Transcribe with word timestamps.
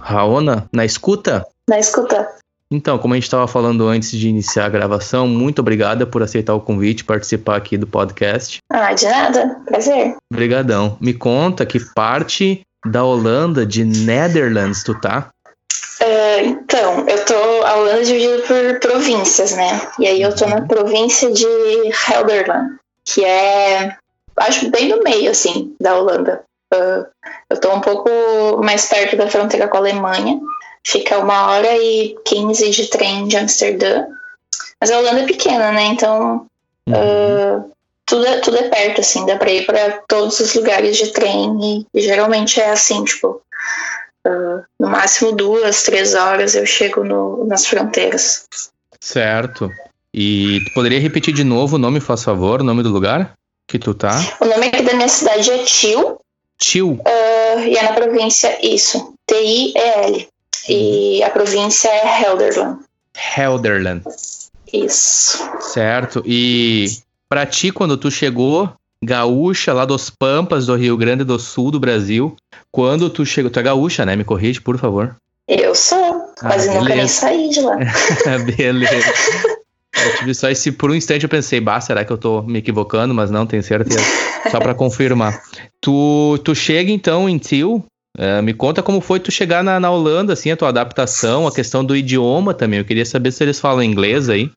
Raona, 0.00 0.66
na 0.72 0.86
escuta? 0.86 1.46
Na 1.68 1.78
escuta. 1.78 2.26
Então, 2.70 2.98
como 2.98 3.12
a 3.12 3.16
gente 3.18 3.24
estava 3.24 3.46
falando 3.46 3.86
antes 3.86 4.10
de 4.10 4.28
iniciar 4.28 4.64
a 4.64 4.68
gravação, 4.70 5.28
muito 5.28 5.58
obrigada 5.60 6.06
por 6.06 6.22
aceitar 6.22 6.54
o 6.54 6.60
convite 6.60 7.00
e 7.00 7.04
participar 7.04 7.56
aqui 7.56 7.76
do 7.76 7.86
podcast. 7.86 8.58
Ah, 8.70 8.94
de 8.94 9.04
nada. 9.04 9.60
Prazer. 9.66 10.16
Obrigadão. 10.32 10.96
Me 11.00 11.12
conta 11.12 11.66
que 11.66 11.78
parte 11.94 12.62
da 12.86 13.04
Holanda, 13.04 13.66
de 13.66 13.84
Netherlands, 13.84 14.82
tu 14.82 14.98
tá? 14.98 15.28
Uh, 16.00 16.40
então, 16.44 17.08
eu 17.08 17.24
tô. 17.24 17.34
A 17.64 17.76
Holanda 17.76 18.00
é 18.00 18.04
dividida 18.04 18.42
por 18.42 18.80
províncias, 18.80 19.52
né? 19.52 19.90
E 19.98 20.06
aí 20.06 20.22
eu 20.22 20.34
tô 20.34 20.46
na 20.46 20.62
província 20.62 21.30
de 21.32 21.44
Gelderland, 22.06 22.78
que 23.04 23.24
é. 23.24 23.96
Acho 24.36 24.70
bem 24.70 24.88
no 24.88 25.02
meio, 25.02 25.30
assim, 25.30 25.74
da 25.80 25.98
Holanda. 25.98 26.44
Uh, 26.72 27.04
eu 27.50 27.58
tô 27.58 27.72
um 27.72 27.80
pouco 27.80 28.08
mais 28.62 28.86
perto 28.86 29.16
da 29.16 29.28
fronteira 29.28 29.66
com 29.66 29.76
a 29.76 29.80
Alemanha. 29.80 30.38
Fica 30.84 31.18
uma 31.18 31.50
hora 31.50 31.76
e 31.76 32.16
quinze 32.24 32.70
de 32.70 32.86
trem 32.86 33.26
de 33.26 33.36
Amsterdã. 33.36 34.06
Mas 34.80 34.90
a 34.92 34.98
Holanda 34.98 35.22
é 35.22 35.26
pequena, 35.26 35.72
né? 35.72 35.86
Então. 35.86 36.46
Uh, 36.88 37.70
tudo, 38.06 38.26
é, 38.26 38.38
tudo 38.38 38.56
é 38.56 38.68
perto, 38.68 39.00
assim, 39.02 39.26
dá 39.26 39.36
pra 39.36 39.50
ir 39.50 39.66
pra 39.66 40.00
todos 40.08 40.40
os 40.40 40.54
lugares 40.54 40.96
de 40.96 41.08
trem. 41.08 41.58
E, 41.60 41.86
e 41.92 42.00
geralmente 42.00 42.60
é 42.60 42.70
assim, 42.70 43.04
tipo. 43.04 43.42
Uh, 44.28 44.62
no 44.78 44.88
máximo 44.88 45.32
duas, 45.32 45.82
três 45.84 46.14
horas 46.14 46.54
eu 46.54 46.66
chego 46.66 47.02
no, 47.02 47.46
nas 47.46 47.66
fronteiras. 47.66 48.46
Certo. 49.00 49.70
E 50.12 50.60
tu 50.66 50.74
poderia 50.74 51.00
repetir 51.00 51.32
de 51.32 51.44
novo 51.44 51.76
o 51.76 51.78
nome, 51.78 52.00
faz 52.00 52.22
favor, 52.22 52.60
o 52.60 52.64
nome 52.64 52.82
do 52.82 52.90
lugar 52.90 53.34
que 53.68 53.78
tu 53.78 53.94
tá? 53.94 54.18
O 54.40 54.46
nome 54.46 54.66
aqui 54.66 54.82
da 54.82 54.94
minha 54.94 55.08
cidade 55.08 55.50
é 55.50 55.58
Tio. 55.58 56.18
Tio? 56.58 56.92
Uh, 56.94 57.60
e 57.60 57.76
é 57.76 57.82
na 57.82 57.92
província, 57.92 58.58
isso, 58.66 59.14
T-I-E-L. 59.26 60.28
E 60.68 61.22
a 61.22 61.30
província 61.30 61.88
é 61.88 62.24
Helderland. 62.24 62.82
Helderland. 63.36 64.02
Isso. 64.72 65.38
Certo. 65.60 66.22
E 66.26 66.86
pra 67.28 67.46
ti, 67.46 67.70
quando 67.70 67.96
tu 67.96 68.10
chegou, 68.10 68.72
gaúcha 69.02 69.72
lá 69.72 69.84
dos 69.84 70.10
Pampas 70.10 70.66
do 70.66 70.74
Rio 70.74 70.96
Grande 70.96 71.24
do 71.24 71.38
Sul 71.38 71.70
do 71.70 71.80
Brasil, 71.80 72.36
quando 72.70 73.08
tu 73.08 73.24
chegou, 73.24 73.50
tu 73.50 73.60
é 73.60 73.62
gaúcha, 73.62 74.04
né? 74.04 74.16
Me 74.16 74.24
corrige, 74.24 74.60
por 74.60 74.76
favor. 74.78 75.16
Eu 75.48 75.74
sou, 75.74 76.34
mas 76.42 76.68
Ah, 76.68 76.74
nunca 76.74 76.94
nem 76.94 77.08
saí 77.08 77.48
de 77.48 77.60
lá. 77.60 77.76
Beleza. 78.56 79.12
Eu 79.96 80.16
tive 80.18 80.34
só 80.34 80.50
esse, 80.50 80.70
por 80.70 80.90
um 80.90 80.94
instante 80.94 81.22
eu 81.24 81.28
pensei, 81.28 81.60
bah, 81.60 81.80
será 81.80 82.04
que 82.04 82.12
eu 82.12 82.18
tô 82.18 82.42
me 82.42 82.58
equivocando? 82.58 83.14
Mas 83.14 83.30
não, 83.30 83.46
tenho 83.46 83.62
certeza. 83.62 84.04
Só 84.50 84.58
pra 84.58 84.74
confirmar. 84.74 85.40
Tu, 85.80 86.38
tu 86.44 86.56
chega 86.56 86.90
então 86.90 87.28
em 87.28 87.38
Til, 87.38 87.84
eh, 88.18 88.42
me 88.42 88.52
conta 88.52 88.82
como 88.82 89.00
foi 89.00 89.20
tu 89.20 89.30
chegar 89.30 89.62
na, 89.62 89.78
na 89.78 89.88
Holanda, 89.88 90.32
assim, 90.32 90.50
a 90.50 90.56
tua 90.56 90.70
adaptação, 90.70 91.46
a 91.46 91.52
questão 91.52 91.84
do 91.84 91.94
idioma 91.96 92.52
também. 92.52 92.80
Eu 92.80 92.84
queria 92.84 93.06
saber 93.06 93.30
se 93.30 93.44
eles 93.44 93.60
falam 93.60 93.80
inglês 93.80 94.28
aí. 94.28 94.50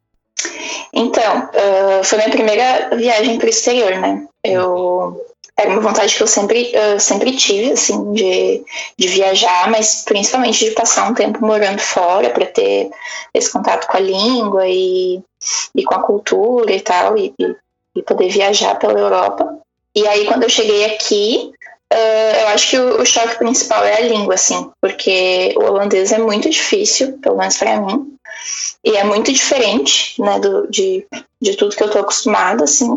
Então, 0.93 1.49
uh, 1.49 2.03
foi 2.03 2.17
minha 2.17 2.29
primeira 2.29 2.95
viagem 2.95 3.37
para 3.37 3.47
o 3.47 3.49
exterior, 3.49 3.97
né? 3.97 4.25
Eu 4.43 5.21
era 5.61 5.69
uma 5.69 5.81
vontade 5.81 6.15
que 6.15 6.23
eu 6.23 6.27
sempre, 6.27 6.73
uh, 6.75 6.99
sempre 6.99 7.35
tive, 7.35 7.73
assim, 7.73 8.13
de, 8.13 8.63
de 8.97 9.07
viajar, 9.07 9.69
mas 9.69 10.03
principalmente 10.03 10.65
de 10.65 10.71
passar 10.71 11.09
um 11.09 11.13
tempo 11.13 11.45
morando 11.45 11.79
fora 11.79 12.29
para 12.29 12.45
ter 12.45 12.89
esse 13.33 13.51
contato 13.51 13.87
com 13.87 13.97
a 13.97 13.99
língua 13.99 14.67
e, 14.67 15.21
e 15.75 15.83
com 15.83 15.95
a 15.95 16.01
cultura 16.01 16.71
e 16.71 16.81
tal, 16.81 17.17
e, 17.17 17.33
e, 17.95 18.01
poder 18.03 18.29
viajar 18.29 18.75
pela 18.79 18.99
Europa. 18.99 19.57
E 19.95 20.07
aí, 20.07 20.25
quando 20.25 20.43
eu 20.43 20.49
cheguei 20.49 20.85
aqui, 20.85 21.51
uh, 21.93 22.41
eu 22.41 22.47
acho 22.47 22.69
que 22.69 22.77
o, 22.79 23.01
o 23.01 23.05
choque 23.05 23.37
principal 23.37 23.83
é 23.83 23.97
a 23.97 24.07
língua, 24.07 24.33
assim, 24.35 24.69
porque 24.81 25.53
o 25.57 25.63
holandês 25.65 26.11
é 26.11 26.17
muito 26.17 26.49
difícil, 26.49 27.19
pelo 27.19 27.37
menos 27.37 27.57
para 27.57 27.79
mim. 27.79 28.15
E 28.83 28.95
é 28.95 29.03
muito 29.03 29.31
diferente, 29.31 30.19
né, 30.21 30.39
do, 30.39 30.67
de, 30.67 31.05
de 31.41 31.55
tudo 31.55 31.75
que 31.75 31.83
eu 31.83 31.89
tô 31.89 31.99
acostumada, 31.99 32.63
assim. 32.63 32.89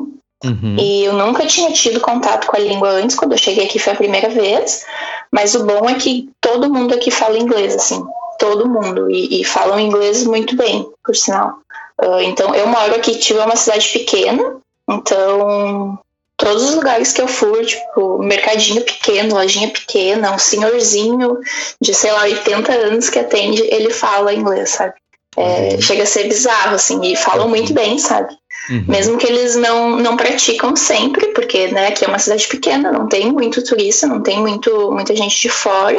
Uhum. 0.45 0.77
E 0.79 1.05
eu 1.05 1.15
nunca 1.15 1.47
tinha 1.47 1.73
tido 1.73 2.01
contato 2.01 2.47
com 2.47 2.57
a 2.57 2.61
língua 2.61 2.91
antes, 2.91 3.17
quando 3.17 3.33
eu 3.33 3.39
cheguei 3.39 3.65
aqui 3.65 3.79
foi 3.79 3.93
a 3.93 3.97
primeira 3.97 4.29
vez. 4.29 4.85
Mas 5.31 5.55
o 5.55 5.65
bom 5.65 5.89
é 5.89 5.95
que 5.95 6.29
todo 6.41 6.73
mundo 6.73 6.95
aqui 6.95 7.11
fala 7.11 7.39
inglês, 7.39 7.75
assim. 7.75 8.05
Todo 8.39 8.69
mundo. 8.69 9.11
E, 9.11 9.41
e 9.41 9.45
falam 9.45 9.81
inglês 9.81 10.25
muito 10.25 10.55
bem, 10.57 10.87
por 11.05 11.17
sinal. 11.17 11.59
Uh, 12.01 12.21
então, 12.23 12.55
eu 12.55 12.67
moro 12.67 12.95
aqui, 12.95 13.19
Tio 13.19 13.41
é 13.41 13.45
uma 13.45 13.57
cidade 13.57 13.89
pequena. 13.89 14.57
Então, 14.89 15.99
todos 16.37 16.63
os 16.69 16.75
lugares 16.75 17.13
que 17.13 17.23
eu 17.23 17.29
for, 17.29 17.65
tipo, 17.65 18.19
mercadinho 18.19 18.83
pequeno, 18.83 19.35
lojinha 19.35 19.71
pequena, 19.71 20.33
um 20.33 20.39
senhorzinho 20.39 21.39
de, 21.81 21.95
sei 21.95 22.13
lá, 22.13 22.23
80 22.25 22.73
anos 22.73 23.09
que 23.09 23.19
atende, 23.19 23.63
ele 23.63 23.91
fala 23.91 24.35
inglês, 24.35 24.71
sabe? 24.71 24.95
É, 25.37 25.81
chega 25.81 26.05
a 26.05 26.07
ser 26.07 26.29
bizarro, 26.29 26.75
assim, 26.75 27.01
e 27.03 27.17
falam 27.17 27.49
muito 27.49 27.73
bem, 27.73 27.99
sabe? 27.99 28.37
Uhum. 28.71 28.85
Mesmo 28.89 29.19
que 29.19 29.27
eles 29.27 29.57
não, 29.57 29.97
não 29.97 30.17
praticam 30.17 30.75
sempre, 30.75 31.27
porque 31.29 31.69
né, 31.69 31.89
aqui 31.89 32.05
é 32.05 32.09
uma 32.09 32.19
cidade 32.19 32.47
pequena, 32.47 32.91
não 32.91 33.09
tem 33.09 33.31
muito 33.31 33.63
turista, 33.63 34.07
não 34.07 34.23
tem 34.23 34.41
muito, 34.41 34.91
muita 34.91 35.15
gente 35.15 35.41
de 35.41 35.49
fora. 35.51 35.97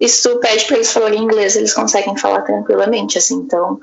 E 0.00 0.08
se 0.08 0.22
tu 0.22 0.38
pede 0.38 0.64
para 0.64 0.76
eles 0.76 0.92
falarem 0.92 1.22
inglês, 1.22 1.56
eles 1.56 1.74
conseguem 1.74 2.16
falar 2.16 2.42
tranquilamente, 2.42 3.18
assim. 3.18 3.34
Então, 3.34 3.78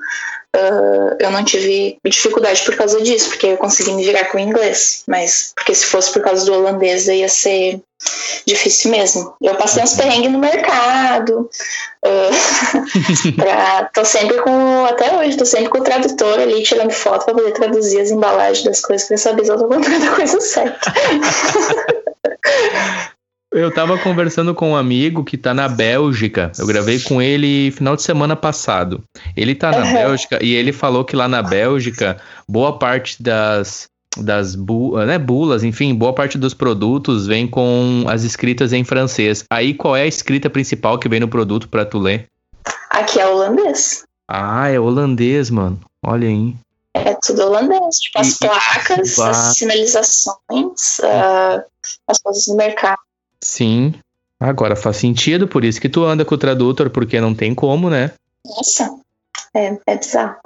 uh, 0.54 1.16
eu 1.18 1.30
não 1.30 1.44
tive 1.44 1.98
dificuldade 2.04 2.62
por 2.62 2.76
causa 2.76 3.00
disso, 3.02 3.30
porque 3.30 3.46
eu 3.46 3.56
consegui 3.56 3.92
me 3.92 4.04
virar 4.04 4.26
com 4.26 4.38
o 4.38 4.40
inglês. 4.40 5.02
Mas, 5.06 5.52
porque 5.54 5.74
se 5.74 5.84
fosse 5.84 6.12
por 6.12 6.22
causa 6.22 6.44
do 6.44 6.54
holandês, 6.54 7.08
ia 7.08 7.28
ser 7.28 7.80
difícil 8.46 8.90
mesmo. 8.90 9.34
Eu 9.40 9.54
passei 9.56 9.82
uns 9.82 9.94
perrengues 9.94 10.30
no 10.30 10.38
mercado. 10.38 11.50
Uh, 12.04 13.34
pra, 13.36 13.90
tô 13.92 14.04
sempre 14.04 14.40
com, 14.42 14.84
até 14.84 15.16
hoje, 15.16 15.36
tô 15.36 15.44
sempre 15.44 15.70
com 15.70 15.78
o 15.78 15.84
tradutor 15.84 16.38
ali 16.38 16.62
tirando 16.62 16.92
foto 16.92 17.24
para 17.24 17.34
poder 17.34 17.52
traduzir 17.52 18.00
as 18.00 18.10
embalagens 18.10 18.64
das 18.64 18.80
coisas 18.80 19.08
para 19.08 19.16
saber 19.16 19.44
se 19.44 19.50
eu 19.50 19.58
tô 19.58 19.68
comprando 19.68 20.04
a 20.04 20.14
coisa 20.14 20.40
certa. 20.40 20.94
Eu 23.54 23.72
tava 23.72 23.96
conversando 23.98 24.52
com 24.52 24.72
um 24.72 24.76
amigo 24.76 25.22
que 25.22 25.38
tá 25.38 25.54
na 25.54 25.68
Bélgica. 25.68 26.50
Eu 26.58 26.66
gravei 26.66 26.98
com 26.98 27.22
ele 27.22 27.70
final 27.70 27.94
de 27.94 28.02
semana 28.02 28.34
passado. 28.34 29.02
Ele 29.36 29.54
tá 29.54 29.70
na. 29.70 29.92
Bélgica 29.92 30.42
e 30.42 30.52
ele 30.52 30.72
falou 30.72 31.04
que 31.04 31.14
lá 31.14 31.28
na 31.28 31.40
Bélgica, 31.40 32.16
boa 32.48 32.76
parte 32.78 33.22
das 33.22 33.86
das 34.16 34.54
bu 34.56 34.96
né, 35.06 35.18
bulas, 35.18 35.62
enfim, 35.64 35.94
boa 35.94 36.12
parte 36.12 36.36
dos 36.38 36.52
produtos 36.54 37.26
vem 37.28 37.46
com 37.48 38.04
as 38.08 38.24
escritas 38.24 38.72
em 38.72 38.82
francês. 38.84 39.44
Aí 39.48 39.72
qual 39.72 39.94
é 39.96 40.02
a 40.02 40.06
escrita 40.06 40.50
principal 40.50 40.98
que 40.98 41.08
vem 41.08 41.20
no 41.20 41.28
produto 41.28 41.68
pra 41.68 41.84
tu 41.84 41.98
ler? 41.98 42.26
Aqui 42.90 43.20
é 43.20 43.26
holandês. 43.26 44.02
Ah, 44.28 44.68
é 44.68 44.80
holandês, 44.80 45.48
mano. 45.50 45.78
Olha 46.04 46.26
aí. 46.28 46.54
É 46.94 47.14
tudo 47.24 47.42
holandês. 47.42 47.98
Tipo, 47.98 48.18
as 48.20 48.34
E- 48.34 48.38
placas, 48.38 49.16
Bah. 49.16 49.30
as 49.30 49.36
sinalizações, 49.56 51.00
ah, 51.04 51.62
as 52.08 52.18
coisas 52.18 52.44
do 52.46 52.56
mercado. 52.56 52.98
Sim. 53.44 53.94
Agora 54.40 54.74
faz 54.74 54.96
sentido, 54.96 55.46
por 55.46 55.64
isso 55.64 55.80
que 55.80 55.88
tu 55.88 56.02
anda 56.02 56.24
com 56.24 56.34
o 56.34 56.38
tradutor, 56.38 56.88
porque 56.90 57.20
não 57.20 57.34
tem 57.34 57.54
como, 57.54 57.90
né? 57.90 58.12
Nossa, 58.44 58.90
é, 59.54 59.78
é 59.86 59.96
bizarro. 59.96 60.36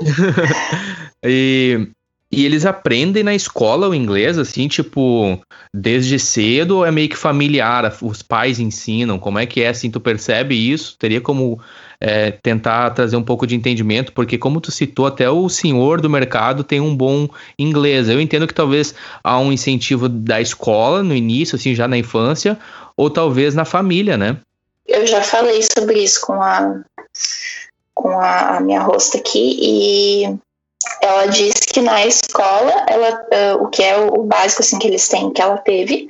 E, 1.24 1.88
e 2.32 2.46
eles 2.46 2.64
aprendem 2.64 3.22
na 3.22 3.34
escola 3.34 3.88
o 3.88 3.94
inglês, 3.94 4.38
assim, 4.38 4.66
tipo, 4.66 5.38
desde 5.72 6.18
cedo 6.18 6.82
é 6.82 6.90
meio 6.90 7.08
que 7.08 7.16
familiar? 7.16 7.94
Os 8.00 8.22
pais 8.22 8.58
ensinam? 8.58 9.18
Como 9.18 9.38
é 9.38 9.44
que 9.44 9.62
é, 9.62 9.68
assim, 9.68 9.90
tu 9.90 10.00
percebe 10.00 10.54
isso? 10.54 10.96
Teria 10.98 11.20
como 11.20 11.60
é, 12.00 12.30
tentar 12.30 12.90
trazer 12.90 13.16
um 13.16 13.22
pouco 13.22 13.46
de 13.46 13.54
entendimento, 13.54 14.12
porque 14.12 14.38
como 14.38 14.60
tu 14.62 14.72
citou, 14.72 15.06
até 15.06 15.28
o 15.28 15.48
senhor 15.48 16.00
do 16.00 16.08
mercado 16.08 16.64
tem 16.64 16.80
um 16.80 16.96
bom 16.96 17.28
inglês. 17.58 18.08
Eu 18.08 18.20
entendo 18.20 18.48
que 18.48 18.54
talvez 18.54 18.94
há 19.22 19.38
um 19.38 19.52
incentivo 19.52 20.08
da 20.08 20.40
escola 20.40 21.02
no 21.02 21.14
início, 21.14 21.56
assim, 21.56 21.74
já 21.74 21.86
na 21.86 21.98
infância, 21.98 22.58
ou 22.96 23.10
talvez 23.10 23.54
na 23.54 23.66
família, 23.66 24.16
né? 24.16 24.38
Eu 24.86 25.06
já 25.06 25.22
falei 25.22 25.60
sobre 25.62 26.02
isso 26.02 26.20
com 26.22 26.42
a, 26.42 26.80
com 27.94 28.18
a, 28.18 28.58
minha 28.60 28.80
host 28.80 29.16
aqui 29.16 29.58
e 29.60 30.38
ela 31.00 31.26
disse 31.26 31.61
que 31.72 31.80
na 31.80 32.04
escola 32.06 32.84
ela, 32.88 33.26
ah, 33.32 33.56
o 33.56 33.68
que 33.68 33.82
é 33.82 33.96
o, 33.98 34.20
o 34.20 34.24
básico 34.24 34.62
assim 34.62 34.78
que 34.78 34.86
eles 34.86 35.08
têm 35.08 35.32
que 35.32 35.40
ela 35.42 35.58
teve 35.58 36.08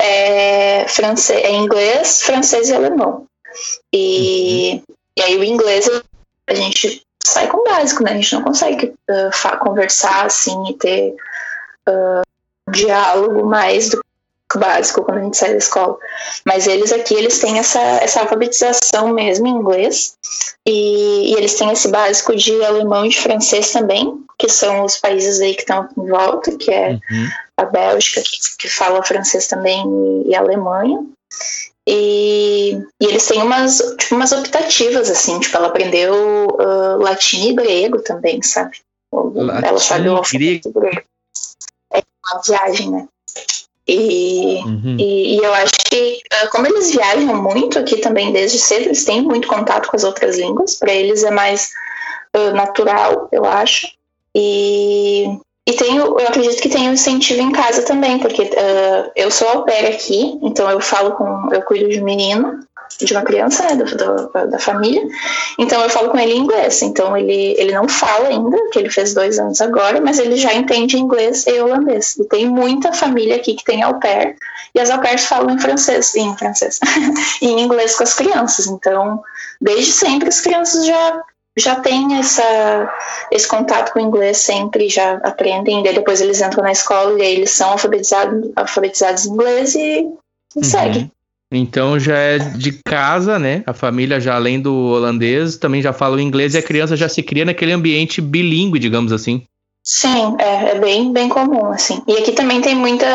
é, 0.00 0.86
francês, 0.88 1.44
é 1.44 1.50
inglês, 1.52 2.22
francês 2.22 2.68
e 2.68 2.74
alemão. 2.74 3.26
E, 3.92 4.82
e 5.16 5.22
aí 5.22 5.36
o 5.36 5.44
inglês 5.44 5.88
a 6.46 6.54
gente 6.54 7.02
sai 7.22 7.48
com 7.48 7.58
o 7.58 7.64
básico, 7.64 8.02
né? 8.02 8.12
A 8.12 8.14
gente 8.14 8.34
não 8.34 8.42
consegue 8.42 8.94
fa- 9.32 9.56
conversar 9.58 10.26
assim 10.26 10.70
e 10.70 10.74
ter 10.74 11.14
ah, 11.86 12.22
diálogo 12.70 13.44
mais 13.44 13.90
do 13.90 14.00
básico 14.58 15.02
quando 15.02 15.18
a 15.18 15.22
gente 15.22 15.36
sai 15.36 15.50
da 15.50 15.58
escola. 15.58 15.96
Mas 16.44 16.66
eles 16.66 16.92
aqui, 16.92 17.14
eles 17.14 17.38
têm 17.38 17.58
essa, 17.58 17.80
essa 17.80 18.20
alfabetização 18.20 19.08
mesmo 19.12 19.46
em 19.46 19.50
inglês. 19.50 20.16
E, 20.66 21.32
e 21.32 21.34
eles 21.34 21.54
têm 21.54 21.70
esse 21.70 21.88
básico 21.88 22.34
de 22.34 22.62
alemão 22.64 23.06
e 23.06 23.10
de 23.10 23.20
francês 23.20 23.72
também, 23.72 24.22
que 24.38 24.48
são 24.48 24.84
os 24.84 24.96
países 24.96 25.40
aí 25.40 25.54
que 25.54 25.62
estão 25.62 25.88
em 25.96 26.06
volta, 26.08 26.56
que 26.56 26.70
é 26.70 26.92
uhum. 26.92 27.28
a 27.56 27.64
Bélgica, 27.64 28.22
que, 28.22 28.38
que 28.58 28.68
fala 28.68 29.02
francês 29.02 29.46
também, 29.46 29.84
e, 30.26 30.30
e 30.30 30.34
a 30.34 30.40
Alemanha. 30.40 31.04
E, 31.86 32.72
e, 33.00 33.04
eles 33.04 33.26
têm 33.26 33.42
umas, 33.42 33.78
tipo, 33.98 34.14
umas 34.14 34.32
optativas, 34.32 35.10
assim, 35.10 35.40
tipo, 35.40 35.56
ela 35.56 35.68
aprendeu 35.68 36.14
uh, 36.46 37.02
latim 37.02 37.48
e 37.48 37.54
grego 37.54 38.00
também, 38.02 38.42
sabe? 38.42 38.78
Latim 39.12 39.66
ela 39.66 39.78
sabe 39.78 40.08
o 40.08 40.22
grego. 40.22 40.72
grego. 40.72 41.02
É 41.92 42.02
uma 42.26 42.42
viagem, 42.42 42.90
né? 42.90 43.08
E, 43.88 44.62
uhum. 44.64 44.96
e, 44.98 45.36
e, 45.36 45.38
eu 45.38 45.52
acho 45.54 45.72
que, 45.88 46.22
uh, 46.32 46.50
como 46.50 46.66
eles 46.66 46.92
viajam 46.92 47.42
muito 47.42 47.78
aqui 47.78 47.96
também 47.96 48.32
desde 48.32 48.58
cedo, 48.58 48.86
eles 48.86 49.04
têm 49.04 49.22
muito 49.22 49.48
contato 49.48 49.88
com 49.88 49.96
as 49.96 50.04
outras 50.04 50.38
línguas, 50.38 50.76
para 50.76 50.92
eles 50.92 51.24
é 51.24 51.30
mais 51.30 51.70
uh, 52.36 52.54
natural, 52.54 53.28
eu 53.32 53.44
acho. 53.44 53.88
E, 54.34 55.26
e 55.66 55.72
tenho, 55.72 56.18
eu 56.18 56.28
acredito 56.28 56.60
que 56.60 56.68
tem 56.68 56.88
um 56.88 56.92
incentivo 56.92 57.40
em 57.40 57.52
casa 57.52 57.82
também, 57.82 58.18
porque 58.18 58.42
uh, 58.42 59.10
eu 59.16 59.30
sou 59.30 59.48
au 59.48 59.64
pair 59.64 59.86
aqui, 59.86 60.38
então 60.42 60.70
eu 60.70 60.80
falo 60.80 61.12
com, 61.12 61.52
eu 61.52 61.62
cuido 61.62 61.88
de 61.88 62.00
um 62.00 62.04
menino, 62.04 62.60
de 62.98 63.12
uma 63.12 63.22
criança, 63.22 63.62
né, 63.64 63.76
do, 63.76 63.84
do, 63.84 64.46
da 64.48 64.58
família, 64.58 65.02
então 65.58 65.82
eu 65.82 65.88
falo 65.88 66.10
com 66.10 66.18
ele 66.18 66.32
em 66.32 66.38
inglês, 66.38 66.82
então 66.82 67.16
ele, 67.16 67.54
ele 67.58 67.72
não 67.72 67.88
fala 67.88 68.28
ainda, 68.28 68.56
que 68.70 68.78
ele 68.78 68.90
fez 68.90 69.14
dois 69.14 69.38
anos 69.38 69.60
agora, 69.60 70.00
mas 70.00 70.18
ele 70.18 70.36
já 70.36 70.52
entende 70.52 70.98
inglês 70.98 71.46
e 71.46 71.60
holandês, 71.60 72.16
e 72.16 72.24
tem 72.24 72.46
muita 72.46 72.92
família 72.92 73.36
aqui 73.36 73.54
que 73.54 73.64
tem 73.64 73.82
au 73.82 73.98
pair, 73.98 74.36
e 74.74 74.80
as 74.80 74.90
au 74.90 75.00
pairs 75.00 75.24
falam 75.24 75.50
em 75.50 75.58
francês, 75.58 76.14
em 76.14 76.36
francês, 76.36 76.78
em 77.40 77.60
inglês 77.60 77.96
com 77.96 78.02
as 78.02 78.14
crianças, 78.14 78.66
então 78.66 79.22
desde 79.60 79.92
sempre 79.92 80.28
as 80.28 80.40
crianças 80.40 80.86
já 80.86 81.22
já 81.56 81.76
têm 81.76 82.18
essa, 82.18 82.92
esse 83.30 83.46
contato 83.46 83.92
com 83.92 83.98
o 83.98 84.02
inglês 84.02 84.38
sempre, 84.38 84.88
já 84.88 85.14
aprendem, 85.16 85.84
e 85.84 85.92
depois 85.92 86.20
eles 86.20 86.40
entram 86.40 86.62
na 86.62 86.72
escola 86.72 87.18
e 87.18 87.22
aí 87.22 87.34
eles 87.34 87.50
são 87.50 87.70
alfabetizados, 87.70 88.50
alfabetizados 88.56 89.26
em 89.26 89.30
inglês 89.30 89.74
e, 89.74 90.00
e 90.00 90.04
uhum. 90.56 90.64
segue. 90.64 91.10
Então 91.52 91.98
já 91.98 92.16
é 92.16 92.38
de 92.38 92.80
casa, 92.84 93.38
né? 93.38 93.64
A 93.66 93.72
família 93.72 94.20
já 94.20 94.36
além 94.36 94.60
do 94.60 94.72
holandês 94.72 95.56
também 95.56 95.82
já 95.82 95.92
fala 95.92 96.16
o 96.16 96.20
inglês 96.20 96.54
e 96.54 96.58
a 96.58 96.62
criança 96.62 96.96
já 96.96 97.08
se 97.08 97.22
cria 97.22 97.44
naquele 97.44 97.72
ambiente 97.72 98.20
bilíngue, 98.20 98.78
digamos 98.78 99.12
assim. 99.12 99.42
Sim, 99.82 100.36
é, 100.38 100.70
é 100.70 100.78
bem, 100.78 101.12
bem 101.12 101.28
comum, 101.28 101.66
assim. 101.66 102.02
E 102.06 102.16
aqui 102.18 102.32
também 102.32 102.60
tem 102.60 102.74
muita 102.74 103.06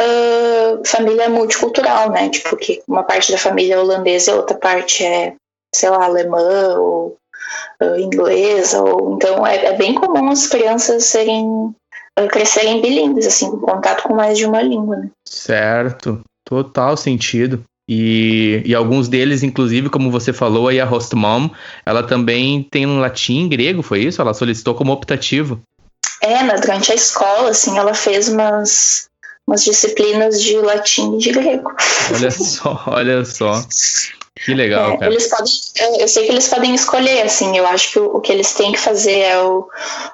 uh, 0.00 0.82
família 0.86 1.28
multicultural, 1.28 2.10
né? 2.10 2.28
Tipo, 2.30 2.56
que 2.56 2.82
uma 2.88 3.02
parte 3.02 3.32
da 3.32 3.38
família 3.38 3.74
é 3.74 3.78
holandesa 3.78 4.30
e 4.30 4.34
outra 4.34 4.56
parte 4.56 5.04
é, 5.04 5.34
sei 5.74 5.90
lá, 5.90 6.04
alemã 6.04 6.76
ou 6.78 7.16
uh, 7.82 7.98
inglesa. 7.98 8.82
Ou, 8.82 9.16
então 9.16 9.46
é, 9.46 9.66
é, 9.66 9.76
bem 9.76 9.94
comum 9.94 10.30
as 10.30 10.46
crianças 10.46 11.04
serem 11.04 11.74
crescerem 12.30 12.80
bilíngues, 12.80 13.26
assim, 13.26 13.50
com 13.50 13.58
contato 13.58 14.02
com 14.02 14.14
mais 14.14 14.36
de 14.38 14.44
uma 14.44 14.60
língua, 14.60 14.96
né? 14.96 15.10
Certo. 15.24 16.20
Total 16.48 16.96
sentido. 16.96 17.62
E, 17.86 18.62
e 18.64 18.74
alguns 18.74 19.08
deles, 19.08 19.42
inclusive, 19.42 19.90
como 19.90 20.10
você 20.10 20.32
falou 20.32 20.68
aí, 20.68 20.80
a 20.80 20.84
host 20.84 21.14
mom, 21.14 21.50
ela 21.84 22.02
também 22.02 22.62
tem 22.62 22.86
um 22.86 23.00
latim 23.00 23.48
grego, 23.48 23.82
foi 23.82 24.00
isso? 24.00 24.20
Ela 24.20 24.32
solicitou 24.32 24.74
como 24.74 24.92
optativo. 24.92 25.60
É, 26.22 26.42
né, 26.42 26.54
durante 26.56 26.90
a 26.90 26.94
escola, 26.94 27.50
assim, 27.50 27.78
ela 27.78 27.94
fez 27.94 28.28
umas, 28.28 29.08
umas 29.46 29.64
disciplinas 29.64 30.42
de 30.42 30.56
latim 30.58 31.16
e 31.16 31.18
de 31.18 31.32
grego. 31.32 31.70
Olha 32.14 32.30
só, 32.30 32.82
olha 32.86 33.24
só. 33.24 33.62
Que 34.44 34.54
legal, 34.54 34.92
é, 34.92 34.98
cara. 34.98 35.12
Eles 35.12 35.26
podem, 35.26 36.00
eu 36.00 36.08
sei 36.08 36.26
que 36.26 36.32
eles 36.32 36.48
podem 36.48 36.74
escolher, 36.74 37.22
assim, 37.22 37.56
eu 37.56 37.66
acho 37.66 37.92
que 37.92 37.98
o, 37.98 38.16
o, 38.16 38.20
que 38.20 38.32
eles 38.32 38.52
têm 38.54 38.72
que 38.72 38.78
fazer 38.78 39.18
é 39.18 39.40
o, 39.40 39.68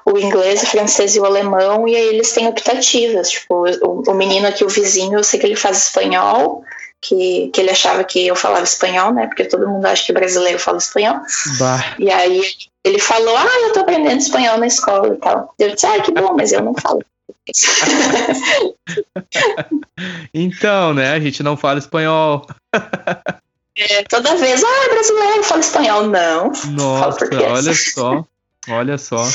o 0.05 0.17
inglês, 0.17 0.63
o 0.63 0.67
francês 0.67 1.15
e 1.15 1.19
o 1.19 1.25
alemão, 1.25 1.87
e 1.87 1.95
aí 1.95 2.07
eles 2.07 2.31
têm 2.31 2.47
optativas, 2.47 3.29
tipo, 3.29 3.65
o, 3.81 4.03
o 4.07 4.13
menino 4.13 4.47
aqui, 4.47 4.63
o 4.63 4.69
vizinho, 4.69 5.19
eu 5.19 5.23
sei 5.23 5.39
que 5.39 5.45
ele 5.45 5.55
faz 5.55 5.83
espanhol, 5.83 6.63
que, 7.01 7.49
que 7.53 7.61
ele 7.61 7.69
achava 7.69 8.03
que 8.03 8.25
eu 8.25 8.35
falava 8.35 8.63
espanhol, 8.63 9.13
né, 9.13 9.27
porque 9.27 9.45
todo 9.45 9.67
mundo 9.67 9.85
acha 9.85 10.05
que 10.05 10.13
brasileiro 10.13 10.59
fala 10.59 10.77
espanhol, 10.77 11.19
bah. 11.59 11.95
e 11.99 12.11
aí 12.11 12.41
ele 12.83 12.99
falou, 12.99 13.35
ah, 13.35 13.59
eu 13.63 13.73
tô 13.73 13.81
aprendendo 13.81 14.19
espanhol 14.19 14.57
na 14.57 14.67
escola 14.67 15.13
e 15.13 15.17
tal. 15.17 15.53
Eu 15.57 15.73
disse, 15.73 15.87
ah, 15.87 15.99
que 16.01 16.11
bom, 16.11 16.35
mas 16.35 16.51
eu 16.51 16.61
não 16.61 16.73
falo. 16.75 17.03
então, 20.33 20.93
né, 20.93 21.11
a 21.11 21.19
gente 21.19 21.41
não 21.41 21.57
fala 21.57 21.79
espanhol. 21.79 22.45
É, 23.77 24.03
toda 24.03 24.35
vez, 24.37 24.63
ah, 24.63 24.89
brasileiro, 24.89 25.43
fala 25.43 25.59
espanhol. 25.59 26.07
Não. 26.07 26.51
Nossa, 26.71 27.29
olha 27.33 27.73
só. 27.73 28.25
Olha 28.69 28.97
só. 28.97 29.27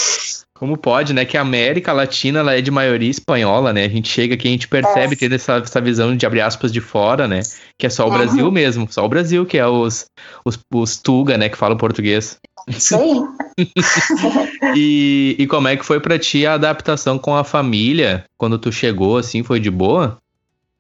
Como 0.55 0.77
pode, 0.77 1.15
né? 1.15 1.25
Que 1.25 1.39
a 1.39 1.41
América 1.41 1.93
Latina 1.93 2.41
ela 2.41 2.55
é 2.55 2.61
de 2.61 2.71
maioria 2.71 3.11
espanhola, 3.11 3.73
né? 3.73 3.85
A 3.85 3.89
gente 3.89 4.09
chega 4.09 4.35
aqui, 4.35 4.49
a 4.49 4.51
gente 4.51 4.69
percebe, 4.69 5.15
é. 5.15 5.17
tendo 5.17 5.35
essa, 5.35 5.55
essa 5.57 5.81
visão 5.81 6.15
de 6.15 6.27
abrir 6.27 6.43
aspas 6.43 6.71
de 6.73 6.81
fora, 6.81 7.27
né? 7.27 7.41
Que 7.79 7.87
é 7.87 7.91
só 7.91 8.05
o 8.05 8.11
uhum. 8.11 8.19
Brasil 8.19 8.51
mesmo, 8.51 8.87
só 8.91 9.05
o 9.05 9.09
Brasil 9.09 9.47
que 9.47 9.57
é 9.57 9.67
os, 9.67 10.07
os, 10.45 10.59
os 10.73 10.99
Tuga, 10.99 11.39
né? 11.39 11.49
Que 11.49 11.57
falam 11.57 11.79
português. 11.79 12.39
Aí. 12.69 13.67
e, 14.77 15.37
e 15.39 15.47
como 15.47 15.69
é 15.69 15.77
que 15.77 15.85
foi 15.85 15.99
para 15.99 16.19
ti 16.19 16.47
a 16.47 16.55
adaptação 16.55 17.19
com 17.19 17.35
a 17.35 17.45
família? 17.45 18.25
Quando 18.37 18.59
tu 18.59 18.71
chegou, 18.71 19.17
assim, 19.17 19.43
foi 19.43 19.61
de 19.61 19.71
boa? 19.71 20.19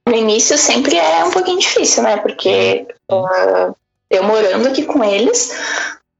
No 0.08 0.14
início 0.14 0.56
sempre 0.58 0.97
é 0.97 1.25
um 1.25 1.31
pouquinho 1.31 1.58
difícil, 1.58 2.02
né? 2.02 2.17
Porque 2.17 2.87
uh, 3.11 3.75
eu 4.11 4.25
morando 4.25 4.69
aqui 4.69 4.85
com 4.85 5.05
eles, 5.05 5.52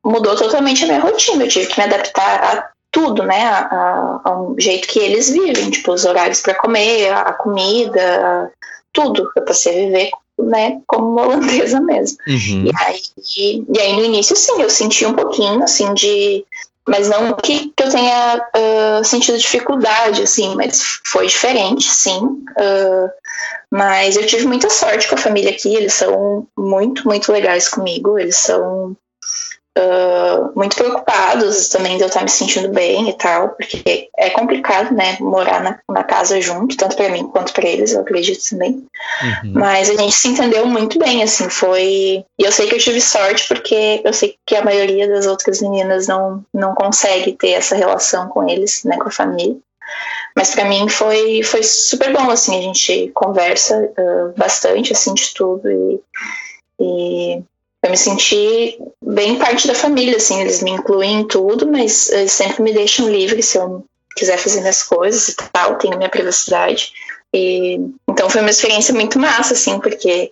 mudou 0.05 0.37
totalmente 0.37 0.85
a 0.85 0.87
minha 0.87 1.01
rotina. 1.01 1.45
Eu 1.45 1.49
tive 1.49 1.67
que 1.67 1.79
me 1.79 1.85
adaptar 1.85 2.45
a 2.45 2.71
tudo, 2.91 3.23
né? 3.23 3.43
A, 3.43 3.59
a, 3.59 4.21
ao 4.25 4.55
jeito 4.59 4.89
que 4.89 4.99
eles 4.99 5.31
vivem, 5.31 5.71
tipo, 5.71 5.93
os 5.93 6.05
horários 6.05 6.41
para 6.41 6.55
comer, 6.55 7.11
a, 7.11 7.23
a 7.23 7.33
comida, 7.33 8.53
tudo. 8.93 9.31
Eu 9.35 9.45
passei 9.45 9.73
a 9.73 9.87
viver 9.87 10.11
né, 10.39 10.81
como 10.87 11.11
uma 11.11 11.23
holandesa 11.27 11.81
mesmo. 11.81 12.19
Uhum. 12.27 12.65
E, 12.67 12.73
aí, 12.77 13.01
e, 13.75 13.81
aí 13.81 13.93
no 13.97 14.05
início, 14.05 14.37
sim, 14.37 14.61
eu 14.61 14.71
senti 14.71 15.05
um 15.05 15.15
pouquinho, 15.15 15.63
assim, 15.63 15.93
de 15.95 16.45
mas 16.91 17.09
não 17.09 17.35
que, 17.35 17.69
que 17.69 17.85
eu 17.85 17.89
tenha 17.89 18.37
uh, 18.37 19.05
sentido 19.05 19.39
dificuldade, 19.39 20.25
assim, 20.25 20.57
mas 20.57 20.83
foi 21.07 21.29
diferente, 21.29 21.85
sim. 21.85 22.19
Uh, 22.19 23.09
mas 23.71 24.17
eu 24.17 24.27
tive 24.27 24.45
muita 24.45 24.69
sorte 24.69 25.07
com 25.07 25.15
a 25.15 25.19
família 25.19 25.53
aqui, 25.53 25.73
eles 25.73 25.95
são 25.95 26.49
muito, 26.59 27.07
muito 27.07 27.31
legais 27.31 27.69
comigo, 27.69 28.19
eles 28.19 28.37
são 28.37 28.97
uh, 29.81 30.53
muito 30.55 30.77
preocupados 30.77 31.69
também 31.69 31.97
de 31.97 32.03
eu 32.03 32.09
estar 32.09 32.23
me 32.23 32.29
sentindo 32.29 32.69
bem 32.69 33.09
e 33.09 33.13
tal, 33.15 33.51
porque 33.51 34.09
é 34.17 34.31
complicado, 34.31 34.95
né, 34.95 35.17
morar 35.21 35.63
na, 35.63 35.79
na 35.89 36.05
casa 36.05 36.41
junto, 36.41 36.77
tanto 36.77 36.97
para 36.97 37.09
mim 37.09 37.29
quanto 37.29 37.53
para 37.53 37.69
eles, 37.69 37.93
eu 37.93 38.01
acredito 38.01 38.43
também. 38.51 38.73
Uhum. 38.73 39.53
Mas 39.55 39.91
a 39.91 39.95
gente 39.95 40.13
se 40.13 40.29
entendeu 40.29 40.67
muito 40.67 40.99
bem, 40.99 41.23
assim, 41.23 41.49
foi. 41.49 42.25
E 42.39 42.43
eu 42.43 42.53
sei 42.53 42.69
que 42.69 42.75
eu 42.75 42.81
tive 42.81 43.01
sorte, 43.01 43.49
porque 43.49 44.01
eu 44.05 44.13
sei 44.13 44.37
que 44.47 44.57
a 44.57 44.65
maioria 44.65 45.09
das 45.09 45.27
outras 45.27 45.61
meninas 45.61 46.07
não, 46.07 46.45
não 46.53 46.75
consegue 46.75 47.33
ter 47.33 47.53
essa 47.53 47.75
relação 47.75 48.29
com 48.29 48.49
eles, 48.49 48.85
né, 48.85 48.97
com 48.99 49.09
a 49.09 49.13
família. 49.13 49.57
Mas 50.37 50.55
para 50.55 50.65
mim 50.65 50.89
foi, 50.89 51.43
foi 51.43 51.63
super 51.63 52.13
bom, 52.13 52.31
assim, 52.31 52.59
a 52.59 52.63
gente 52.63 53.11
conversa 53.15 53.77
uh, 53.77 54.39
bastante, 54.39 54.93
assim, 54.93 55.13
de 55.13 55.35
tudo 55.35 55.69
e, 55.69 56.01
e 56.81 57.43
eu 57.83 57.91
me 57.91 57.97
senti 57.97 58.79
bem 59.03 59.39
parte 59.39 59.67
da 59.67 59.75
família, 59.75 60.17
assim, 60.17 60.41
eles 60.41 60.63
me 60.63 60.71
incluem 60.71 61.21
em 61.21 61.27
tudo, 61.27 61.67
mas 61.67 62.11
eles 62.11 62.33
sempre 62.33 62.63
me 62.63 62.73
deixam 62.73 63.09
livre 63.09 63.43
se 63.43 63.57
eu 63.57 63.85
quiser 64.15 64.37
fazer 64.37 64.61
minhas 64.61 64.83
coisas 64.83 65.29
e 65.29 65.37
tal, 65.37 65.77
tenho 65.79 65.97
minha 65.97 66.11
privacidade. 66.11 66.93
E, 67.33 67.79
então 68.09 68.29
foi 68.29 68.43
uma 68.43 68.51
experiência 68.51 68.93
muito 68.93 69.19
massa, 69.19 69.55
assim, 69.55 69.81
porque 69.81 70.31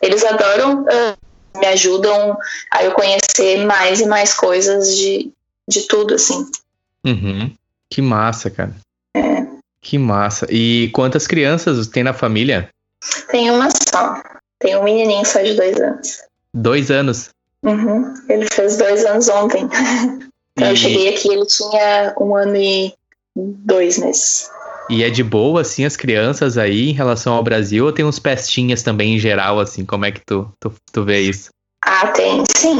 eles 0.00 0.24
adoram, 0.24 0.82
uh, 0.82 1.58
me 1.58 1.66
ajudam 1.66 2.36
a 2.72 2.84
eu 2.84 2.92
conhecer 2.92 3.64
mais 3.66 4.00
e 4.00 4.06
mais 4.06 4.32
coisas 4.32 4.96
de, 4.96 5.30
de 5.68 5.82
tudo, 5.82 6.14
assim. 6.14 6.46
Uhum. 7.04 7.52
Que 7.90 8.00
massa, 8.00 8.50
cara. 8.50 8.74
É. 9.14 9.46
Que 9.82 9.98
massa. 9.98 10.46
E 10.50 10.88
quantas 10.94 11.26
crianças 11.26 11.86
tem 11.88 12.02
na 12.02 12.14
família? 12.14 12.68
Tem 13.30 13.50
uma 13.50 13.68
só. 13.70 14.22
Tem 14.58 14.76
um 14.76 14.82
menininho 14.82 15.24
só 15.26 15.40
de 15.42 15.54
dois 15.54 15.78
anos. 15.78 16.22
Dois 16.56 16.90
anos. 16.90 17.28
Uhum. 17.62 18.14
Ele 18.28 18.46
fez 18.50 18.78
dois 18.78 19.04
anos 19.04 19.28
ontem. 19.28 19.68
Então, 20.58 20.68
e... 20.68 20.72
eu 20.72 20.76
cheguei 20.76 21.08
aqui, 21.10 21.28
ele 21.28 21.44
tinha 21.44 22.14
um 22.18 22.34
ano 22.34 22.56
e 22.56 22.94
dois 23.36 23.98
meses. 23.98 24.50
E 24.88 25.04
é 25.04 25.10
de 25.10 25.22
boa, 25.22 25.60
assim, 25.60 25.84
as 25.84 25.96
crianças 25.96 26.56
aí 26.56 26.88
em 26.88 26.94
relação 26.94 27.34
ao 27.34 27.42
Brasil 27.42 27.84
ou 27.84 27.92
tem 27.92 28.06
uns 28.06 28.18
pestinhas 28.18 28.82
também 28.82 29.16
em 29.16 29.18
geral, 29.18 29.60
assim? 29.60 29.84
Como 29.84 30.06
é 30.06 30.12
que 30.12 30.20
tu, 30.24 30.50
tu, 30.58 30.72
tu 30.90 31.04
vê 31.04 31.20
isso? 31.20 31.50
Ah, 31.82 32.06
tem, 32.06 32.42
sim. 32.56 32.78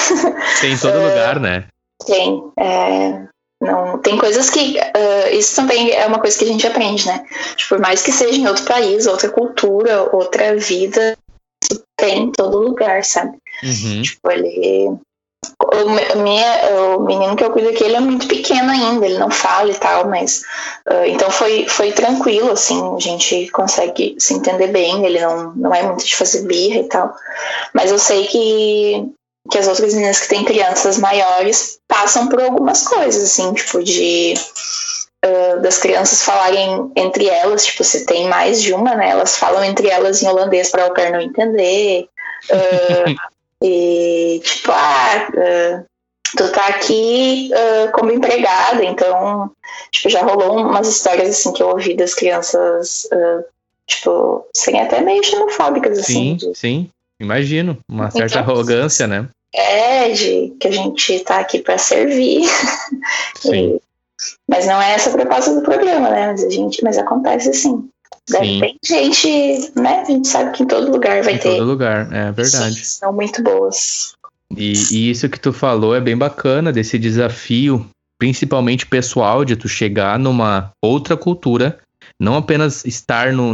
Tem 0.62 0.72
em 0.72 0.78
todo 0.78 0.94
lugar, 0.94 1.38
né? 1.38 1.66
Tem. 2.06 2.42
É, 2.58 3.26
Não, 3.60 3.98
tem 3.98 4.16
coisas 4.16 4.48
que. 4.48 4.78
Uh, 4.78 5.36
isso 5.36 5.54
também 5.54 5.92
é 5.92 6.06
uma 6.06 6.18
coisa 6.18 6.38
que 6.38 6.44
a 6.44 6.48
gente 6.48 6.66
aprende, 6.66 7.06
né? 7.06 7.24
Tipo, 7.56 7.76
por 7.76 7.80
mais 7.80 8.02
que 8.02 8.10
seja 8.10 8.38
em 8.38 8.48
outro 8.48 8.64
país, 8.64 9.06
outra 9.06 9.28
cultura, 9.28 10.08
outra 10.16 10.56
vida, 10.56 11.14
isso 11.62 11.82
tem 11.96 12.24
em 12.24 12.32
todo 12.32 12.58
lugar, 12.58 13.04
sabe? 13.04 13.36
Uhum. 13.62 14.02
Tipo, 14.02 14.30
ele. 14.30 14.96
O, 15.60 16.18
minha, 16.20 16.96
o 16.96 17.00
menino 17.00 17.34
que 17.34 17.42
eu 17.42 17.50
cuido 17.50 17.70
aqui, 17.70 17.82
ele 17.82 17.96
é 17.96 18.00
muito 18.00 18.28
pequeno 18.28 18.70
ainda, 18.70 19.04
ele 19.04 19.18
não 19.18 19.30
fala 19.30 19.70
e 19.70 19.74
tal, 19.74 20.08
mas. 20.08 20.42
Uh, 20.88 21.06
então 21.06 21.30
foi, 21.30 21.66
foi 21.68 21.92
tranquilo, 21.92 22.52
assim, 22.52 22.80
a 22.94 23.00
gente 23.00 23.48
consegue 23.48 24.14
se 24.18 24.34
entender 24.34 24.68
bem, 24.68 25.04
ele 25.04 25.20
não, 25.20 25.52
não 25.54 25.74
é 25.74 25.82
muito 25.82 26.04
de 26.04 26.14
fazer 26.14 26.42
birra 26.42 26.80
e 26.80 26.88
tal. 26.88 27.12
Mas 27.74 27.90
eu 27.90 27.98
sei 27.98 28.26
que 28.26 29.12
que 29.50 29.58
as 29.58 29.66
outras 29.66 29.92
meninas 29.92 30.20
que 30.20 30.28
têm 30.28 30.44
crianças 30.44 30.98
maiores 30.98 31.78
passam 31.88 32.28
por 32.28 32.40
algumas 32.40 32.86
coisas, 32.86 33.24
assim, 33.24 33.52
tipo, 33.52 33.82
de 33.82 34.34
uh, 35.24 35.60
das 35.60 35.78
crianças 35.78 36.22
falarem 36.22 36.90
entre 36.96 37.28
elas, 37.28 37.64
tipo, 37.64 37.84
se 37.84 38.04
tem 38.04 38.28
mais 38.28 38.60
de 38.60 38.72
uma, 38.72 38.94
né? 38.94 39.10
Elas 39.10 39.36
falam 39.36 39.64
entre 39.64 39.88
elas 39.88 40.22
em 40.22 40.28
holandês 40.28 40.70
para 40.70 40.86
o 40.86 41.12
não 41.12 41.20
entender. 41.20 42.08
Uh, 42.50 43.14
e, 43.62 44.40
tipo, 44.42 44.72
ah, 44.72 45.28
uh, 45.30 45.84
tu 46.36 46.50
tá 46.52 46.66
aqui 46.68 47.50
como 47.92 48.10
empregada, 48.10 48.84
então, 48.84 49.50
tipo, 49.90 50.08
já 50.08 50.22
rolou 50.22 50.56
umas 50.56 50.88
histórias, 50.88 51.28
assim, 51.28 51.52
que 51.52 51.62
eu 51.62 51.68
ouvi 51.68 51.94
das 51.94 52.14
crianças, 52.14 53.06
tipo, 53.86 54.46
serem 54.54 54.80
até 54.80 55.00
meio 55.02 55.22
xenofóbicas, 55.22 55.98
assim. 55.98 56.38
Sim, 56.38 56.50
de, 56.50 56.58
sim. 56.58 56.90
Imagino, 57.20 57.78
uma 57.88 58.10
certa 58.10 58.40
então, 58.40 58.54
arrogância, 58.54 59.06
né? 59.06 59.28
É, 59.54 60.08
de 60.08 60.54
que 60.58 60.66
a 60.66 60.70
gente 60.70 61.20
tá 61.20 61.38
aqui 61.38 61.58
para 61.58 61.76
servir. 61.76 62.42
Sim. 63.38 63.78
Mas 64.48 64.66
não 64.66 64.80
é 64.80 64.92
essa 64.94 65.10
a 65.10 65.12
proposta 65.12 65.54
do 65.54 65.62
programa, 65.62 66.10
né? 66.10 66.32
Mas, 66.32 66.44
a 66.44 66.50
gente, 66.50 66.82
mas 66.82 66.98
acontece 66.98 67.50
assim. 67.50 67.88
Deve 68.28 68.60
ter 68.60 68.76
gente, 68.84 69.72
né? 69.74 70.00
A 70.00 70.04
gente 70.04 70.28
sabe 70.28 70.52
que 70.52 70.62
em 70.62 70.66
todo 70.66 70.90
lugar 70.90 71.22
vai 71.22 71.34
em 71.34 71.38
ter. 71.38 71.54
Em 71.54 71.58
todo 71.58 71.68
lugar, 71.68 72.12
é 72.12 72.30
verdade. 72.30 72.84
São 72.84 73.12
muito 73.12 73.42
boas. 73.42 74.14
E, 74.56 74.72
e, 74.92 75.10
isso 75.10 75.28
que 75.28 75.40
tu 75.40 75.52
falou 75.52 75.94
é 75.94 76.00
bem 76.00 76.16
bacana, 76.16 76.72
desse 76.72 76.98
desafio, 76.98 77.88
principalmente 78.18 78.86
pessoal, 78.86 79.44
de 79.44 79.56
tu 79.56 79.68
chegar 79.68 80.18
numa 80.18 80.70
outra 80.80 81.16
cultura 81.16 81.78
não 82.22 82.36
apenas 82.36 82.84
estar 82.84 83.32
no, 83.32 83.52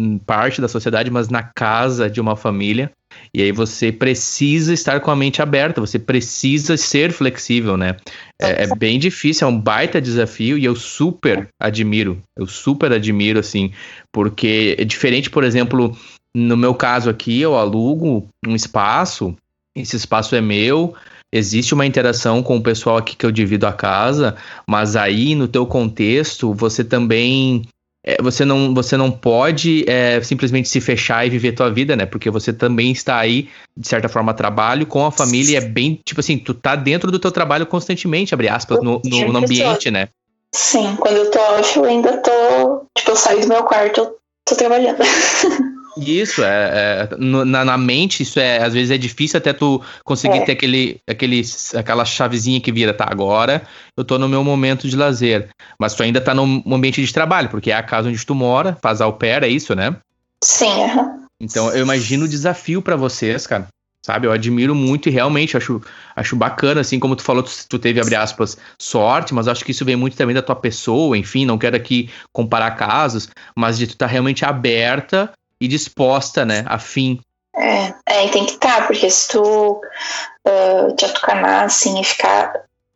em 0.00 0.18
parte 0.18 0.60
da 0.60 0.68
sociedade, 0.68 1.10
mas 1.10 1.28
na 1.28 1.42
casa 1.42 2.08
de 2.08 2.20
uma 2.20 2.36
família. 2.36 2.88
E 3.34 3.42
aí 3.42 3.50
você 3.50 3.90
precisa 3.90 4.72
estar 4.72 5.00
com 5.00 5.10
a 5.10 5.16
mente 5.16 5.42
aberta, 5.42 5.80
você 5.80 5.98
precisa 5.98 6.76
ser 6.76 7.10
flexível, 7.10 7.76
né? 7.76 7.96
É, 8.40 8.62
é, 8.62 8.76
bem 8.76 9.00
difícil, 9.00 9.48
é 9.48 9.50
um 9.50 9.60
baita 9.60 10.00
desafio 10.00 10.56
e 10.56 10.64
eu 10.64 10.76
super 10.76 11.48
admiro, 11.60 12.22
eu 12.38 12.46
super 12.46 12.92
admiro, 12.92 13.40
assim, 13.40 13.72
porque 14.12 14.76
é 14.78 14.84
diferente, 14.84 15.28
por 15.28 15.42
exemplo, 15.42 15.96
no 16.32 16.56
meu 16.56 16.74
caso 16.74 17.10
aqui, 17.10 17.40
eu 17.40 17.56
alugo 17.56 18.28
um 18.46 18.54
espaço, 18.54 19.34
esse 19.74 19.96
espaço 19.96 20.36
é 20.36 20.40
meu, 20.40 20.94
existe 21.32 21.74
uma 21.74 21.86
interação 21.86 22.40
com 22.40 22.56
o 22.56 22.62
pessoal 22.62 22.98
aqui 22.98 23.16
que 23.16 23.26
eu 23.26 23.32
divido 23.32 23.66
a 23.66 23.72
casa, 23.72 24.36
mas 24.68 24.94
aí 24.94 25.34
no 25.34 25.48
teu 25.48 25.66
contexto 25.66 26.54
você 26.54 26.84
também 26.84 27.66
é, 28.06 28.22
você, 28.22 28.44
não, 28.44 28.72
você 28.72 28.96
não 28.96 29.10
pode 29.10 29.84
é, 29.88 30.22
simplesmente 30.22 30.68
se 30.68 30.80
fechar 30.80 31.26
e 31.26 31.30
viver 31.30 31.52
tua 31.52 31.68
vida, 31.70 31.96
né? 31.96 32.06
Porque 32.06 32.30
você 32.30 32.52
também 32.52 32.92
está 32.92 33.18
aí, 33.18 33.48
de 33.76 33.88
certa 33.88 34.08
forma, 34.08 34.32
trabalho 34.32 34.86
com 34.86 35.04
a 35.04 35.10
família 35.10 35.54
e 35.54 35.56
é 35.56 35.60
bem, 35.60 36.00
tipo 36.04 36.20
assim, 36.20 36.38
tu 36.38 36.54
tá 36.54 36.76
dentro 36.76 37.10
do 37.10 37.18
teu 37.18 37.32
trabalho 37.32 37.66
constantemente, 37.66 38.32
abre 38.32 38.48
aspas, 38.48 38.80
no, 38.80 39.02
no, 39.04 39.32
no 39.32 39.38
ambiente, 39.38 39.90
né? 39.90 40.08
Sim, 40.54 40.94
quando 40.96 41.16
eu 41.16 41.30
tô 41.32 41.38
off, 41.38 41.76
eu 41.76 41.84
ainda 41.84 42.16
tô. 42.18 42.86
Tipo, 42.96 43.10
eu 43.10 43.16
saio 43.16 43.40
do 43.40 43.48
meu 43.48 43.64
quarto, 43.64 44.00
eu 44.00 44.16
tô 44.44 44.54
trabalhando. 44.54 44.98
Isso, 45.96 46.44
é, 46.44 47.08
é 47.10 47.16
na, 47.16 47.64
na, 47.64 47.78
mente, 47.78 48.22
isso 48.22 48.38
é, 48.38 48.62
às 48.62 48.74
vezes 48.74 48.90
é 48.90 48.98
difícil 48.98 49.38
até 49.38 49.52
tu 49.52 49.80
conseguir 50.04 50.38
é. 50.38 50.44
ter 50.44 50.52
aquele, 50.52 51.00
aquele, 51.08 51.42
aquela 51.74 52.04
chavezinha 52.04 52.60
que 52.60 52.70
vira, 52.70 52.92
tá, 52.92 53.06
agora 53.08 53.62
eu 53.96 54.04
tô 54.04 54.18
no 54.18 54.28
meu 54.28 54.44
momento 54.44 54.88
de 54.88 54.96
lazer. 54.96 55.48
Mas 55.78 55.94
tu 55.94 56.02
ainda 56.02 56.20
tá 56.20 56.34
no 56.34 56.62
ambiente 56.74 57.02
de 57.02 57.12
trabalho, 57.12 57.48
porque 57.48 57.70
é 57.70 57.74
a 57.74 57.82
casa 57.82 58.08
onde 58.08 58.26
tu 58.26 58.34
mora, 58.34 58.76
faz 58.82 59.00
au 59.00 59.14
pair, 59.14 59.42
é 59.42 59.48
isso, 59.48 59.74
né? 59.74 59.96
Sim, 60.44 60.66
uhum. 60.66 61.26
Então 61.40 61.70
eu 61.70 61.82
imagino 61.82 62.24
o 62.24 62.28
desafio 62.28 62.82
para 62.82 62.96
vocês, 62.96 63.46
cara. 63.46 63.68
Sabe, 64.04 64.24
eu 64.28 64.30
admiro 64.30 64.72
muito 64.72 65.08
e 65.08 65.12
realmente 65.12 65.56
acho, 65.56 65.82
acho 66.14 66.36
bacana, 66.36 66.80
assim 66.80 67.00
como 67.00 67.16
tu 67.16 67.24
falou, 67.24 67.42
tu, 67.42 67.50
tu 67.68 67.76
teve, 67.76 68.00
abre 68.00 68.14
aspas, 68.14 68.56
sorte, 68.80 69.34
mas 69.34 69.48
acho 69.48 69.64
que 69.64 69.72
isso 69.72 69.84
vem 69.84 69.96
muito 69.96 70.16
também 70.16 70.32
da 70.32 70.40
tua 70.40 70.54
pessoa, 70.54 71.18
enfim, 71.18 71.44
não 71.44 71.58
quero 71.58 71.74
aqui 71.74 72.08
comparar 72.32 72.70
casos, 72.76 73.28
mas 73.56 73.76
de 73.76 73.88
tu 73.88 73.94
estar 73.94 74.06
tá 74.06 74.12
realmente 74.12 74.44
aberta 74.44 75.32
e 75.60 75.68
disposta, 75.68 76.44
né, 76.44 76.64
a 76.66 76.78
fim. 76.78 77.20
É, 77.54 77.94
é 78.06 78.28
tem 78.28 78.44
que 78.44 78.52
estar, 78.52 78.80
tá, 78.80 78.86
porque 78.86 79.08
se 79.08 79.28
tu 79.28 79.80
uh, 79.80 80.94
te 80.96 81.04
atucanar 81.04 81.64
assim 81.64 81.98
e 82.00 82.04
ficar 82.04 82.52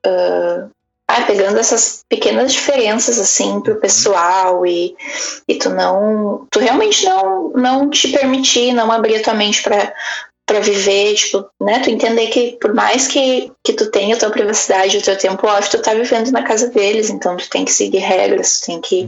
uh, 0.07 0.71
ah, 1.11 1.23
pegando 1.27 1.59
essas 1.59 2.05
pequenas 2.09 2.53
diferenças 2.53 3.19
assim 3.19 3.61
pro 3.61 3.75
uhum. 3.75 3.81
pessoal 3.81 4.65
e, 4.65 4.95
e 5.49 5.57
tu 5.57 5.71
não 5.71 6.47
tu 6.51 6.61
realmente 6.61 7.05
não 7.05 7.51
não 7.51 7.91
te 7.91 8.09
permitir 8.09 8.73
não 8.73 8.93
abrir 8.93 9.17
a 9.17 9.23
tua 9.23 9.35
mente 9.35 9.61
para 9.61 9.93
para 10.51 10.59
viver, 10.59 11.15
tipo, 11.15 11.49
né, 11.61 11.79
tu 11.79 11.91
entender 11.91 12.27
que 12.27 12.59
por 12.61 12.75
mais 12.75 13.07
que, 13.07 13.53
que 13.63 13.73
tu 13.73 13.89
tenha 13.89 14.17
a 14.17 14.19
tua 14.19 14.31
privacidade, 14.31 14.97
o 14.97 15.03
teu 15.03 15.17
tempo 15.17 15.47
off, 15.47 15.71
tu 15.71 15.81
tá 15.81 15.95
vivendo 15.95 16.33
na 16.33 16.43
casa 16.43 16.67
deles, 16.67 17.09
então 17.09 17.37
tu 17.37 17.49
tem 17.49 17.65
que 17.65 17.73
seguir 17.73 17.99
regras, 17.99 18.59
tu 18.59 18.67
tem 18.67 18.81
que 18.81 19.07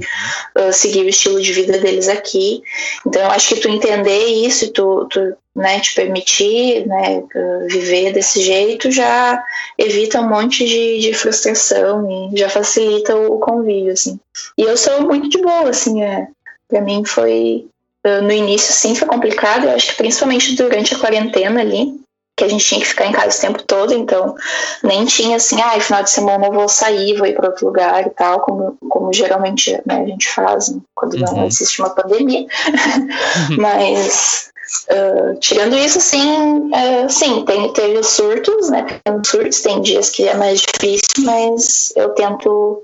uh, 0.57 0.73
seguir 0.73 1.01
o 1.01 1.09
estilo 1.09 1.43
de 1.43 1.53
vida 1.53 1.79
deles 1.79 2.09
aqui. 2.09 2.63
Então 3.05 3.23
eu 3.23 3.31
acho 3.33 3.49
que 3.49 3.61
tu 3.61 3.69
entender 3.69 4.25
isso 4.25 4.67
e 4.67 4.69
tu, 4.69 5.09
tu 5.11 5.35
né, 5.57 5.81
te 5.81 5.97
permitir 5.97 6.87
né, 6.87 7.19
uh, 7.19 7.67
viver 7.67 8.13
desse 8.13 8.41
jeito 8.41 8.93
já 8.93 9.43
evita 9.77 10.21
um 10.21 10.29
monte 10.29 10.65
de, 10.65 11.01
de 11.01 11.13
frustração 11.13 12.31
e 12.33 12.39
já 12.39 12.49
facilita 12.49 13.17
o, 13.17 13.35
o 13.35 13.39
convívio, 13.41 13.93
assim. 13.93 14.17
E 14.57 14.63
eu 14.63 14.77
sou 14.77 15.01
muito 15.03 15.29
de 15.29 15.39
boa, 15.39 15.71
assim, 15.71 16.05
é, 16.05 16.29
para 16.69 16.81
mim 16.81 17.05
foi 17.05 17.67
no 18.05 18.33
início, 18.33 18.73
sim, 18.73 18.95
foi 18.95 19.07
complicado. 19.07 19.65
Eu 19.65 19.75
acho 19.75 19.91
que 19.91 19.97
principalmente 19.97 20.55
durante 20.57 20.95
a 20.95 20.99
quarentena 20.99 21.61
ali, 21.61 22.03
que 22.37 22.45
a 22.45 22.49
gente 22.49 22.65
tinha 22.65 22.81
que 22.81 22.87
ficar 22.87 23.07
em 23.07 23.13
casa 23.13 23.37
o 23.37 23.41
tempo 23.41 23.63
todo, 23.63 23.93
então 23.93 24.35
nem 24.83 25.05
tinha 25.05 25.37
assim, 25.37 25.61
ah, 25.61 25.79
final 25.81 26.03
de 26.03 26.11
semana 26.11 26.47
eu 26.47 26.53
vou 26.53 26.69
sair, 26.69 27.17
vou 27.17 27.27
ir 27.27 27.35
para 27.35 27.49
outro 27.49 27.67
lugar 27.67 28.07
e 28.07 28.11
tal, 28.11 28.41
como, 28.41 28.77
como 28.89 29.13
geralmente 29.13 29.81
né, 29.85 30.03
a 30.03 30.07
gente 30.07 30.29
faz 30.29 30.71
né, 30.71 30.81
quando 30.95 31.15
uhum. 31.15 31.37
não 31.37 31.47
existe 31.47 31.81
uma 31.81 31.91
pandemia. 31.91 32.41
Uhum. 32.41 33.57
Mas 33.61 34.51
uh, 34.91 35.39
tirando 35.41 35.77
isso, 35.77 35.99
assim, 35.99 36.71
uh, 36.71 37.09
sim, 37.09 37.45
tem, 37.45 37.73
teve 37.73 37.99
os 37.99 38.09
surtos, 38.09 38.71
né? 38.71 38.87
Tem 39.05 39.23
surtos, 39.25 39.61
tem 39.61 39.81
dias 39.83 40.09
que 40.11 40.27
é 40.27 40.35
mais 40.35 40.61
difícil, 40.63 41.25
mas 41.25 41.93
eu 41.95 42.11
tento 42.11 42.83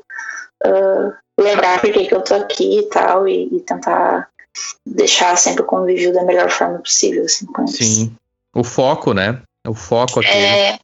uh, 0.67 1.13
lembrar 1.41 1.81
por 1.81 1.91
que 1.91 2.13
eu 2.13 2.21
tô 2.21 2.35
aqui 2.35 2.81
e 2.81 2.83
tal, 2.85 3.27
e, 3.27 3.49
e 3.51 3.61
tentar 3.61 4.29
deixar 4.85 5.37
sempre 5.37 5.63
o 5.63 5.67
convívio 5.67 6.13
da 6.13 6.25
melhor 6.25 6.51
forma 6.51 6.79
possível, 6.79 7.25
assim, 7.25 7.47
com 7.47 7.63
eles. 7.63 7.77
Sim. 7.77 8.17
O 8.55 8.65
foco, 8.65 9.13
né? 9.13 9.41
O 9.67 9.75
foco 9.75 10.21
aqui. 10.21 10.29
É, 10.29 10.79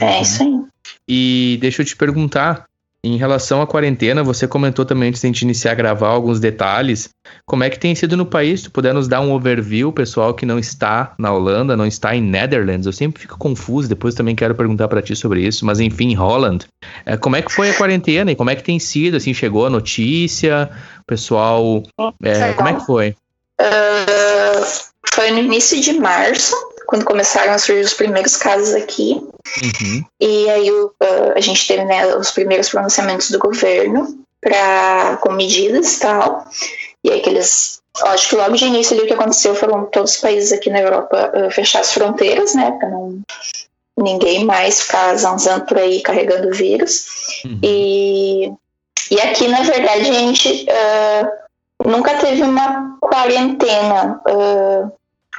é 0.00 0.22
isso 0.22 0.42
aí. 0.42 0.64
E 1.08 1.58
deixa 1.60 1.82
eu 1.82 1.86
te 1.86 1.96
perguntar, 1.96 2.66
em 3.06 3.16
relação 3.16 3.62
à 3.62 3.66
quarentena, 3.66 4.22
você 4.22 4.46
comentou 4.48 4.84
também 4.84 5.08
antes 5.08 5.20
de 5.20 5.26
a 5.26 5.28
gente 5.28 5.42
iniciar 5.42 5.72
a 5.72 5.74
gravar 5.74 6.08
alguns 6.08 6.40
detalhes. 6.40 7.08
Como 7.44 7.62
é 7.62 7.70
que 7.70 7.78
tem 7.78 7.94
sido 7.94 8.16
no 8.16 8.26
país? 8.26 8.62
Tu 8.62 8.70
puder 8.70 8.92
nos 8.92 9.08
dar 9.08 9.20
um 9.20 9.32
overview, 9.32 9.92
pessoal 9.92 10.34
que 10.34 10.46
não 10.46 10.58
está 10.58 11.14
na 11.18 11.32
Holanda, 11.32 11.76
não 11.76 11.86
está 11.86 12.14
em 12.14 12.20
Netherlands. 12.20 12.86
Eu 12.86 12.92
sempre 12.92 13.22
fico 13.22 13.38
confuso, 13.38 13.88
depois 13.88 14.14
também 14.14 14.34
quero 14.34 14.54
perguntar 14.54 14.88
para 14.88 15.02
ti 15.02 15.14
sobre 15.14 15.40
isso, 15.40 15.64
mas 15.64 15.80
enfim, 15.80 16.14
Holland. 16.14 16.66
É, 17.04 17.16
como 17.16 17.36
é 17.36 17.42
que 17.42 17.52
foi 17.52 17.70
a 17.70 17.74
quarentena 17.74 18.32
e 18.32 18.36
como 18.36 18.50
é 18.50 18.56
que 18.56 18.64
tem 18.64 18.78
sido? 18.78 19.16
Assim, 19.16 19.32
chegou 19.32 19.66
a 19.66 19.70
notícia? 19.70 20.70
Pessoal, 21.06 21.82
é, 22.22 22.52
como 22.52 22.68
é 22.68 22.74
que 22.74 22.86
foi? 22.86 23.14
Uh, 23.60 24.64
foi 25.14 25.30
no 25.30 25.38
início 25.38 25.80
de 25.80 25.94
março, 25.94 26.54
quando 26.86 27.04
começaram 27.04 27.52
a 27.52 27.58
surgir 27.58 27.84
os 27.84 27.94
primeiros 27.94 28.36
casos 28.36 28.74
aqui. 28.74 29.20
Uhum. 29.62 30.04
E 30.20 30.50
aí 30.50 30.70
uh, 30.70 30.92
a 31.34 31.40
gente 31.40 31.66
teve 31.66 31.84
né, 31.84 32.14
os 32.16 32.30
primeiros 32.30 32.68
pronunciamentos 32.68 33.30
do 33.30 33.38
governo 33.38 34.18
pra, 34.40 35.18
com 35.20 35.32
medidas 35.32 35.96
e 35.96 36.00
tal. 36.00 36.46
E 37.04 37.10
aí 37.10 37.20
que 37.20 37.30
eles. 37.30 37.80
Acho 38.02 38.28
que 38.28 38.36
logo 38.36 38.54
de 38.54 38.66
início 38.66 38.94
ali 38.94 39.04
o 39.04 39.06
que 39.06 39.14
aconteceu 39.14 39.54
foram 39.54 39.86
todos 39.86 40.12
os 40.12 40.16
países 40.18 40.52
aqui 40.52 40.68
na 40.68 40.80
Europa 40.80 41.32
uh, 41.34 41.50
fechar 41.50 41.80
as 41.80 41.92
fronteiras, 41.92 42.54
né? 42.54 42.72
Pra 42.72 42.90
não 42.90 43.22
ninguém 43.98 44.44
mais 44.44 44.82
ficar 44.82 45.16
zanzando 45.16 45.64
por 45.64 45.78
aí 45.78 46.02
carregando 46.02 46.52
vírus. 46.52 47.06
Uhum. 47.44 47.58
E, 47.62 48.52
e 49.10 49.20
aqui, 49.20 49.48
na 49.48 49.62
verdade, 49.62 50.10
a 50.10 50.12
gente 50.12 50.66
uh, 50.68 51.88
nunca 51.88 52.18
teve 52.18 52.42
uma 52.42 52.98
quarentena 53.00 54.20
uh, 54.28 54.92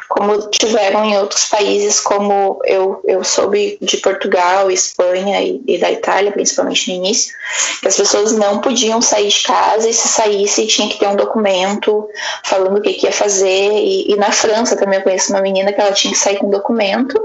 como 0.08 0.50
tiveram 0.50 1.04
em 1.04 1.18
outros 1.18 1.46
países, 1.46 2.00
como 2.00 2.60
eu, 2.66 3.02
eu 3.06 3.24
soube 3.24 3.78
de 3.82 3.98
Portugal, 3.98 4.72
Espanha 4.72 5.42
e, 5.42 5.62
e, 5.68 5.78
da 5.78 5.92
Itália, 5.92 6.32
principalmente 6.32 6.90
no 6.90 6.98
início, 6.98 7.36
que 7.82 7.88
as 7.88 7.98
pessoas 7.98 8.32
não 8.32 8.62
podiam 8.62 9.02
sair 9.02 9.28
de 9.28 9.44
casa 9.44 9.90
e 9.90 9.94
se 9.94 10.08
saísse 10.08 10.68
tinha 10.68 10.88
que 10.88 10.98
ter 10.98 11.08
um 11.08 11.16
documento 11.16 12.08
falando 12.44 12.78
o 12.78 12.82
que, 12.82 12.94
que 12.94 13.06
ia 13.06 13.12
fazer. 13.12 13.72
E, 13.72 14.12
e, 14.12 14.16
na 14.16 14.32
França 14.32 14.78
também 14.78 15.00
eu 15.00 15.04
conheço 15.04 15.34
uma 15.34 15.42
menina 15.42 15.74
que 15.74 15.82
ela 15.82 15.92
tinha 15.92 16.14
que 16.14 16.20
sair 16.20 16.38
com 16.38 16.50
documento, 16.50 17.22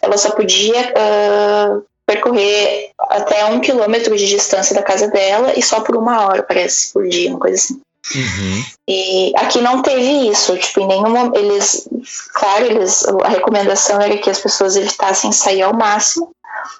ela 0.00 0.16
só 0.16 0.30
podia 0.30 0.92
uh, 0.92 1.82
percorrer 2.06 2.90
até 2.98 3.44
um 3.46 3.60
quilômetro 3.60 4.16
de 4.16 4.28
distância 4.28 4.74
da 4.74 4.82
casa 4.82 5.08
dela 5.08 5.52
e 5.56 5.62
só 5.62 5.80
por 5.80 5.96
uma 5.96 6.26
hora, 6.26 6.42
parece, 6.42 6.92
por 6.92 7.08
dia, 7.08 7.30
uma 7.30 7.38
coisa 7.38 7.56
assim. 7.56 7.80
Uhum. 8.14 8.64
E 8.88 9.32
aqui 9.36 9.60
não 9.60 9.82
teve 9.82 10.28
isso, 10.28 10.56
tipo, 10.58 10.80
em 10.80 10.86
nenhum 10.86 11.34
eles, 11.34 11.88
claro, 12.34 12.64
eles, 12.64 13.04
a 13.22 13.28
recomendação 13.28 14.00
era 14.00 14.16
que 14.18 14.28
as 14.28 14.40
pessoas 14.40 14.76
evitassem 14.76 15.30
sair 15.30 15.62
ao 15.62 15.74
máximo, 15.74 16.30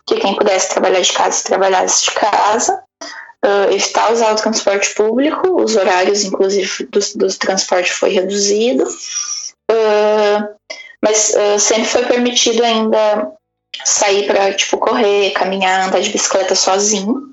que 0.06 0.16
quem 0.16 0.34
pudesse 0.34 0.70
trabalhar 0.70 1.00
de 1.00 1.12
casa, 1.12 1.44
trabalhasse 1.44 2.04
de 2.06 2.10
casa, 2.12 2.82
uh, 3.44 3.72
evitar 3.72 4.12
usar 4.12 4.32
o 4.32 4.36
transporte 4.36 4.92
público, 4.94 5.62
os 5.62 5.76
horários, 5.76 6.24
inclusive, 6.24 6.86
do, 6.86 7.00
do 7.16 7.38
transporte 7.38 7.92
foi 7.92 8.10
reduzido, 8.10 8.84
uh, 8.84 10.48
mas 11.00 11.32
uh, 11.34 11.60
sempre 11.60 11.86
foi 11.86 12.04
permitido 12.06 12.64
ainda 12.64 13.30
sair 13.84 14.26
para, 14.26 14.52
tipo, 14.52 14.78
correr, 14.78 15.30
caminhar, 15.30 15.86
andar 15.86 16.00
de 16.00 16.10
bicicleta 16.10 16.56
sozinho, 16.56 17.30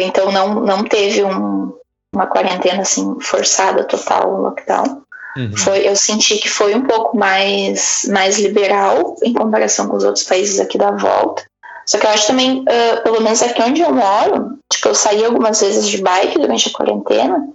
então 0.00 0.30
não, 0.30 0.56
não 0.56 0.84
teve 0.84 1.24
um 1.24 1.72
uma 2.14 2.26
quarentena 2.26 2.82
assim 2.82 3.18
forçada 3.20 3.84
total, 3.84 4.34
um 4.34 4.42
lockdown. 4.42 5.02
Uhum. 5.36 5.56
Foi, 5.56 5.88
eu 5.88 5.96
senti 5.96 6.36
que 6.36 6.48
foi 6.48 6.74
um 6.74 6.82
pouco 6.82 7.16
mais, 7.16 8.06
mais 8.10 8.38
liberal 8.38 9.16
em 9.22 9.32
comparação 9.32 9.88
com 9.88 9.96
os 9.96 10.04
outros 10.04 10.24
países 10.24 10.60
aqui 10.60 10.76
da 10.76 10.90
volta. 10.90 11.42
Só 11.86 11.98
que 11.98 12.06
eu 12.06 12.10
acho 12.10 12.26
também, 12.26 12.60
uh, 12.60 13.02
pelo 13.02 13.20
menos 13.20 13.42
aqui 13.42 13.60
onde 13.62 13.80
eu 13.80 13.92
moro, 13.92 14.58
tipo, 14.70 14.88
eu 14.88 14.94
saí 14.94 15.24
algumas 15.24 15.60
vezes 15.60 15.88
de 15.88 16.00
bike 16.00 16.38
durante 16.38 16.68
a 16.68 16.72
quarentena. 16.72 17.48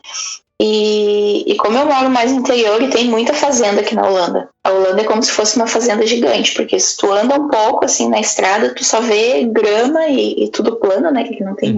E, 0.60 1.44
e 1.52 1.56
como 1.58 1.78
eu 1.78 1.86
moro 1.86 2.10
mais 2.10 2.32
no 2.32 2.40
interior 2.40 2.82
e 2.82 2.90
tem 2.90 3.06
muita 3.06 3.32
fazenda 3.32 3.82
aqui 3.82 3.94
na 3.94 4.08
Holanda. 4.08 4.50
A 4.64 4.72
Holanda 4.72 5.02
é 5.02 5.06
como 5.06 5.22
se 5.22 5.32
fosse 5.32 5.56
uma 5.56 5.68
fazenda 5.68 6.06
gigante, 6.06 6.56
porque 6.56 6.80
se 6.80 6.98
tu 6.98 7.12
anda 7.12 7.36
um 7.36 7.48
pouco 7.48 7.86
assim 7.86 8.10
na 8.10 8.20
estrada, 8.20 8.74
tu 8.74 8.84
só 8.84 9.00
vê 9.00 9.44
grama 9.44 10.08
e, 10.08 10.46
e 10.46 10.50
tudo 10.50 10.78
plano, 10.78 11.12
né? 11.12 11.26
Que 11.26 11.44
não 11.44 11.56
tem 11.56 11.74
uhum. 11.74 11.78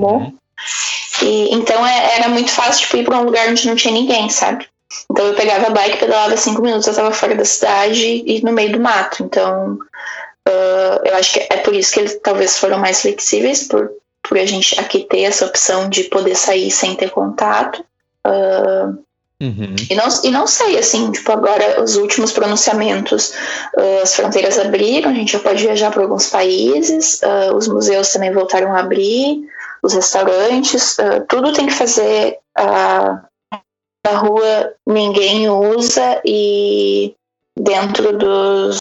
E, 1.22 1.54
então 1.54 1.86
é, 1.86 2.18
era 2.18 2.30
muito 2.30 2.52
fácil 2.52 2.82
tipo, 2.82 2.98
ir 2.98 3.06
para 3.06 3.18
um 3.18 3.24
lugar 3.24 3.48
onde 3.50 3.68
não 3.68 3.76
tinha 3.76 3.94
ninguém, 3.94 4.30
sabe? 4.30 4.68
Então 5.12 5.26
eu 5.26 5.36
pegava 5.36 5.68
a 5.68 5.70
bike, 5.70 6.00
pedalava 6.00 6.36
cinco 6.38 6.62
minutos, 6.62 6.88
eu 6.88 6.92
estava 6.92 7.12
fora 7.12 7.36
da 7.36 7.46
cidade 7.46 8.24
e 8.26 8.42
no 8.44 8.52
meio 8.52 8.72
do 8.72 8.80
mato. 8.80 9.24
Então 9.24 9.74
uh, 10.48 11.06
eu 11.06 11.16
acho 11.16 11.34
que 11.34 11.40
é 11.50 11.58
por 11.58 11.76
isso 11.76 11.94
que 11.94 12.00
eles 12.00 12.20
talvez 12.24 12.58
foram 12.58 12.80
mais 12.80 13.02
flexíveis, 13.02 13.64
por, 13.64 13.92
por 14.24 14.38
a 14.38 14.46
gente 14.46 14.80
aqui 14.80 15.06
ter 15.10 15.22
essa 15.22 15.46
opção 15.46 15.90
de 15.90 16.06
poder 16.06 16.36
sair 16.36 16.72
sem 16.72 16.96
ter 16.96 17.10
contato. 17.10 17.84
Uh, 18.26 18.98
Uhum. 19.42 19.74
E, 19.90 19.96
não, 19.96 20.08
e 20.26 20.32
não 20.32 20.46
sei, 20.46 20.78
assim, 20.78 21.12
tipo, 21.12 21.32
agora 21.32 21.82
os 21.82 21.96
últimos 21.96 22.34
pronunciamentos, 22.34 23.34
uh, 23.74 24.04
as 24.04 24.14
fronteiras 24.14 24.60
abriram, 24.60 25.12
a 25.12 25.14
gente 25.14 25.32
já 25.32 25.40
pode 25.40 25.64
viajar 25.64 25.92
para 25.92 26.04
alguns 26.04 26.30
países, 26.30 27.22
uh, 27.24 27.56
os 27.56 27.68
museus 27.68 28.12
também 28.12 28.34
voltaram 28.34 28.76
a 28.76 28.80
abrir, 28.80 29.42
os 29.84 29.94
restaurantes, 29.94 30.98
uh, 30.98 31.26
tudo 31.28 31.54
tem 31.54 31.68
que 31.68 31.74
fazer 31.74 32.40
uh, 32.58 33.30
na 34.06 34.18
rua, 34.18 34.74
ninguém 34.88 35.50
usa 35.50 36.22
e 36.26 37.14
dentro 37.58 38.18
dos, 38.18 38.80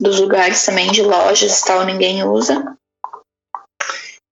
dos 0.00 0.20
lugares 0.20 0.64
também 0.64 0.90
de 0.90 1.02
lojas 1.02 1.60
e 1.60 1.64
tal, 1.64 1.84
ninguém 1.84 2.24
usa. 2.24 2.76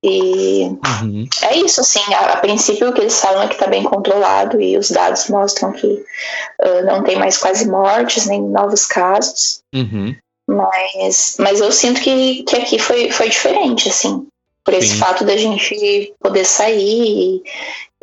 E 0.03 0.65
uhum. 0.65 1.29
é 1.43 1.57
isso, 1.59 1.83
assim, 1.83 2.01
a, 2.15 2.33
a, 2.33 2.37
princípio 2.39 2.89
o 2.89 2.93
que 2.93 3.03
eles 3.03 3.21
falam 3.21 3.43
é 3.43 3.49
que 3.49 3.55
está 3.55 3.67
bem 3.67 3.83
controlado 3.83 4.59
e 4.59 4.79
os 4.79 4.91
dados 4.91 5.29
mostram 5.29 5.73
que 5.73 5.87
uh, 5.87 6.87
não 6.87 7.05
tem 7.05 7.19
mais 7.19 7.37
quase 7.37 7.69
mortes, 7.69 8.27
nem 8.27 8.41
novos 8.41 8.87
casos. 8.87 9.61
Uhum. 9.75 10.17
Mas, 10.49 11.37
mas 11.39 11.61
eu 11.61 11.71
sinto 11.71 12.01
que, 12.01 12.43
que 12.45 12.57
aqui 12.57 12.79
foi, 12.79 13.13
foi 13.13 13.29
diferente, 13.29 13.89
assim 13.91 14.27
por 14.71 14.75
esse 14.75 14.91
Sim. 14.91 14.99
fato 14.99 15.25
da 15.25 15.37
gente 15.37 16.15
poder 16.21 16.45
sair 16.45 17.43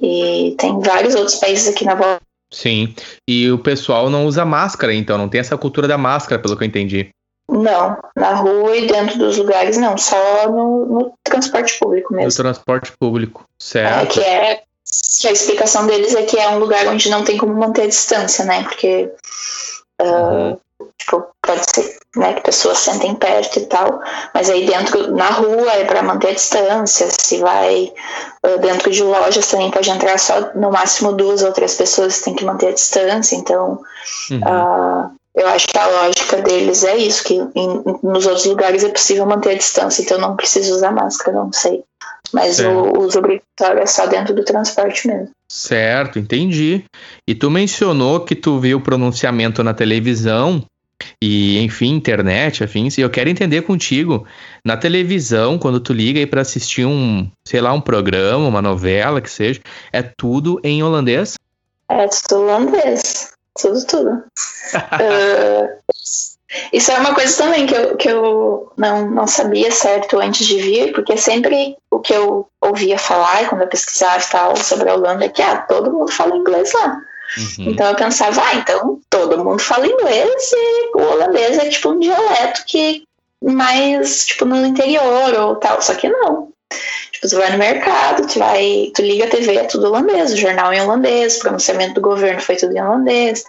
e, 0.01 0.49
e, 0.49 0.55
tem 0.57 0.77
vários 0.81 1.15
outros 1.15 1.37
países 1.37 1.67
aqui 1.69 1.85
na 1.85 1.95
volta. 1.95 2.21
Sim, 2.51 2.93
e 3.27 3.49
o 3.49 3.57
pessoal 3.57 4.09
não 4.09 4.25
usa 4.25 4.45
máscara, 4.45 4.93
então 4.93 5.17
não 5.17 5.29
tem 5.29 5.39
essa 5.39 5.57
cultura 5.57 5.87
da 5.87 5.97
máscara, 5.97 6.41
pelo 6.41 6.57
que 6.57 6.63
eu 6.63 6.67
entendi. 6.67 7.09
Não, 7.49 7.97
na 8.15 8.33
rua 8.33 8.75
e 8.75 8.87
dentro 8.87 9.17
dos 9.17 9.37
lugares 9.37 9.77
não, 9.77 9.97
só 9.97 10.49
no, 10.49 10.85
no 10.85 11.13
transporte 11.23 11.77
público 11.79 12.13
mesmo. 12.13 12.27
No 12.27 12.35
transporte 12.35 12.91
público, 12.99 13.45
certo. 13.61 14.01
É, 14.01 14.05
que 14.05 14.19
é 14.19 14.63
que 15.21 15.27
a 15.27 15.31
explicação 15.31 15.87
deles 15.87 16.13
é 16.13 16.23
que 16.23 16.37
é 16.37 16.49
um 16.49 16.59
lugar 16.59 16.85
onde 16.87 17.09
não 17.09 17.23
tem 17.23 17.37
como 17.37 17.53
manter 17.53 17.83
a 17.83 17.87
distância, 17.87 18.43
né? 18.43 18.63
Porque 18.63 19.09
uh, 20.01 20.59
Tipo, 20.99 21.27
pode 21.41 21.61
ser 21.69 21.97
né, 22.15 22.33
que 22.33 22.41
pessoas 22.41 22.79
sentem 22.79 23.15
perto 23.15 23.59
e 23.59 23.65
tal, 23.67 24.01
mas 24.33 24.49
aí 24.49 24.65
dentro, 24.65 25.15
na 25.15 25.29
rua 25.29 25.71
é 25.73 25.85
para 25.85 26.01
manter 26.01 26.29
a 26.29 26.33
distância. 26.33 27.07
Se 27.11 27.37
vai 27.37 27.93
uh, 28.45 28.59
dentro 28.59 28.91
de 28.91 29.03
lojas 29.03 29.47
também 29.47 29.71
pode 29.71 29.89
entrar 29.89 30.17
só 30.17 30.51
no 30.55 30.71
máximo 30.71 31.13
duas 31.13 31.43
ou 31.43 31.51
três 31.51 31.75
pessoas 31.75 32.21
tem 32.21 32.33
que 32.33 32.43
manter 32.43 32.69
a 32.69 32.73
distância. 32.73 33.35
Então, 33.35 33.79
uhum. 34.31 34.37
uh, 34.39 35.11
eu 35.35 35.47
acho 35.49 35.67
que 35.67 35.77
a 35.77 35.87
lógica 35.87 36.41
deles 36.41 36.83
é 36.83 36.97
isso, 36.97 37.23
que 37.23 37.35
em, 37.35 37.83
nos 38.01 38.25
outros 38.25 38.45
lugares 38.45 38.83
é 38.83 38.89
possível 38.89 39.25
manter 39.25 39.51
a 39.51 39.57
distância, 39.57 40.01
então 40.01 40.17
não 40.17 40.35
precisa 40.35 40.73
usar 40.73 40.91
máscara, 40.91 41.37
não 41.37 41.53
sei. 41.53 41.83
Mas 42.33 42.59
o 42.59 42.99
uso 42.99 43.19
obrigatório 43.19 43.81
é 43.81 43.85
só 43.85 44.05
dentro 44.05 44.35
do 44.35 44.43
transporte 44.43 45.07
mesmo. 45.07 45.29
Certo, 45.49 46.19
entendi. 46.19 46.83
E 47.25 47.33
tu 47.33 47.49
mencionou 47.49 48.19
que 48.19 48.35
tu 48.35 48.59
viu 48.59 48.79
o 48.79 48.81
pronunciamento 48.81 49.63
na 49.63 49.73
televisão 49.73 50.61
e, 51.21 51.59
enfim, 51.63 51.95
internet, 51.95 52.63
afins. 52.63 52.97
E 52.97 53.01
eu 53.01 53.09
quero 53.09 53.29
entender 53.29 53.61
contigo, 53.63 54.25
na 54.63 54.77
televisão, 54.77 55.57
quando 55.57 55.79
tu 55.79 55.93
liga 55.93 56.19
aí 56.19 56.25
para 56.25 56.41
assistir 56.41 56.85
um, 56.85 57.29
sei 57.45 57.61
lá, 57.61 57.73
um 57.73 57.81
programa, 57.81 58.47
uma 58.47 58.61
novela, 58.61 59.21
que 59.21 59.29
seja, 59.29 59.61
é 59.91 60.01
tudo 60.01 60.59
em 60.63 60.83
holandês? 60.83 61.35
É 61.89 62.07
tudo 62.07 62.41
holandês. 62.41 63.31
Tudo, 63.59 63.85
tudo. 63.85 64.09
uh, 64.11 65.77
Isso 66.71 66.91
é 66.91 66.99
uma 66.99 67.13
coisa 67.13 67.43
também 67.43 67.65
que 67.65 67.75
eu, 67.75 67.97
que 67.97 68.09
eu 68.09 68.71
não, 68.77 69.09
não 69.09 69.27
sabia 69.27 69.69
certo 69.69 70.19
antes 70.19 70.47
de 70.47 70.57
vir, 70.57 70.93
porque 70.93 71.17
sempre 71.17 71.75
o 71.91 71.99
que 71.99 72.13
eu 72.13 72.47
ouvia 72.61 72.97
falar, 72.97 73.49
quando 73.49 73.61
eu 73.61 73.67
pesquisava 73.67 74.23
e 74.23 74.29
tal 74.29 74.55
sobre 74.55 74.89
a 74.89 74.95
Holanda, 74.95 75.25
é 75.25 75.29
que 75.29 75.41
ah, 75.41 75.57
todo 75.57 75.91
mundo 75.91 76.11
fala 76.11 76.37
inglês 76.37 76.71
lá. 76.73 77.01
Uhum. 77.37 77.71
Então 77.71 77.87
eu 77.87 77.95
pensava, 77.95 78.41
ah, 78.41 78.55
então 78.55 78.99
todo 79.09 79.43
mundo 79.43 79.59
fala 79.59 79.87
inglês 79.87 80.51
e 80.53 80.97
o 80.97 81.01
holandês 81.01 81.57
é 81.57 81.69
tipo 81.69 81.89
um 81.89 81.99
dialeto 81.99 82.63
que 82.65 83.03
mais 83.43 84.25
tipo 84.25 84.45
no 84.45 84.65
interior 84.65 85.33
ou 85.39 85.55
tal, 85.55 85.81
só 85.81 85.93
que 85.93 86.09
não. 86.09 86.49
Tipo, 87.11 87.29
tu 87.29 87.37
vai 87.37 87.51
no 87.51 87.57
mercado, 87.57 88.27
tu 88.27 88.39
vai, 88.39 88.91
tu 88.93 89.01
liga 89.01 89.25
a 89.25 89.29
TV, 89.29 89.55
é 89.55 89.63
tudo 89.63 89.87
holandês, 89.87 90.33
o 90.33 90.37
jornal 90.37 90.73
em 90.73 90.81
holandês, 90.81 91.37
o 91.37 91.39
pronunciamento 91.39 91.95
do 91.95 92.01
governo 92.01 92.41
foi 92.41 92.55
tudo 92.55 92.75
em 92.75 92.81
holandês, 92.81 93.43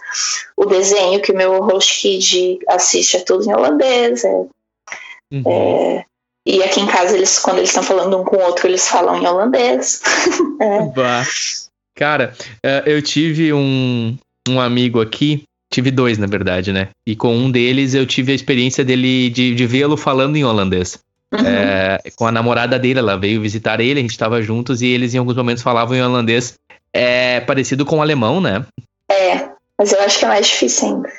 o 0.55 0.65
desenho 0.65 1.21
que 1.21 1.31
o 1.31 1.35
meu 1.35 1.61
host 1.61 2.01
kid 2.01 2.59
assiste 2.67 3.17
é 3.17 3.19
tudo 3.19 3.45
em 3.45 3.53
holandês, 3.53 4.23
é, 4.23 4.29
uhum. 4.29 5.43
é, 5.45 6.05
e 6.45 6.63
aqui 6.63 6.79
em 6.79 6.87
casa, 6.87 7.15
eles, 7.15 7.37
quando 7.37 7.57
eles 7.57 7.69
estão 7.69 7.83
falando 7.83 8.17
um 8.17 8.23
com 8.23 8.37
o 8.37 8.41
outro, 8.41 8.67
eles 8.67 8.87
falam 8.87 9.17
em 9.17 9.27
holandês. 9.27 10.01
é. 10.59 10.79
Cara, 11.99 12.33
é, 12.63 12.83
eu 12.85 13.01
tive 13.01 13.51
um, 13.51 14.17
um 14.47 14.61
amigo 14.61 15.01
aqui, 15.01 15.43
tive 15.69 15.91
dois, 15.91 16.17
na 16.17 16.27
verdade, 16.27 16.71
né? 16.71 16.87
E 17.05 17.13
com 17.13 17.35
um 17.35 17.51
deles 17.51 17.93
eu 17.93 18.05
tive 18.05 18.31
a 18.31 18.35
experiência 18.35 18.85
dele 18.85 19.29
de, 19.29 19.53
de 19.53 19.65
vê-lo 19.67 19.97
falando 19.97 20.37
em 20.37 20.45
holandês. 20.45 20.97
Uhum. 21.33 21.45
É, 21.45 21.99
com 22.15 22.25
a 22.25 22.31
namorada 22.31 22.79
dele, 22.79 22.99
ela 22.99 23.17
veio 23.17 23.41
visitar 23.41 23.81
ele, 23.81 23.99
a 23.99 24.01
gente 24.01 24.11
estava 24.11 24.41
juntos 24.41 24.81
e 24.81 24.87
eles 24.87 25.13
em 25.13 25.17
alguns 25.17 25.35
momentos 25.35 25.61
falavam 25.61 25.93
em 25.93 26.01
holandês 26.01 26.57
é 26.93 27.41
parecido 27.41 27.85
com 27.85 27.97
o 27.97 28.01
alemão, 28.01 28.39
né? 28.39 28.65
É, 29.11 29.49
mas 29.77 29.91
eu 29.91 29.99
acho 30.01 30.19
que 30.19 30.25
é 30.25 30.29
mais 30.29 30.47
difícil 30.47 30.87
ainda. 30.87 31.09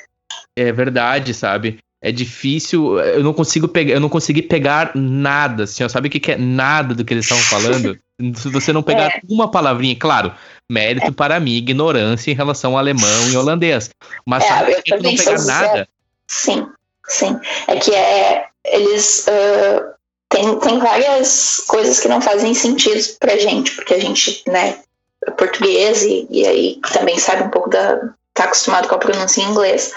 É 0.55 0.71
verdade, 0.71 1.31
sabe? 1.33 1.77
É 2.01 2.11
difícil, 2.11 2.99
eu 2.99 3.23
não 3.23 3.33
consigo 3.33 3.67
pegar, 3.67 3.93
eu 3.93 3.99
não 3.99 4.09
consegui 4.09 4.41
pegar 4.41 4.91
nada, 4.95 5.65
assim, 5.65 5.83
ó, 5.83 5.87
sabe 5.87 6.07
o 6.07 6.11
que, 6.11 6.19
que 6.19 6.31
é 6.31 6.37
nada 6.37 6.95
do 6.95 7.05
que 7.05 7.13
eles 7.13 7.25
estavam 7.25 7.43
falando? 7.43 7.95
Se 8.35 8.49
você 8.49 8.73
não 8.73 8.83
pegar 8.83 9.07
é. 9.07 9.21
uma 9.29 9.49
palavrinha, 9.49 9.95
claro, 9.95 10.31
mérito 10.71 11.07
é. 11.07 11.11
para 11.11 11.39
mim, 11.39 11.51
ignorância 11.51 12.31
em 12.31 12.35
relação 12.35 12.71
ao 12.71 12.77
alemão 12.77 13.29
e 13.29 13.35
holandês. 13.35 13.89
Mas 14.25 14.43
é, 14.43 14.47
sabe 14.47 14.81
que 14.81 14.97
não 14.97 15.15
pegar 15.15 15.41
nada? 15.43 15.89
Sim, 16.27 16.67
sim. 17.07 17.39
É 17.67 17.75
que 17.75 17.93
é, 17.93 18.45
eles 18.65 19.27
uh, 19.27 19.91
tem, 20.29 20.59
tem 20.59 20.79
várias 20.79 21.63
coisas 21.67 21.99
que 21.99 22.07
não 22.07 22.21
fazem 22.21 22.53
sentido 22.53 23.01
pra 23.19 23.37
gente, 23.37 23.75
porque 23.75 23.93
a 23.93 23.99
gente, 23.99 24.43
né, 24.47 24.79
é 25.27 25.31
português 25.31 26.03
e, 26.03 26.25
e 26.29 26.47
aí 26.47 26.79
também 26.93 27.19
sabe 27.19 27.43
um 27.43 27.49
pouco 27.49 27.69
da, 27.69 27.99
tá 28.33 28.45
acostumado 28.45 28.87
com 28.87 28.95
a 28.95 28.99
pronúncia 28.99 29.41
em 29.41 29.49
inglês. 29.49 29.91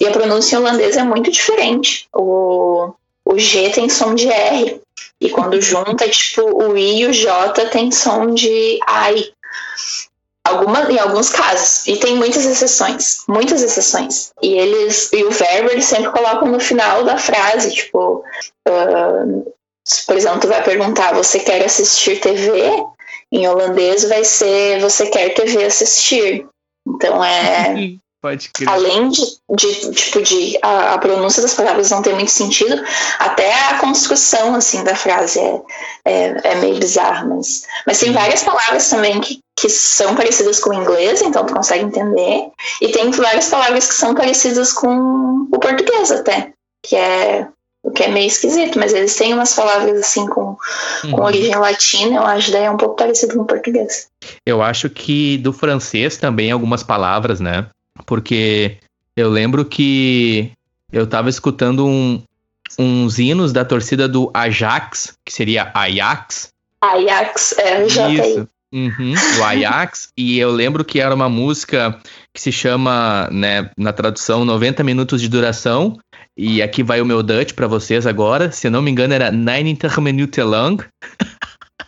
E 0.00 0.06
a 0.06 0.12
pronúncia 0.12 0.56
em 0.56 0.58
holandês 0.60 0.96
é 0.96 1.02
muito 1.02 1.30
diferente. 1.30 2.08
O, 2.14 2.92
o 3.24 3.38
G 3.38 3.70
tem 3.70 3.88
som 3.88 4.14
de 4.14 4.28
R. 4.28 4.80
E 5.20 5.30
quando 5.30 5.60
junta, 5.62 6.08
tipo, 6.08 6.42
o 6.42 6.76
I 6.76 7.00
e 7.00 7.06
o 7.06 7.12
J 7.12 7.66
tem 7.66 7.90
som 7.90 8.34
de 8.34 8.78
I. 8.78 9.32
Alguma, 10.46 10.90
em 10.92 10.98
alguns 10.98 11.28
casos. 11.28 11.86
E 11.88 11.96
tem 11.96 12.16
muitas 12.16 12.46
exceções. 12.46 13.24
Muitas 13.28 13.62
exceções. 13.62 14.32
E 14.40 14.54
eles. 14.54 15.12
E 15.12 15.24
o 15.24 15.30
verbo 15.30 15.70
eles 15.70 15.86
sempre 15.86 16.12
colocam 16.12 16.48
no 16.48 16.60
final 16.60 17.04
da 17.04 17.18
frase, 17.18 17.74
tipo. 17.74 18.24
Uh, 18.68 19.52
por 20.06 20.16
exemplo, 20.16 20.40
tu 20.40 20.48
vai 20.48 20.62
perguntar, 20.62 21.14
você 21.14 21.40
quer 21.40 21.64
assistir 21.64 22.20
TV? 22.20 22.84
Em 23.32 23.48
holandês 23.48 24.08
vai 24.08 24.24
ser 24.24 24.80
você 24.80 25.06
quer 25.06 25.34
TV 25.34 25.64
assistir. 25.64 26.46
Então 26.86 27.24
é. 27.24 27.74
Pode 28.22 28.48
crer. 28.48 28.68
Além 28.68 29.08
de, 29.10 29.22
de 29.50 29.90
tipo, 29.92 30.22
de 30.22 30.58
a, 30.60 30.94
a, 30.94 30.98
pronúncia 30.98 31.42
das 31.42 31.54
palavras 31.54 31.90
não 31.90 32.02
ter 32.02 32.14
muito 32.14 32.30
sentido, 32.30 32.82
até 33.20 33.52
a 33.68 33.78
construção, 33.78 34.54
assim, 34.54 34.82
da 34.82 34.96
frase 34.96 35.38
é, 35.38 35.62
é, 36.04 36.40
é 36.42 36.54
meio 36.56 36.78
bizarra, 36.78 37.24
mas, 37.26 37.66
mas 37.86 38.00
tem 38.00 38.12
várias 38.12 38.42
palavras 38.42 38.88
também 38.88 39.20
que, 39.20 39.38
que 39.56 39.70
são 39.70 40.14
parecidas 40.14 40.60
com 40.60 40.70
o 40.70 40.74
inglês, 40.74 41.22
então 41.22 41.46
tu 41.46 41.54
consegue 41.54 41.84
entender, 41.84 42.50
e 42.80 42.88
tem 42.88 43.10
várias 43.10 43.48
palavras 43.48 43.88
que 43.88 43.94
são 43.94 44.14
parecidas 44.14 44.72
com 44.72 45.46
o 45.50 45.58
português 45.58 46.10
até, 46.10 46.52
que 46.82 46.94
é 46.94 47.48
o 47.82 47.90
que 47.92 48.02
é 48.02 48.08
meio 48.08 48.26
esquisito, 48.26 48.78
mas 48.78 48.92
eles 48.92 49.14
têm 49.14 49.32
umas 49.32 49.54
palavras 49.54 50.00
assim 50.00 50.26
com, 50.26 50.56
uhum. 51.04 51.10
com 51.12 51.22
origem 51.22 51.54
latina, 51.54 52.16
eu 52.16 52.22
acho 52.22 52.50
daí 52.50 52.64
é 52.64 52.70
um 52.70 52.76
pouco 52.76 52.96
parecido 52.96 53.36
com 53.36 53.42
o 53.42 53.46
português. 53.46 54.08
Eu 54.44 54.60
acho 54.60 54.90
que 54.90 55.38
do 55.38 55.52
francês 55.52 56.16
também 56.16 56.50
algumas 56.50 56.82
palavras, 56.82 57.38
né? 57.38 57.68
Porque 58.04 58.78
eu 59.16 59.30
lembro 59.30 59.64
que 59.64 60.50
eu 60.92 61.06
tava 61.06 61.30
escutando 61.30 61.86
um, 61.86 62.20
uns 62.76 63.20
hinos 63.20 63.52
da 63.52 63.64
torcida 63.64 64.08
do 64.08 64.30
Ajax, 64.34 65.14
que 65.24 65.32
seria 65.32 65.70
Ajax. 65.72 66.48
Ajax, 66.82 67.54
é, 67.56 67.88
já 67.88 68.08
Isso. 68.10 68.48
Uhum, 68.72 69.14
o 69.38 69.44
Ajax, 69.44 70.08
e 70.18 70.38
eu 70.38 70.50
lembro 70.50 70.84
que 70.84 71.00
era 71.00 71.14
uma 71.14 71.28
música 71.28 71.98
que 72.34 72.40
se 72.40 72.50
chama, 72.50 73.28
né, 73.30 73.70
na 73.78 73.92
tradução, 73.92 74.44
90 74.44 74.82
minutos 74.82 75.20
de 75.20 75.28
duração, 75.28 75.96
e 76.36 76.60
aqui 76.60 76.82
vai 76.82 77.00
o 77.00 77.06
meu 77.06 77.22
Dutch 77.22 77.52
para 77.52 77.68
vocês 77.68 78.06
agora, 78.06 78.50
se 78.50 78.68
não 78.68 78.82
me 78.82 78.90
engano 78.90 79.14
era 79.14 79.30
90 79.30 80.00
Minuten 80.00 80.44
lang. 80.44 80.84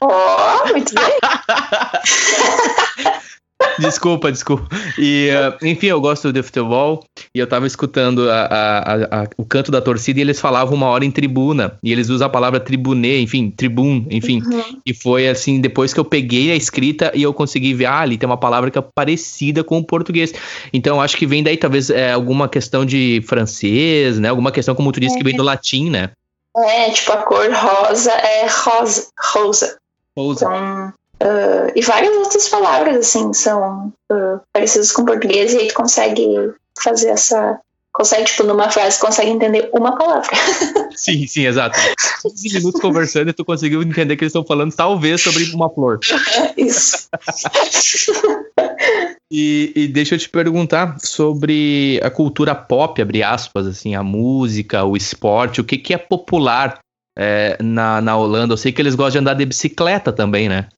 Oh, 0.00 0.68
muito 0.68 0.94
bem. 0.94 1.18
desculpa, 3.78 4.30
desculpa. 4.30 4.68
E, 4.98 5.30
uh, 5.30 5.66
enfim, 5.66 5.86
eu 5.86 6.00
gosto 6.00 6.32
de 6.32 6.42
futebol 6.42 7.04
e 7.34 7.38
eu 7.38 7.46
tava 7.46 7.66
escutando 7.66 8.30
a, 8.30 8.42
a, 8.42 9.22
a, 9.22 9.28
o 9.36 9.44
canto 9.44 9.70
da 9.70 9.80
torcida 9.80 10.18
e 10.18 10.22
eles 10.22 10.40
falavam 10.40 10.74
uma 10.74 10.86
hora 10.86 11.04
em 11.04 11.10
tribuna. 11.10 11.76
E 11.82 11.92
eles 11.92 12.08
usam 12.08 12.26
a 12.26 12.30
palavra 12.30 12.60
tribune, 12.60 13.22
enfim, 13.22 13.50
tribun, 13.50 14.04
enfim. 14.10 14.42
Uhum. 14.42 14.80
E 14.84 14.94
foi 14.94 15.28
assim, 15.28 15.60
depois 15.60 15.92
que 15.92 16.00
eu 16.00 16.04
peguei 16.04 16.52
a 16.52 16.56
escrita 16.56 17.10
e 17.14 17.22
eu 17.22 17.34
consegui 17.34 17.74
ver, 17.74 17.86
ah, 17.86 18.00
ali 18.00 18.16
tem 18.16 18.28
uma 18.28 18.36
palavra 18.36 18.70
que 18.70 18.78
é 18.78 18.84
parecida 18.94 19.64
com 19.64 19.78
o 19.78 19.84
português. 19.84 20.32
Então 20.72 21.00
acho 21.00 21.16
que 21.16 21.26
vem 21.26 21.42
daí 21.42 21.56
talvez 21.56 21.90
é, 21.90 22.12
alguma 22.12 22.48
questão 22.48 22.84
de 22.84 23.22
francês, 23.26 24.18
né? 24.18 24.28
Alguma 24.28 24.52
questão, 24.52 24.74
como 24.74 24.92
tu 24.92 25.00
disse, 25.00 25.16
que 25.16 25.24
vem 25.24 25.36
do 25.36 25.42
latim, 25.42 25.90
né? 25.90 26.10
É, 26.56 26.90
tipo, 26.90 27.12
a 27.12 27.18
cor 27.18 27.48
rosa 27.52 28.12
é 28.12 28.46
rosa. 28.46 29.08
Rosa. 29.18 29.78
Rosa. 30.16 30.44
Então, 30.44 30.92
Uh, 31.20 31.72
e 31.74 31.82
várias 31.82 32.16
outras 32.16 32.48
palavras, 32.48 32.96
assim, 32.96 33.32
são 33.32 33.92
uh, 34.10 34.40
parecidas 34.52 34.92
com 34.92 35.04
português, 35.04 35.52
e 35.52 35.58
aí 35.58 35.68
tu 35.68 35.74
consegue 35.74 36.52
fazer 36.80 37.08
essa. 37.08 37.58
Consegue, 37.92 38.26
tipo, 38.26 38.44
numa 38.44 38.70
frase, 38.70 39.00
consegue 39.00 39.30
entender 39.30 39.68
uma 39.72 39.96
palavra. 39.96 40.30
Sim, 40.94 41.26
sim, 41.26 41.46
exato. 41.46 41.78
15 42.22 42.54
minutos 42.54 42.80
conversando 42.80 43.30
e 43.30 43.32
tu 43.32 43.44
conseguiu 43.44 43.82
entender 43.82 44.16
que 44.16 44.24
eles 44.24 44.30
estão 44.30 44.44
falando, 44.44 44.72
talvez, 44.72 45.20
sobre 45.20 45.44
uma 45.52 45.70
flor. 45.70 45.98
Isso. 46.56 47.08
e, 49.30 49.72
e 49.74 49.88
deixa 49.88 50.14
eu 50.14 50.18
te 50.18 50.28
perguntar 50.28 50.96
sobre 51.00 52.00
a 52.02 52.10
cultura 52.10 52.54
pop, 52.54 53.00
abre 53.00 53.22
aspas, 53.22 53.66
assim, 53.66 53.94
a 53.94 54.02
música, 54.02 54.84
o 54.84 54.96
esporte, 54.96 55.60
o 55.60 55.64
que, 55.64 55.78
que 55.78 55.94
é 55.94 55.98
popular 55.98 56.78
é, 57.16 57.56
na, 57.60 58.00
na 58.00 58.16
Holanda? 58.16 58.54
Eu 58.54 58.58
sei 58.58 58.70
que 58.70 58.82
eles 58.82 58.94
gostam 58.94 59.12
de 59.12 59.18
andar 59.18 59.34
de 59.34 59.46
bicicleta 59.46 60.12
também, 60.12 60.48
né? 60.48 60.68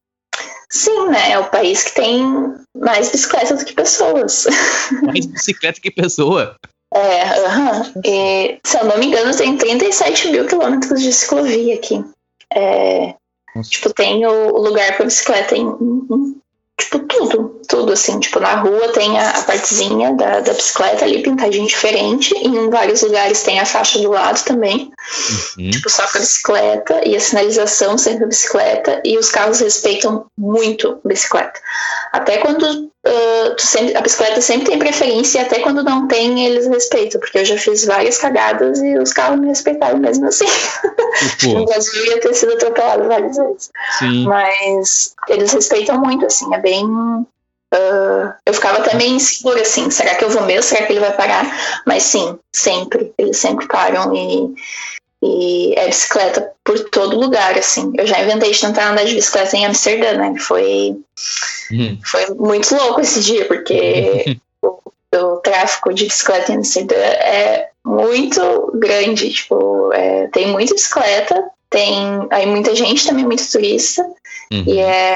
Sim, 0.70 1.08
né? 1.08 1.32
É 1.32 1.38
o 1.38 1.50
país 1.50 1.82
que 1.82 1.94
tem 1.94 2.24
mais 2.76 3.10
bicicletas 3.10 3.58
do 3.58 3.64
que 3.64 3.74
pessoas. 3.74 4.46
Mais 5.02 5.26
bicicleta 5.26 5.80
que 5.80 5.90
pessoa. 5.90 6.56
É, 6.92 7.40
uhum. 7.40 8.02
e, 8.04 8.58
se 8.64 8.78
eu 8.78 8.84
não 8.84 8.98
me 8.98 9.06
engano, 9.06 9.36
tem 9.36 9.56
37 9.56 10.30
mil 10.30 10.46
quilômetros 10.46 11.00
de 11.00 11.12
ciclovia 11.12 11.74
aqui. 11.74 12.04
É, 12.52 13.14
tipo, 13.68 13.92
tem 13.92 14.26
o 14.26 14.58
lugar 14.58 14.96
para 14.96 15.06
bicicleta 15.06 15.56
em, 15.56 15.66
em, 15.66 16.40
tipo, 16.78 16.98
tudo, 17.00 17.59
tudo, 17.70 17.92
assim, 17.92 18.18
tipo, 18.18 18.40
na 18.40 18.56
rua 18.56 18.88
tem 18.88 19.18
a, 19.18 19.30
a 19.30 19.42
partezinha 19.42 20.12
da, 20.14 20.40
da 20.40 20.52
bicicleta 20.52 21.04
ali 21.04 21.22
pintadinha 21.22 21.64
diferente, 21.64 22.34
e 22.34 22.48
em 22.48 22.68
vários 22.68 23.00
lugares 23.02 23.42
tem 23.42 23.60
a 23.60 23.64
faixa 23.64 24.00
do 24.00 24.10
lado 24.10 24.42
também, 24.44 24.90
uhum. 25.56 25.70
tipo, 25.70 25.88
só 25.88 26.04
pra 26.08 26.20
bicicleta, 26.20 27.00
e 27.06 27.16
a 27.16 27.20
sinalização 27.20 27.96
sempre 27.96 28.24
a 28.24 28.26
bicicleta, 28.26 29.00
e 29.04 29.16
os 29.16 29.30
carros 29.30 29.60
respeitam 29.60 30.26
muito 30.36 31.00
a 31.04 31.08
bicicleta. 31.08 31.60
Até 32.12 32.38
quando 32.38 32.64
uh, 32.64 33.54
sempre, 33.56 33.96
a 33.96 34.00
bicicleta 34.00 34.40
sempre 34.40 34.66
tem 34.66 34.78
preferência, 34.78 35.38
e 35.38 35.42
até 35.42 35.60
quando 35.60 35.84
não 35.84 36.08
tem, 36.08 36.44
eles 36.44 36.66
respeitam, 36.66 37.20
porque 37.20 37.38
eu 37.38 37.44
já 37.44 37.56
fiz 37.56 37.84
várias 37.84 38.18
cagadas 38.18 38.80
e 38.82 38.98
os 38.98 39.12
carros 39.12 39.38
me 39.38 39.46
respeitaram 39.46 39.98
mesmo 39.98 40.26
assim. 40.26 40.46
no 41.46 41.64
Brasil 41.66 42.06
ia 42.06 42.20
ter 42.20 42.34
sido 42.34 42.54
atropelado 42.54 43.06
várias 43.06 43.36
vezes. 43.36 43.70
Sim. 43.98 44.24
Mas 44.24 45.14
eles 45.28 45.52
respeitam 45.52 46.00
muito, 46.00 46.26
assim, 46.26 46.52
é 46.52 46.58
bem. 46.58 46.84
Uh, 47.72 48.32
eu 48.44 48.52
ficava 48.52 48.78
até 48.78 48.96
meio 48.96 49.12
insegura, 49.12 49.60
assim, 49.60 49.90
será 49.90 50.16
que 50.16 50.24
eu 50.24 50.30
vou 50.30 50.42
mesmo? 50.42 50.62
Será 50.64 50.84
que 50.84 50.92
ele 50.92 51.00
vai 51.00 51.12
parar? 51.12 51.82
Mas 51.86 52.02
sim, 52.02 52.36
sempre, 52.52 53.12
eles 53.16 53.36
sempre 53.36 53.68
param 53.68 54.12
e, 54.14 54.54
e 55.22 55.74
é 55.76 55.86
bicicleta 55.86 56.50
por 56.64 56.80
todo 56.90 57.20
lugar, 57.20 57.56
assim. 57.56 57.92
Eu 57.96 58.06
já 58.08 58.20
inventei 58.20 58.50
de 58.50 58.60
tentar 58.60 58.90
andar 58.90 59.04
de 59.04 59.14
bicicleta 59.14 59.56
em 59.56 59.66
Amsterdã, 59.66 60.14
né? 60.14 60.34
Foi, 60.40 60.96
uhum. 61.70 61.98
foi 62.04 62.26
muito 62.34 62.74
louco 62.74 63.00
esse 63.02 63.20
dia, 63.20 63.44
porque 63.46 64.36
o, 64.60 64.78
o, 65.14 65.36
tráfico 65.36 65.94
de 65.94 66.06
bicicleta 66.06 66.50
em 66.50 66.56
Amsterdã 66.56 66.96
é 66.96 67.68
muito 67.84 68.72
grande, 68.74 69.32
tipo, 69.32 69.92
é, 69.92 70.26
tem 70.32 70.48
muita 70.48 70.74
bicicleta, 70.74 71.50
tem 71.70 72.26
aí 72.30 72.46
muita 72.46 72.74
gente 72.74 73.06
também, 73.06 73.24
muito 73.24 73.48
turista, 73.48 74.02
uhum. 74.52 74.64
e 74.66 74.80
é 74.80 75.14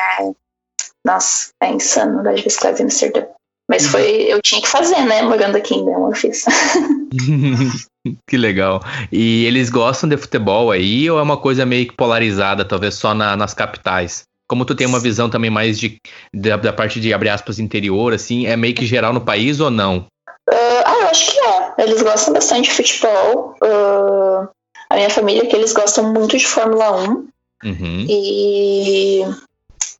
nossa, 1.04 1.50
é 1.62 1.70
insano 1.70 2.20
andar 2.20 2.34
de 2.34 2.42
bicicleta 2.42 2.80
em 2.80 2.86
Amsterdã. 2.86 3.26
Mas 3.68 3.86
foi, 3.86 4.26
eu 4.28 4.42
tinha 4.42 4.60
que 4.60 4.68
fazer, 4.68 5.00
né? 5.04 5.22
Morando 5.22 5.56
aqui 5.56 5.74
em 5.74 5.84
Belém, 5.84 6.04
eu 6.04 6.12
fiz. 6.12 6.44
que 8.28 8.36
legal. 8.36 8.82
E 9.10 9.46
eles 9.46 9.70
gostam 9.70 10.08
de 10.08 10.18
futebol 10.18 10.70
aí 10.70 11.10
ou 11.10 11.18
é 11.18 11.22
uma 11.22 11.38
coisa 11.38 11.64
meio 11.64 11.86
que 11.88 11.96
polarizada, 11.96 12.64
talvez 12.64 12.94
só 12.94 13.14
na, 13.14 13.34
nas 13.36 13.54
capitais? 13.54 14.24
Como 14.46 14.66
tu 14.66 14.74
tem 14.74 14.86
uma 14.86 15.00
visão 15.00 15.30
também 15.30 15.50
mais 15.50 15.78
de, 15.78 15.98
da, 16.32 16.58
da, 16.58 16.72
parte 16.74 17.00
de, 17.00 17.14
abre 17.14 17.30
aspas, 17.30 17.58
interior, 17.58 18.12
assim, 18.12 18.46
é 18.46 18.54
meio 18.54 18.74
que 18.74 18.84
geral 18.84 19.14
no 19.14 19.22
país 19.22 19.58
ou 19.60 19.70
não? 19.70 20.06
Uh, 20.50 20.84
ah, 20.84 20.98
eu 21.00 21.08
acho 21.08 21.32
que 21.32 21.38
é. 21.38 21.74
Eles 21.78 22.02
gostam 22.02 22.34
bastante 22.34 22.68
de 22.68 22.76
futebol. 22.76 23.56
Uh, 23.62 24.46
a 24.90 24.96
minha 24.96 25.08
família, 25.08 25.46
que 25.46 25.56
eles 25.56 25.72
gostam 25.72 26.12
muito 26.12 26.36
de 26.36 26.46
Fórmula 26.46 26.92
1. 27.02 27.28
Uhum. 27.64 28.06
E 28.06 29.22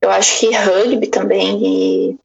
eu 0.04 0.10
acho 0.10 0.40
que 0.40 0.54
rugby 0.54 1.06
também 1.06 1.60
e 1.64 2.18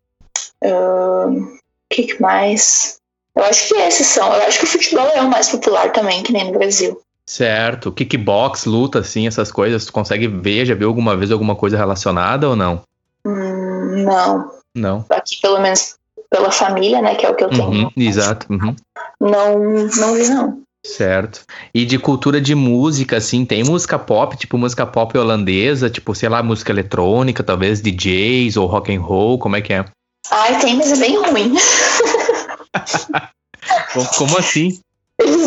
o 0.61 1.29
uh, 1.29 1.57
que, 1.89 2.03
que 2.03 2.21
mais? 2.21 2.99
Eu 3.35 3.43
acho 3.43 3.69
que 3.69 3.75
esses 3.75 4.07
são. 4.07 4.27
Eu 4.33 4.43
acho 4.43 4.59
que 4.59 4.65
o 4.65 4.67
futebol 4.67 5.07
é 5.07 5.21
o 5.21 5.29
mais 5.29 5.49
popular 5.49 5.91
também, 5.91 6.21
que 6.23 6.33
nem 6.33 6.51
no 6.51 6.57
Brasil. 6.57 7.01
Certo. 7.25 7.91
Kickbox, 7.91 8.65
luta, 8.65 8.99
assim, 8.99 9.27
essas 9.27 9.51
coisas, 9.51 9.85
tu 9.85 9.93
consegue 9.93 10.27
ver, 10.27 10.65
já 10.65 10.75
viu 10.75 10.87
alguma 10.87 11.15
vez 11.15 11.31
alguma 11.31 11.55
coisa 11.55 11.77
relacionada 11.77 12.49
ou 12.49 12.55
não? 12.55 12.81
Hum, 13.25 14.03
não. 14.03 14.51
Não. 14.75 15.05
Aqui, 15.09 15.39
pelo 15.39 15.59
menos, 15.59 15.95
pela 16.29 16.51
família, 16.51 17.01
né, 17.01 17.15
que 17.15 17.25
é 17.25 17.29
o 17.29 17.35
que 17.35 17.43
eu 17.43 17.49
tenho. 17.49 17.63
Uhum, 17.63 17.91
exato. 17.95 18.47
Uhum. 18.51 18.75
Não, 19.19 19.59
não 19.59 20.13
vi, 20.15 20.27
não. 20.27 20.61
Certo. 20.85 21.43
E 21.73 21.85
de 21.85 21.99
cultura 21.99 22.39
de 22.39 22.55
música, 22.55 23.17
assim, 23.17 23.45
tem 23.45 23.63
música 23.63 23.99
pop, 23.99 24.35
tipo 24.37 24.57
música 24.57 24.85
pop 24.85 25.17
holandesa, 25.17 25.89
tipo, 25.89 26.15
sei 26.15 26.29
lá, 26.29 26.41
música 26.41 26.71
eletrônica, 26.71 27.43
talvez 27.43 27.81
DJs 27.81 28.57
ou 28.57 28.65
rock 28.65 28.95
and 28.95 29.01
roll, 29.01 29.37
como 29.37 29.55
é 29.55 29.61
que 29.61 29.73
é? 29.73 29.85
Ai, 30.31 30.59
tem, 30.59 30.77
mas 30.77 30.91
é 30.91 30.97
bem 30.97 31.17
ruim. 31.17 31.53
Como 34.17 34.37
assim? 34.37 34.79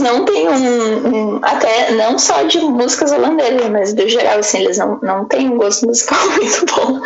Não 0.02 0.24
têm 0.24 0.48
um, 0.48 1.06
um, 1.06 1.40
Até 1.42 1.92
não 1.92 2.18
só 2.18 2.42
de 2.42 2.58
músicas 2.58 3.12
holandesas, 3.12 3.68
mas 3.70 3.92
do 3.94 4.08
geral, 4.08 4.38
assim, 4.38 4.58
eles 4.58 4.78
não, 4.78 4.98
não 5.00 5.24
têm 5.24 5.48
um 5.48 5.56
gosto 5.56 5.86
musical 5.86 6.18
muito 6.36 6.66
bom. 6.66 7.00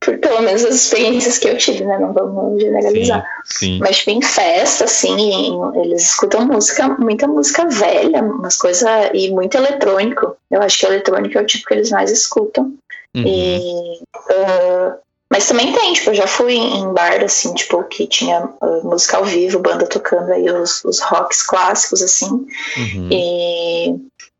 Por 0.00 0.18
pelo 0.18 0.42
menos 0.42 0.64
as 0.64 0.74
experiências 0.74 1.38
que 1.38 1.48
eu 1.48 1.56
tive, 1.56 1.84
né? 1.84 1.98
Não 1.98 2.12
vamos 2.12 2.60
generalizar. 2.62 3.24
Sim, 3.44 3.58
sim. 3.58 3.78
Mas, 3.80 3.98
tipo, 3.98 4.10
em 4.10 4.22
festa, 4.22 4.84
assim, 4.84 5.58
eles 5.82 6.10
escutam 6.10 6.46
música, 6.46 6.88
muita 6.98 7.26
música 7.26 7.66
velha, 7.66 8.22
umas 8.22 8.56
coisas. 8.56 8.88
E 9.14 9.30
muito 9.30 9.56
eletrônico. 9.56 10.36
Eu 10.50 10.62
acho 10.62 10.78
que 10.78 10.86
eletrônico 10.86 11.38
é 11.38 11.42
o 11.42 11.46
tipo 11.46 11.66
que 11.66 11.74
eles 11.74 11.90
mais 11.90 12.10
escutam. 12.10 12.74
Uhum. 13.14 13.24
E. 13.26 14.00
Uh, 14.30 14.94
mas 15.32 15.48
também 15.48 15.72
tem, 15.72 15.94
tipo, 15.94 16.10
eu 16.10 16.14
já 16.14 16.26
fui 16.26 16.52
em 16.52 16.92
bar, 16.92 17.24
assim, 17.24 17.54
tipo, 17.54 17.82
que 17.84 18.06
tinha 18.06 18.44
uh, 18.60 18.84
música 18.86 19.16
ao 19.16 19.24
vivo, 19.24 19.60
banda 19.60 19.86
tocando 19.86 20.30
aí 20.30 20.44
os, 20.50 20.84
os 20.84 21.00
rocks 21.00 21.40
clássicos, 21.40 22.02
assim. 22.02 22.46
Uhum. 22.76 23.08
E 23.10 23.88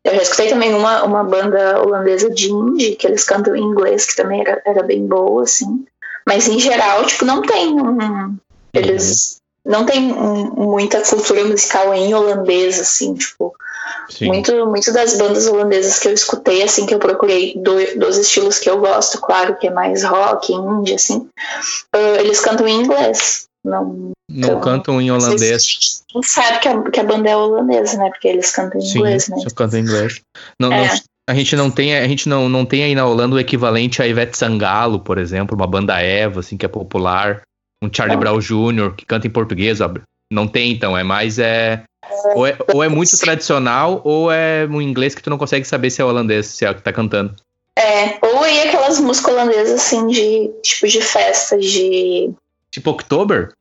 eu 0.03 0.13
já 0.13 0.21
escutei 0.21 0.49
também 0.49 0.71
uma, 0.71 1.03
uma 1.03 1.23
banda 1.23 1.81
holandesa 1.81 2.29
de 2.29 2.51
indie, 2.51 2.95
que 2.95 3.07
eles 3.07 3.23
cantam 3.23 3.55
em 3.55 3.63
inglês, 3.63 4.05
que 4.05 4.15
também 4.15 4.41
era, 4.41 4.61
era 4.63 4.83
bem 4.83 5.07
boa, 5.07 5.41
assim. 5.41 5.83
Mas 6.27 6.47
em 6.47 6.59
geral, 6.59 7.03
tipo, 7.07 7.25
não 7.25 7.41
tem 7.41 7.73
um. 7.73 8.37
Eles 8.71 9.41
uhum. 9.65 9.71
não 9.71 9.85
tem 9.87 10.13
um, 10.13 10.51
muita 10.51 11.01
cultura 11.01 11.43
musical 11.43 11.91
em 11.95 12.13
holandês, 12.13 12.79
assim, 12.79 13.15
tipo. 13.15 13.55
Muito, 14.21 14.65
muito 14.67 14.93
das 14.93 15.17
bandas 15.17 15.47
holandesas 15.47 15.99
que 15.99 16.07
eu 16.07 16.13
escutei, 16.13 16.61
assim, 16.63 16.85
que 16.85 16.93
eu 16.93 16.99
procurei 16.99 17.53
do, 17.55 17.99
dos 17.99 18.17
estilos 18.17 18.59
que 18.59 18.69
eu 18.69 18.79
gosto, 18.79 19.19
claro, 19.19 19.57
que 19.57 19.67
é 19.67 19.71
mais 19.71 20.03
rock, 20.03 20.53
indie, 20.53 20.93
assim, 20.93 21.17
uh, 21.95 22.19
eles 22.19 22.39
cantam 22.39 22.67
em 22.67 22.81
inglês. 22.81 23.47
Não, 23.63 24.11
não 24.29 24.49
então, 24.49 24.59
cantam 24.59 25.01
em 25.01 25.09
holandês. 25.09 26.03
Não 26.13 26.21
sabe 26.21 26.59
que 26.59 26.67
a, 26.67 26.81
que 26.81 26.99
a 26.99 27.03
banda 27.03 27.29
é 27.29 27.35
holandesa, 27.35 27.97
né? 27.97 28.09
Porque 28.09 28.27
eles 28.27 28.51
cantam 28.51 28.79
em 28.79 28.85
Sim, 28.85 28.99
inglês, 28.99 29.29
né? 29.29 29.37
Cantam 29.55 29.79
em 29.79 29.83
inglês. 29.83 30.21
Não, 30.59 30.71
é. 30.71 30.87
não, 30.87 30.99
a 31.29 31.33
gente 31.33 31.55
não 31.55 31.71
tem, 31.71 31.97
a 31.97 32.07
gente 32.07 32.27
não, 32.27 32.49
não 32.49 32.65
tem 32.65 32.83
aí 32.83 32.93
na 32.93 33.05
Holanda 33.05 33.35
o 33.35 33.39
equivalente 33.39 34.01
a 34.01 34.07
Ivete 34.07 34.37
Sangalo, 34.37 34.99
por 34.99 35.17
exemplo, 35.17 35.55
uma 35.55 35.65
banda 35.65 36.01
Eva, 36.01 36.41
assim, 36.41 36.57
que 36.57 36.65
é 36.65 36.69
popular. 36.69 37.41
Um 37.81 37.89
Charlie 37.91 38.17
Brown 38.17 38.39
Jr., 38.39 38.93
que 38.95 39.05
canta 39.05 39.27
em 39.27 39.29
português, 39.29 39.79
não 40.31 40.47
tem, 40.47 40.71
então. 40.71 40.97
É 40.97 41.03
mais 41.03 41.39
é 41.39 41.83
ou 42.35 42.45
é, 42.45 42.57
ou 42.73 42.83
é 42.83 42.89
muito 42.89 43.17
tradicional, 43.17 44.01
ou 44.03 44.31
é 44.31 44.67
um 44.69 44.81
inglês 44.81 45.15
que 45.15 45.21
tu 45.21 45.29
não 45.29 45.37
consegue 45.37 45.65
saber 45.65 45.89
se 45.89 46.01
é 46.01 46.05
holandês, 46.05 46.47
se 46.47 46.65
é 46.65 46.71
o 46.71 46.75
que 46.75 46.81
tá 46.81 46.91
cantando. 46.91 47.35
É, 47.77 48.17
ou 48.21 48.43
aí 48.43 48.67
aquelas 48.67 48.99
músicas 48.99 49.33
holandesas 49.33 49.81
assim 49.81 50.07
de 50.07 50.51
tipo 50.61 50.87
de 50.87 51.01
festas 51.01 51.65
de. 51.65 52.31
Tipo 52.69 52.91
October? 52.91 53.53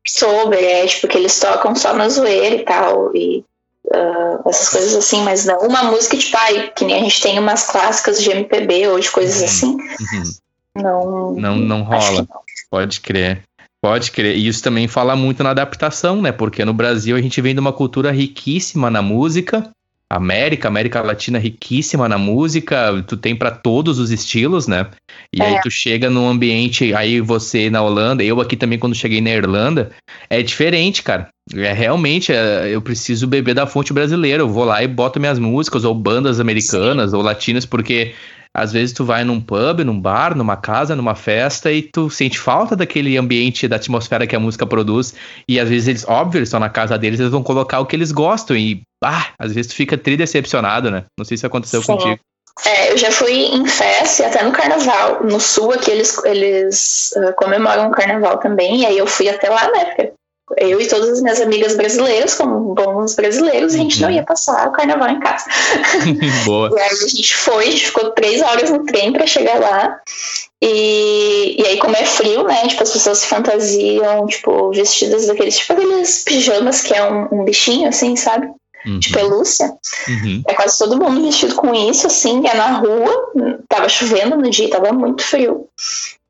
October, 0.00 0.58
é, 0.58 0.86
tipo, 0.86 1.08
que 1.08 1.18
eles 1.18 1.38
tocam 1.38 1.74
só 1.74 1.92
na 1.94 2.08
zoeira 2.08 2.54
e 2.54 2.64
tal. 2.64 3.14
E 3.14 3.44
uh, 3.86 4.48
essas 4.48 4.68
coisas 4.68 4.94
assim, 4.94 5.22
mas 5.22 5.44
não. 5.44 5.58
Uma 5.60 5.84
música, 5.84 6.16
tipo, 6.16 6.36
ai, 6.36 6.70
que 6.74 6.84
nem 6.84 6.96
a 6.96 7.02
gente 7.02 7.20
tem 7.20 7.38
umas 7.38 7.66
clássicas 7.66 8.22
de 8.22 8.30
MPB 8.30 8.88
ou 8.88 9.00
de 9.00 9.10
coisas 9.10 9.40
uhum, 9.40 9.44
assim. 9.44 9.66
Uhum. 9.66 10.32
Não. 10.76 11.34
Não, 11.34 11.56
não 11.56 11.82
rola. 11.82 12.22
Não. 12.22 12.40
Pode 12.70 13.00
crer. 13.00 13.42
Pode 13.80 14.10
crer. 14.10 14.36
E 14.36 14.48
isso 14.48 14.62
também 14.62 14.88
fala 14.88 15.14
muito 15.14 15.42
na 15.42 15.50
adaptação, 15.50 16.20
né? 16.20 16.32
Porque 16.32 16.64
no 16.64 16.72
Brasil 16.72 17.16
a 17.16 17.22
gente 17.22 17.40
vem 17.40 17.54
de 17.54 17.60
uma 17.60 17.72
cultura 17.72 18.10
riquíssima 18.10 18.90
na 18.90 19.00
música. 19.00 19.70
América, 20.10 20.68
América 20.68 21.02
Latina 21.02 21.38
riquíssima 21.38 22.08
na 22.08 22.16
música, 22.16 23.04
tu 23.06 23.14
tem 23.14 23.36
para 23.36 23.50
todos 23.50 23.98
os 23.98 24.10
estilos, 24.10 24.66
né? 24.66 24.86
E 25.34 25.42
é. 25.42 25.44
aí 25.44 25.60
tu 25.60 25.70
chega 25.70 26.08
num 26.08 26.26
ambiente, 26.26 26.94
aí 26.94 27.20
você 27.20 27.68
na 27.68 27.82
Holanda, 27.82 28.24
eu 28.24 28.40
aqui 28.40 28.56
também 28.56 28.78
quando 28.78 28.94
cheguei 28.94 29.20
na 29.20 29.30
Irlanda, 29.30 29.90
é 30.30 30.42
diferente, 30.42 31.02
cara. 31.02 31.28
É 31.54 31.74
realmente, 31.74 32.32
é, 32.32 32.68
eu 32.70 32.80
preciso 32.80 33.26
beber 33.26 33.54
da 33.54 33.66
fonte 33.66 33.92
brasileira. 33.92 34.42
Eu 34.42 34.48
vou 34.48 34.64
lá 34.64 34.82
e 34.82 34.88
boto 34.88 35.20
minhas 35.20 35.38
músicas, 35.38 35.84
ou 35.84 35.94
bandas 35.94 36.40
americanas, 36.40 37.10
Sim. 37.10 37.16
ou 37.16 37.22
latinas, 37.22 37.66
porque 37.66 38.14
às 38.54 38.72
vezes 38.72 38.92
tu 38.92 39.04
vai 39.04 39.24
num 39.24 39.40
pub, 39.40 39.80
num 39.80 40.00
bar, 40.00 40.36
numa 40.36 40.56
casa, 40.56 40.96
numa 40.96 41.14
festa 41.14 41.70
e 41.70 41.82
tu 41.82 42.10
sente 42.10 42.38
falta 42.38 42.74
daquele 42.74 43.16
ambiente, 43.16 43.68
da 43.68 43.76
atmosfera 43.76 44.26
que 44.26 44.36
a 44.36 44.40
música 44.40 44.66
produz. 44.66 45.14
E 45.48 45.60
às 45.60 45.68
vezes 45.68 45.88
eles, 45.88 46.04
óbvio, 46.08 46.38
eles 46.38 46.48
estão 46.48 46.60
na 46.60 46.68
casa 46.68 46.98
deles, 46.98 47.20
eles 47.20 47.32
vão 47.32 47.42
colocar 47.42 47.80
o 47.80 47.86
que 47.86 47.94
eles 47.94 48.12
gostam. 48.12 48.56
E, 48.56 48.82
ah, 49.04 49.28
às 49.38 49.52
vezes 49.52 49.70
tu 49.72 49.76
fica 49.76 49.96
tri 49.96 50.16
decepcionado, 50.16 50.90
né? 50.90 51.04
Não 51.16 51.24
sei 51.24 51.36
se 51.36 51.46
aconteceu 51.46 51.80
Sim. 51.82 51.92
contigo. 51.92 52.18
É, 52.66 52.90
eu 52.92 52.98
já 52.98 53.10
fui 53.12 53.32
em 53.32 53.66
festa, 53.66 54.26
até 54.26 54.42
no 54.42 54.52
carnaval. 54.52 55.22
No 55.22 55.38
sul 55.38 55.72
aqui 55.72 55.90
eles, 55.90 56.18
eles 56.24 57.14
uh, 57.16 57.32
comemoram 57.36 57.88
o 57.88 57.92
carnaval 57.92 58.38
também, 58.38 58.80
e 58.80 58.86
aí 58.86 58.98
eu 58.98 59.06
fui 59.06 59.28
até 59.28 59.48
lá, 59.48 59.70
né? 59.70 59.84
Porque 59.84 60.12
eu 60.56 60.80
e 60.80 60.88
todas 60.88 61.10
as 61.10 61.20
minhas 61.20 61.40
amigas 61.40 61.76
brasileiras, 61.76 62.34
como 62.34 62.74
bons 62.74 63.14
brasileiros, 63.14 63.74
a 63.74 63.78
gente 63.78 64.00
não 64.00 64.08
uhum. 64.08 64.14
ia 64.14 64.22
passar 64.22 64.68
o 64.68 64.72
carnaval 64.72 65.10
em 65.10 65.20
casa. 65.20 65.44
Boa. 66.46 66.70
E 66.74 66.80
aí 66.80 66.90
a 66.90 67.08
gente 67.08 67.36
foi, 67.36 67.68
a 67.68 67.70
gente 67.70 67.86
ficou 67.86 68.10
três 68.12 68.40
horas 68.40 68.70
no 68.70 68.84
trem 68.84 69.12
para 69.12 69.26
chegar 69.26 69.60
lá. 69.60 70.00
E, 70.60 71.56
e 71.60 71.66
aí, 71.66 71.78
como 71.78 71.94
é 71.94 72.04
frio, 72.04 72.42
né? 72.44 72.66
Tipo, 72.66 72.82
as 72.82 72.90
pessoas 72.90 73.18
se 73.18 73.26
fantasiam, 73.26 74.26
tipo, 74.26 74.70
vestidas 74.72 75.26
daqueles, 75.26 75.58
tipo, 75.58 75.72
aqueles 75.74 76.24
pijamas 76.24 76.80
que 76.80 76.94
é 76.94 77.04
um, 77.04 77.28
um 77.30 77.44
bichinho, 77.44 77.88
assim, 77.88 78.16
sabe? 78.16 78.48
Uhum. 78.84 78.98
De 78.98 79.10
pelúcia. 79.10 79.72
Uhum. 80.08 80.42
É 80.48 80.54
quase 80.54 80.78
todo 80.78 80.98
mundo 80.98 81.22
vestido 81.22 81.54
com 81.54 81.72
isso, 81.74 82.06
assim, 82.06 82.46
é 82.46 82.54
na 82.54 82.78
rua. 82.78 83.32
Tava 83.68 83.88
chovendo 83.88 84.36
no 84.36 84.50
dia, 84.50 84.70
tava 84.70 84.92
muito 84.92 85.22
frio. 85.22 85.68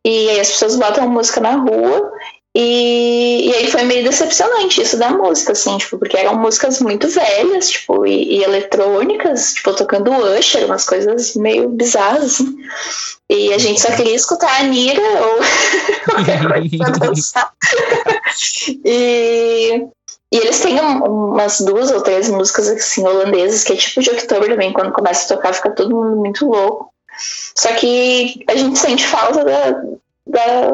E 0.04 0.30
aí 0.30 0.40
as 0.40 0.50
pessoas 0.50 0.76
botam 0.76 1.08
música 1.08 1.40
na 1.40 1.56
rua 1.56 2.10
e, 2.54 3.48
e 3.48 3.54
aí 3.54 3.70
foi 3.70 3.82
meio 3.82 4.04
decepcionante 4.04 4.80
isso 4.80 4.96
da 4.96 5.10
música, 5.10 5.52
assim, 5.52 5.76
tipo, 5.78 5.98
porque 5.98 6.16
eram 6.16 6.36
músicas 6.36 6.80
muito 6.80 7.06
velhas, 7.08 7.70
tipo, 7.70 8.06
e, 8.06 8.38
e 8.38 8.42
eletrônicas, 8.42 9.54
tipo, 9.54 9.74
tocando 9.74 10.10
Usher, 10.10 10.64
umas 10.64 10.84
coisas 10.84 11.34
meio 11.34 11.68
bizarras, 11.68 12.24
assim. 12.24 12.56
E 13.28 13.52
a 13.52 13.58
gente 13.58 13.80
só 13.80 13.94
queria 13.94 14.14
escutar 14.14 14.60
a 14.60 14.64
Nira 14.64 15.02
ou 15.02 15.38
qualquer 16.10 16.48
coisa 16.48 16.78
pra 16.78 16.90
dançar. 17.06 17.52
e, 18.84 19.86
e 20.32 20.36
eles 20.36 20.60
têm 20.60 20.80
umas 20.80 21.60
duas 21.60 21.90
ou 21.90 22.00
três 22.00 22.28
músicas, 22.30 22.68
assim, 22.68 23.06
holandesas, 23.06 23.62
que 23.62 23.74
é 23.74 23.76
tipo 23.76 24.00
de 24.00 24.10
October 24.10 24.48
também, 24.48 24.72
quando 24.72 24.92
começa 24.92 25.26
a 25.32 25.36
tocar 25.36 25.52
fica 25.52 25.70
todo 25.70 25.94
mundo 25.94 26.16
muito 26.16 26.46
louco. 26.46 26.92
Só 27.54 27.72
que 27.74 28.42
a 28.48 28.56
gente 28.56 28.78
sente 28.78 29.06
falta 29.06 29.44
da, 29.44 29.82
da, 30.28 30.70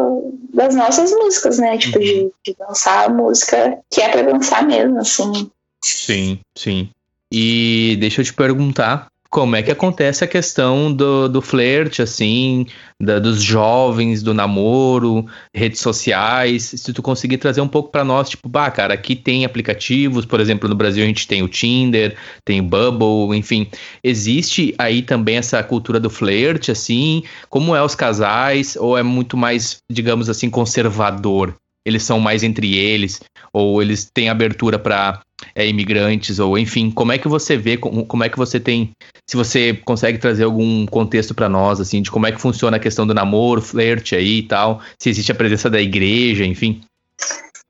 das 0.53 0.75
nossas 0.75 1.11
músicas, 1.12 1.59
né? 1.59 1.79
Tipo, 1.79 1.99
uhum. 1.99 2.05
de, 2.05 2.33
de 2.45 2.57
dançar 2.59 3.07
a 3.07 3.09
música 3.09 3.79
que 3.90 4.01
é 4.01 4.09
pra 4.09 4.23
dançar 4.23 4.67
mesmo, 4.67 4.99
assim. 4.99 5.51
Sim, 5.83 6.40
sim. 6.57 6.90
E 7.31 7.97
deixa 8.01 8.21
eu 8.21 8.25
te 8.25 8.33
perguntar, 8.33 9.09
como 9.35 9.57
é 9.57 9.64
que 9.64 9.73
acontece 9.73 10.23
a 10.23 10.29
questão 10.29 10.92
do, 10.92 11.29
do 11.29 11.42
flerte, 11.42 12.01
assim, 12.01 12.66
da, 13.03 13.18
dos 13.18 13.42
jovens, 13.42 14.23
do 14.23 14.33
namoro, 14.33 15.27
redes 15.53 15.81
sociais, 15.81 16.73
se 16.77 16.92
tu 16.92 17.03
conseguir 17.03 17.38
trazer 17.38 17.61
um 17.61 17.66
pouco 17.66 17.90
para 17.90 18.05
nós, 18.05 18.29
tipo, 18.29 18.49
bah, 18.49 18.70
cara, 18.70 18.94
aqui 18.94 19.16
tem 19.16 19.44
aplicativos, 19.44 20.25
por 20.25 20.38
exemplo, 20.38 20.68
no 20.68 20.77
Brasil 20.77 21.03
a 21.03 21.07
gente 21.09 21.27
tem 21.27 21.42
o 21.42 21.49
Tinder, 21.49 22.16
tem 22.44 22.61
o 22.61 22.62
Bubble, 22.62 23.37
enfim, 23.37 23.66
existe 24.05 24.73
aí 24.79 25.03
também 25.03 25.37
essa 25.37 25.61
cultura 25.64 25.99
do 25.99 26.09
flerte, 26.09 26.70
assim, 26.70 27.25
como 27.51 27.75
é 27.75 27.83
os 27.83 27.97
casais, 27.97 28.77
ou 28.77 28.97
é 28.97 29.03
muito 29.03 29.37
mais, 29.37 29.79
digamos 29.90 30.31
assim, 30.31 30.49
conservador? 30.49 31.57
Eles 31.85 32.05
são 32.05 32.20
mais 32.20 32.44
entre 32.44 32.79
eles, 32.79 33.20
ou 33.53 33.83
eles 33.83 34.09
têm 34.14 34.29
abertura 34.29 34.79
para 34.79 35.20
é, 35.54 35.66
imigrantes, 35.66 36.38
ou 36.38 36.59
enfim, 36.59 36.90
como 36.90 37.12
é 37.12 37.18
que 37.18 37.28
você 37.28 37.57
vê, 37.57 37.76
como, 37.76 38.04
como 38.07 38.24
é 38.24 38.28
que 38.28 38.38
você 38.38 38.61
tem, 38.61 38.90
se 39.26 39.37
você 39.37 39.74
consegue 39.85 40.18
trazer 40.18 40.44
algum 40.44 40.87
contexto 40.87 41.35
para 41.35 41.48
nós, 41.48 41.80
assim, 41.80 42.02
de 42.02 42.11
como 42.11 42.26
é 42.26 42.33
que 42.33 42.40
funciona 42.40 42.76
a 42.76 42.80
questão 42.80 43.07
do 43.07 43.14
namoro, 43.14 43.61
flerte 43.61 44.14
aí 44.14 44.38
e 44.38 44.42
tal, 44.42 44.80
se 44.98 45.11
existe 45.11 45.33
a 45.33 45.35
presença 45.35 45.68
da 45.70 45.80
igreja, 45.80 46.44
enfim. 46.44 46.80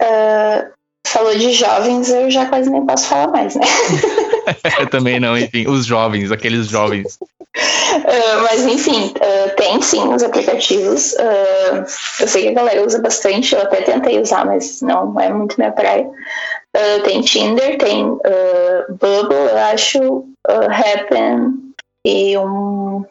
Uh, 0.03 0.75
falou 1.07 1.37
de 1.37 1.53
jovens, 1.53 2.11
eu 2.11 2.31
já 2.31 2.47
quase 2.47 2.69
nem 2.69 2.85
posso 2.85 3.07
falar 3.07 3.29
mais, 3.29 3.55
né? 3.55 3.65
eu 4.81 4.89
também 4.89 5.21
não, 5.21 5.39
enfim, 5.39 5.67
os 5.69 5.87
jovens, 5.87 6.33
aqueles 6.33 6.67
jovens. 6.67 7.19
Uh, 7.57 8.43
mas 8.43 8.65
enfim, 8.67 9.15
uh, 9.17 9.57
tem 9.57 9.81
sim 9.81 10.09
os 10.13 10.23
aplicativos. 10.23 11.13
Uh, 11.13 11.85
eu 12.21 12.29
sei 12.29 12.43
que 12.43 12.49
a 12.49 12.55
galera 12.55 12.85
usa 12.85 13.01
bastante, 13.01 13.55
eu 13.55 13.63
até 13.63 13.83
tentei 13.83 14.21
usar, 14.21 14.45
mas 14.45 14.83
não 14.83 15.19
é 15.21 15.33
muito 15.33 15.55
minha 15.57 15.71
praia. 15.71 16.09
Tem 17.05 17.21
Tinder, 17.21 17.79
tem 17.79 18.19
Bubble, 18.89 19.37
eu 19.51 19.59
acho, 19.59 20.01
uh, 20.01 20.69
Happen 20.71 21.55
e 22.05 22.37
um 22.37 23.05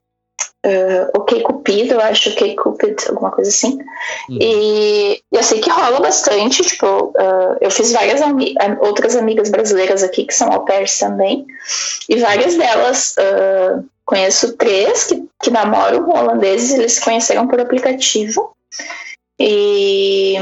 uh, 0.65 1.17
OK 1.17 1.41
Cupido, 1.41 1.95
eu 1.95 2.01
acho 2.01 2.29
OK 2.29 2.55
Cupid, 2.55 2.95
alguma 3.09 3.31
coisa 3.31 3.49
assim. 3.49 3.79
Uhum. 4.29 4.37
E 4.39 5.21
eu 5.31 5.43
sei 5.43 5.59
que 5.59 5.69
rola 5.69 5.99
bastante, 5.99 6.63
tipo, 6.63 6.85
uh, 6.85 7.57
eu 7.61 7.71
fiz 7.71 7.91
várias 7.91 8.21
ami 8.21 8.55
outras 8.81 9.15
amigas 9.15 9.49
brasileiras 9.49 10.03
aqui 10.03 10.25
que 10.25 10.33
são 10.33 10.51
au 10.51 10.65
pairs 10.65 10.97
também, 10.97 11.45
e 12.09 12.15
várias 12.17 12.55
delas, 12.55 13.15
uh, 13.17 13.85
conheço 14.05 14.55
três 14.57 15.05
que, 15.05 15.23
que 15.41 15.49
namoram 15.49 16.09
holandeses, 16.09 16.73
eles 16.73 16.93
se 16.93 17.01
conheceram 17.01 17.47
por 17.47 17.59
aplicativo. 17.59 18.51
E 19.39 20.37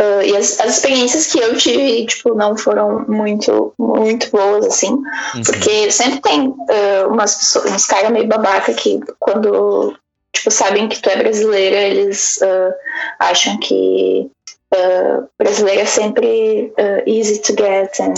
Uh, 0.00 0.22
e 0.22 0.34
as, 0.34 0.58
as, 0.60 0.76
experiências 0.76 1.26
que 1.26 1.38
eu 1.38 1.54
tive, 1.58 2.06
tipo, 2.06 2.34
não 2.34 2.56
foram 2.56 3.04
muito, 3.06 3.74
muito 3.78 4.30
boas, 4.30 4.64
assim. 4.64 4.92
Uhum. 4.92 5.42
Porque 5.44 5.90
sempre 5.90 6.22
tem 6.22 6.48
uh, 6.48 7.08
umas 7.08 7.34
pessoas, 7.34 7.70
uns 7.70 7.84
caras 7.84 8.10
meio 8.10 8.26
babaca 8.26 8.72
que 8.72 8.98
quando, 9.18 9.94
tipo, 10.32 10.50
sabem 10.50 10.88
que 10.88 11.02
tu 11.02 11.10
é 11.10 11.16
brasileira, 11.16 11.76
eles 11.82 12.38
uh, 12.38 12.72
acham 13.18 13.58
que 13.58 14.30
uh, 14.74 15.28
brasileira 15.38 15.82
é 15.82 15.86
sempre 15.86 16.72
easy 17.06 17.42
to 17.42 17.52
get 17.52 18.00
and 18.00 18.14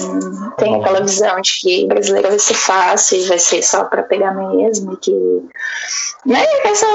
tem 0.58 0.76
aquela 0.76 1.00
visão 1.00 1.40
de 1.40 1.60
que 1.62 1.86
brasileira 1.86 2.28
vai 2.28 2.38
ser 2.38 2.54
fácil, 2.54 3.26
vai 3.26 3.40
ser 3.40 3.60
só 3.60 3.86
para 3.86 4.04
pegar 4.04 4.32
mesmo, 4.34 4.96
que 4.98 5.12
né, 6.24 6.44
essa 6.62 6.86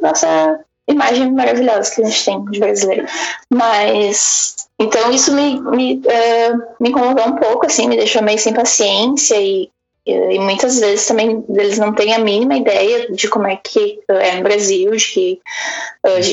nossa 0.00 0.60
imagem 0.88 1.32
maravilhosa 1.32 1.94
que 1.94 2.02
a 2.02 2.06
gente 2.06 2.24
tem 2.24 2.44
de 2.44 2.60
brasileiro. 2.60 3.06
Mas 3.52 4.68
então 4.78 5.10
isso 5.10 5.34
me, 5.34 5.60
me, 5.60 5.94
uh, 5.94 6.62
me 6.80 6.90
incomodou 6.90 7.26
um 7.26 7.36
pouco, 7.36 7.66
assim, 7.66 7.88
me 7.88 7.96
deixou 7.96 8.22
meio 8.22 8.38
sem 8.38 8.52
paciência 8.52 9.40
e 9.40 9.70
e 10.06 10.38
muitas 10.38 10.78
vezes 10.78 11.04
também 11.04 11.44
eles 11.48 11.78
não 11.80 11.92
têm 11.92 12.14
a 12.14 12.20
mínima 12.20 12.56
ideia 12.56 13.10
de 13.10 13.26
como 13.28 13.48
é 13.48 13.56
que 13.56 13.98
é 14.08 14.36
no 14.36 14.44
Brasil, 14.44 14.92
de 14.92 15.04
que 15.04 15.40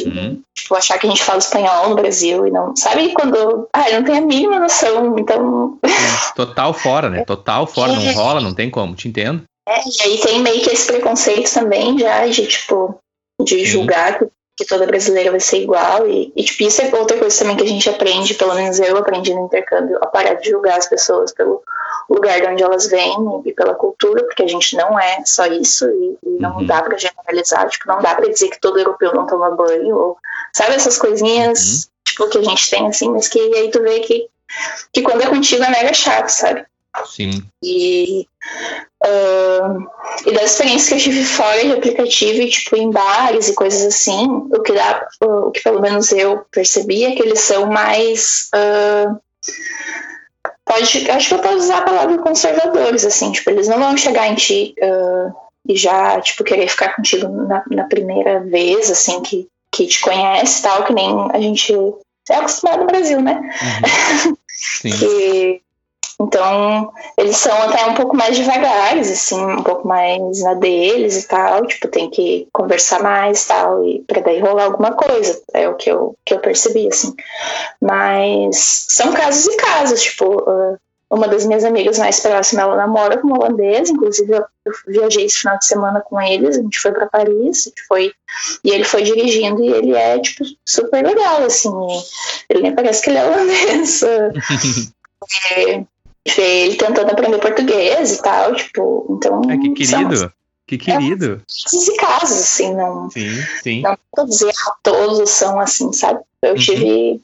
uhum. 0.06 0.39
tipo, 0.54 0.76
achar 0.76 1.00
que 1.00 1.08
a 1.08 1.10
gente 1.10 1.24
fala 1.24 1.39
espanhol 1.39 1.89
no 1.89 1.96
Brasil 1.96 2.46
e 2.46 2.52
não. 2.52 2.76
Sabe 2.76 3.12
quando. 3.13 3.68
Ah, 3.74 3.89
não 3.92 4.04
tem 4.04 4.20
a 4.20 4.22
mínima 4.22 4.60
noção, 4.60 5.18
então. 5.18 5.80
Total 6.36 6.72
fora, 6.72 7.10
né? 7.10 7.26
Total 7.26 7.66
fora, 7.66 7.94
não 7.94 8.13
rola, 8.13 8.39
não 8.42 8.54
tem 8.54 8.70
como, 8.70 8.94
te 8.94 9.08
entendo. 9.08 9.42
É, 9.68 9.80
e 9.80 10.04
aí 10.04 10.18
tem 10.20 10.39
meio 10.39 10.62
que 10.62 10.70
esse 10.70 10.86
preconceito 10.86 11.52
também 11.52 11.98
já 11.98 12.28
de 12.28 12.46
tipo, 12.46 13.00
de 13.42 13.66
julgar 13.66 14.20
que, 14.20 14.28
que 14.56 14.66
toda 14.66 14.86
brasileira 14.86 15.32
vai 15.32 15.39
ser 15.39 15.62
igual. 15.62 16.08
E, 16.08 16.32
e, 16.36 16.44
tipo, 16.44 16.63
isso 16.63 16.82
é 16.82 16.96
outra 16.96 17.18
coisa 17.18 17.38
também 17.39 17.58
que 17.58 17.63
a 17.63 17.68
gente 17.68 17.89
aprende, 17.89 18.34
pelo 18.36 18.54
menos 18.56 18.80
eu 18.80 18.98
aprendi 18.98 19.34
no 19.34 19.46
intercâmbio, 19.46 19.98
a 20.02 20.08
parar 20.08 20.36
de 20.36 20.50
julgar 20.50 20.78
as 20.78 20.88
pessoas 20.88 21.32
pelo 21.32 21.63
lugar 22.10 22.39
de 22.39 22.48
onde 22.48 22.63
elas 22.63 22.88
vêm 22.88 23.16
e 23.46 23.54
pela 23.54 23.74
cultura, 23.74 24.24
porque 24.24 24.44
a 24.44 24.48
gente 24.48 24.76
não 24.76 25.00
é 25.00 25.24
só 25.26 25.46
isso 25.46 25.86
e, 25.89 26.18
e 26.24 26.39
não 26.39 26.58
uhum. 26.58 26.66
dá 26.66 26.82
para 26.82 26.98
generalizar, 26.98 27.68
tipo, 27.70 27.88
não 27.88 28.02
dá 28.02 28.16
para 28.16 28.30
dizer 28.30 28.50
que 28.50 28.60
todo 28.60 28.78
europeu 28.78 29.13
não 29.13 29.26
toma 29.26 29.52
banho, 29.52 29.96
ou 29.96 30.18
sabe 30.54 30.76
essas 30.76 30.98
coisinhas 30.98 31.86
uhum. 31.86 31.92
tipo, 32.06 32.30
que 32.30 32.38
a 32.38 32.44
gente 32.44 32.70
tem 32.70 32.88
assim, 32.88 33.10
mas 33.10 33.28
que 33.28 33.39
aí 33.39 33.72
tu 33.72 33.82
vê 33.82 34.02
que, 34.02 34.28
que 34.92 35.02
quando 35.02 35.22
é 35.22 35.28
contigo 35.28 35.63
é 35.63 35.70
mega 35.70 35.94
chato, 35.94 36.30
sabe? 36.30 36.66
Sim. 37.06 37.44
E, 37.63 38.28
uh, 39.04 39.89
e 40.26 40.32
das 40.34 40.52
experiências 40.52 40.88
que 40.88 40.94
eu 40.96 41.13
tive 41.13 41.26
fora 41.26 41.62
de 41.62 41.72
aplicativo, 41.74 42.42
e, 42.42 42.50
tipo, 42.50 42.76
em 42.76 42.89
bares 42.89 43.50
e 43.50 43.54
coisas 43.54 43.86
assim, 43.86 44.26
o 44.26 44.62
que 44.62 44.74
dá, 44.74 45.08
o 45.22 45.52
que 45.52 45.62
pelo 45.62 45.82
menos 45.82 46.12
eu 46.12 46.46
percebi 46.52 47.04
é 47.04 47.12
que 47.12 47.22
eles 47.22 47.39
são 47.39 47.68
mais. 47.68 48.50
Uh, 48.56 49.20
pode, 50.66 51.12
acho 51.12 51.28
que 51.28 51.34
eu 51.34 51.39
posso 51.39 51.58
usar 51.58 51.80
a 51.80 51.86
palavra 51.86 52.18
conservadores, 52.20 53.06
assim, 53.06 53.32
tipo, 53.32 53.50
eles 53.50 53.68
não 53.68 53.80
vão 53.80 53.98
chegar 53.98 54.28
em 54.28 54.36
ti 54.36 54.76
uh, 54.82 55.34
e 55.68 55.76
já, 55.76 56.20
tipo, 56.22 56.44
querer 56.44 56.68
ficar 56.68 56.96
contigo 56.96 57.28
na, 57.28 57.63
na, 57.70 57.84
primeira 57.86 58.39
vez, 58.42 58.89
assim, 58.89 59.22
que, 59.22 59.48
que 59.72 59.88
te 59.88 60.00
conhece 60.02 60.62
então, 66.23 66.91
eles 67.17 67.38
são 67.38 67.55
até 67.63 67.86
um 67.86 67.93
pouco 67.93 68.15
mais 68.15 68.38
devagares, 68.38 69.12
assim, 69.12 69.43
um 69.43 69.63
pouco 69.63 69.88
mais 69.88 70.41
na 70.41 70.53
deles 70.53 71.23
e 71.23 71.27
tal, 71.27 71.65
tipo, 71.65 71.88
tem 71.88 72.09
que 72.09 72.47
conversar 72.53 73.01
mais 73.01 73.43
e 73.43 73.47
tal, 73.47 73.86
e 73.86 73.99
pra 74.07 74.21
daí 74.21 74.39
rolar 74.39 74.65
alguma 74.65 74.93
coisa, 74.93 75.41
é 75.53 75.67
o 75.67 75.75
que 75.75 75.91
eu, 75.91 76.15
que 76.25 76.33
eu 76.33 76.39
percebi, 76.39 76.88
assim. 76.88 77.13
Mas 77.81 78.86
são 78.89 79.12
casos 79.12 79.45
e 79.47 79.57
casos, 79.57 80.01
tipo, 80.01 80.25
uh, 80.25 80.77
uma 81.09 81.27
das 81.27 81.45
minhas 81.45 81.63
amigas 81.63 81.99
mais 81.99 82.19
próximas, 82.19 82.65
ela 82.65 82.75
namora 82.75 83.17
com 83.19 83.27
um 83.27 83.33
holandês, 83.33 83.89
inclusive 83.89 84.33
eu, 84.33 84.45
eu 84.65 84.73
viajei 84.88 85.25
esse 85.25 85.39
final 85.39 85.57
de 85.57 85.65
semana 85.65 86.01
com 86.01 86.19
eles, 86.19 86.57
a 86.57 86.62
gente 86.62 86.79
foi 86.79 86.91
para 86.91 87.07
Paris, 87.07 87.71
foi, 87.88 88.12
e 88.63 88.71
ele 88.71 88.83
foi 88.83 89.03
dirigindo 89.03 89.63
e 89.63 89.67
ele 89.67 89.93
é, 89.93 90.19
tipo, 90.19 90.43
super 90.67 91.05
legal, 91.05 91.43
assim, 91.43 91.71
ele 92.49 92.63
nem 92.63 92.75
parece 92.75 93.03
que 93.03 93.09
ele 93.09 93.19
é 93.19 93.25
holandês. 93.25 94.01
é, 95.55 95.83
ver 96.27 96.65
ele 96.65 96.75
tentando 96.75 97.12
aprender 97.12 97.39
português 97.39 98.17
e 98.17 98.21
tal, 98.21 98.55
tipo, 98.55 99.07
então. 99.09 99.41
É, 99.49 99.57
que 99.57 99.73
querido. 99.73 100.17
São, 100.17 100.31
que 100.67 100.77
querido. 100.77 101.41
É, 101.41 101.97
casos, 101.97 102.39
assim, 102.39 102.73
não. 102.73 103.09
Sim, 103.09 103.29
sim. 103.62 103.81
Não 103.81 103.97
vou 104.15 104.25
dizer 104.25 104.53
ah, 104.67 104.75
todos 104.81 105.29
são 105.29 105.59
assim, 105.59 105.91
sabe? 105.91 106.21
Eu 106.41 106.51
uhum. 106.51 106.55
tive 106.55 107.21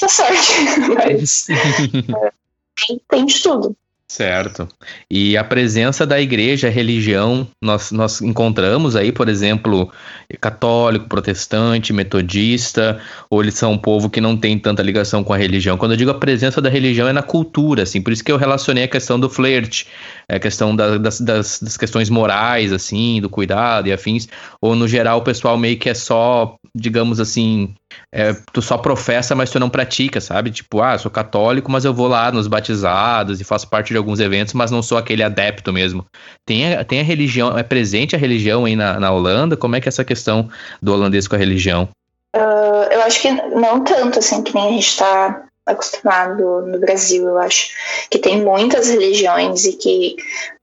muita 0.00 0.08
sorte, 0.08 0.52
mas. 0.94 1.46
tem, 2.86 3.00
tem 3.08 3.26
de 3.26 3.42
tudo. 3.42 3.76
Certo. 4.10 4.66
E 5.10 5.36
a 5.36 5.44
presença 5.44 6.06
da 6.06 6.18
igreja, 6.18 6.68
a 6.68 6.70
religião, 6.70 7.46
nós, 7.60 7.92
nós 7.92 8.22
encontramos 8.22 8.96
aí, 8.96 9.12
por 9.12 9.28
exemplo, 9.28 9.92
católico, 10.40 11.06
protestante, 11.06 11.92
metodista, 11.92 12.98
ou 13.28 13.42
eles 13.42 13.54
são 13.54 13.72
um 13.72 13.78
povo 13.78 14.08
que 14.08 14.18
não 14.18 14.34
tem 14.34 14.58
tanta 14.58 14.82
ligação 14.82 15.22
com 15.22 15.34
a 15.34 15.36
religião. 15.36 15.76
Quando 15.76 15.92
eu 15.92 15.96
digo 15.98 16.10
a 16.10 16.14
presença 16.14 16.58
da 16.60 16.70
religião 16.70 17.06
é 17.06 17.12
na 17.12 17.22
cultura, 17.22 17.82
assim, 17.82 18.00
por 18.00 18.10
isso 18.10 18.24
que 18.24 18.32
eu 18.32 18.38
relacionei 18.38 18.84
a 18.84 18.88
questão 18.88 19.20
do 19.20 19.28
flerte, 19.28 19.86
a 20.26 20.38
questão 20.38 20.74
da, 20.74 20.96
das, 20.96 21.20
das, 21.20 21.60
das, 21.60 21.76
questões 21.76 22.08
morais, 22.08 22.72
assim, 22.72 23.20
do 23.20 23.28
cuidado 23.28 23.88
e 23.88 23.92
afins, 23.92 24.26
ou 24.58 24.74
no 24.74 24.88
geral 24.88 25.18
o 25.18 25.22
pessoal 25.22 25.58
meio 25.58 25.78
que 25.78 25.90
é 25.90 25.94
só, 25.94 26.56
digamos 26.74 27.20
assim, 27.20 27.74
é, 28.12 28.34
tu 28.52 28.62
só 28.62 28.78
professa, 28.78 29.34
mas 29.34 29.50
tu 29.50 29.58
não 29.58 29.70
pratica, 29.70 30.20
sabe? 30.20 30.50
Tipo, 30.50 30.82
ah, 30.82 30.98
sou 30.98 31.10
católico, 31.10 31.70
mas 31.70 31.84
eu 31.84 31.92
vou 31.92 32.08
lá 32.08 32.30
nos 32.30 32.46
batizados 32.46 33.40
e 33.40 33.44
faço 33.44 33.68
parte 33.68 33.88
de 33.88 33.96
alguns 33.96 34.20
eventos, 34.20 34.54
mas 34.54 34.70
não 34.70 34.82
sou 34.82 34.98
aquele 34.98 35.22
adepto 35.22 35.72
mesmo. 35.72 36.04
Tem 36.46 36.74
a, 36.74 36.84
tem 36.84 37.00
a 37.00 37.04
religião, 37.04 37.56
é 37.58 37.62
presente 37.62 38.14
a 38.14 38.18
religião 38.18 38.64
aí 38.64 38.76
na, 38.76 38.98
na 38.98 39.10
Holanda? 39.10 39.56
Como 39.56 39.76
é 39.76 39.80
que 39.80 39.88
é 39.88 39.90
essa 39.90 40.04
questão 40.04 40.48
do 40.80 40.92
holandês 40.92 41.26
com 41.26 41.34
a 41.36 41.38
religião? 41.38 41.88
Uh, 42.36 42.92
eu 42.92 43.02
acho 43.02 43.22
que 43.22 43.30
não 43.30 43.82
tanto, 43.82 44.18
assim, 44.18 44.42
que 44.42 44.54
nem 44.54 44.68
a 44.68 44.72
gente 44.72 44.88
está 44.88 45.44
acostumado 45.68 46.62
no 46.62 46.78
Brasil, 46.78 47.28
eu 47.28 47.38
acho 47.38 47.70
que 48.10 48.18
tem 48.18 48.42
muitas 48.42 48.88
religiões 48.88 49.66
e 49.66 49.74
que, 49.74 50.16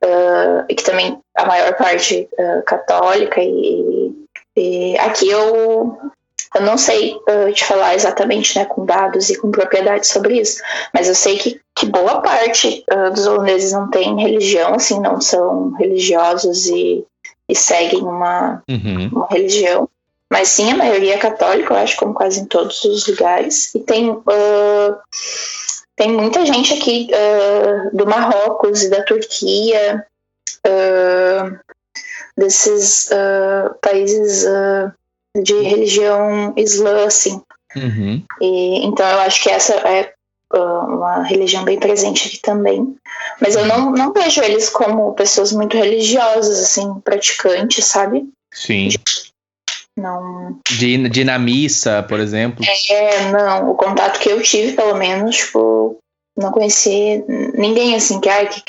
uh, 0.03 0.65
e 0.67 0.75
que 0.75 0.83
também 0.83 1.19
a 1.35 1.45
maior 1.45 1.75
parte 1.75 2.27
uh, 2.39 2.63
católica 2.63 3.39
e, 3.41 4.24
e 4.55 4.97
aqui 4.97 5.29
eu 5.29 5.97
eu 6.55 6.61
não 6.61 6.77
sei 6.77 7.13
uh, 7.15 7.51
te 7.51 7.65
falar 7.65 7.95
exatamente 7.95 8.57
né, 8.57 8.63
com 8.63 8.85
dados 8.85 9.29
e 9.29 9.37
com 9.37 9.51
propriedade 9.51 10.07
sobre 10.07 10.39
isso, 10.39 10.61
mas 10.93 11.09
eu 11.09 11.15
sei 11.15 11.37
que, 11.37 11.59
que 11.75 11.85
boa 11.85 12.21
parte 12.21 12.85
uh, 12.89 13.11
dos 13.13 13.27
holandeses 13.27 13.73
não 13.73 13.89
tem 13.89 14.17
religião, 14.17 14.73
assim, 14.73 15.01
não 15.01 15.19
são 15.19 15.73
religiosos 15.73 16.67
e, 16.67 17.05
e 17.49 17.55
seguem 17.55 18.01
uma, 18.01 18.63
uhum. 18.69 19.09
uma 19.11 19.27
religião. 19.27 19.89
Mas 20.31 20.47
sim, 20.47 20.71
a 20.71 20.77
maioria 20.77 21.15
é 21.15 21.19
católica, 21.19 21.73
eu 21.73 21.77
acho, 21.77 21.97
como 21.97 22.13
quase 22.13 22.39
em 22.39 22.45
todos 22.45 22.83
os 22.85 23.05
lugares. 23.05 23.75
E 23.75 23.79
tem, 23.79 24.09
uh, 24.09 24.95
tem 25.97 26.09
muita 26.09 26.45
gente 26.45 26.73
aqui 26.73 27.09
do 27.93 28.07
Marrocos 28.07 28.81
e 28.81 28.89
da 28.89 29.03
Turquia, 29.03 30.05
desses 32.37 33.09
países 33.81 34.45
de 35.41 35.53
religião 35.61 36.53
islã, 36.55 37.05
assim. 37.05 37.41
Uhum. 37.75 38.23
E, 38.41 38.85
então 38.85 39.05
eu 39.07 39.19
acho 39.19 39.43
que 39.43 39.49
essa 39.49 39.73
é 39.73 40.13
uh, 40.53 40.85
uma 40.85 41.23
religião 41.23 41.63
bem 41.63 41.79
presente 41.79 42.27
aqui 42.27 42.39
também. 42.39 42.95
Mas 43.41 43.55
eu 43.55 43.65
não, 43.65 43.91
não 43.91 44.13
vejo 44.13 44.41
eles 44.41 44.69
como 44.69 45.13
pessoas 45.13 45.51
muito 45.51 45.75
religiosas, 45.77 46.59
assim, 46.59 46.99
praticantes, 47.03 47.85
sabe? 47.85 48.25
Sim. 48.53 48.89
Não. 49.97 50.59
De, 50.77 51.09
de 51.09 51.23
na 51.23 51.39
missa, 51.39 52.03
por 52.03 52.19
exemplo? 52.19 52.63
É, 52.89 53.31
não. 53.31 53.71
O 53.71 53.75
contato 53.75 54.19
que 54.19 54.29
eu 54.29 54.41
tive, 54.41 54.73
pelo 54.73 54.95
menos, 54.95 55.35
tipo, 55.35 55.84
não 56.37 56.51
conheci 56.51 57.23
ninguém 57.57 57.95
assim 57.95 58.19
que, 58.19 58.27
ai, 58.27 58.47
que 58.47 58.61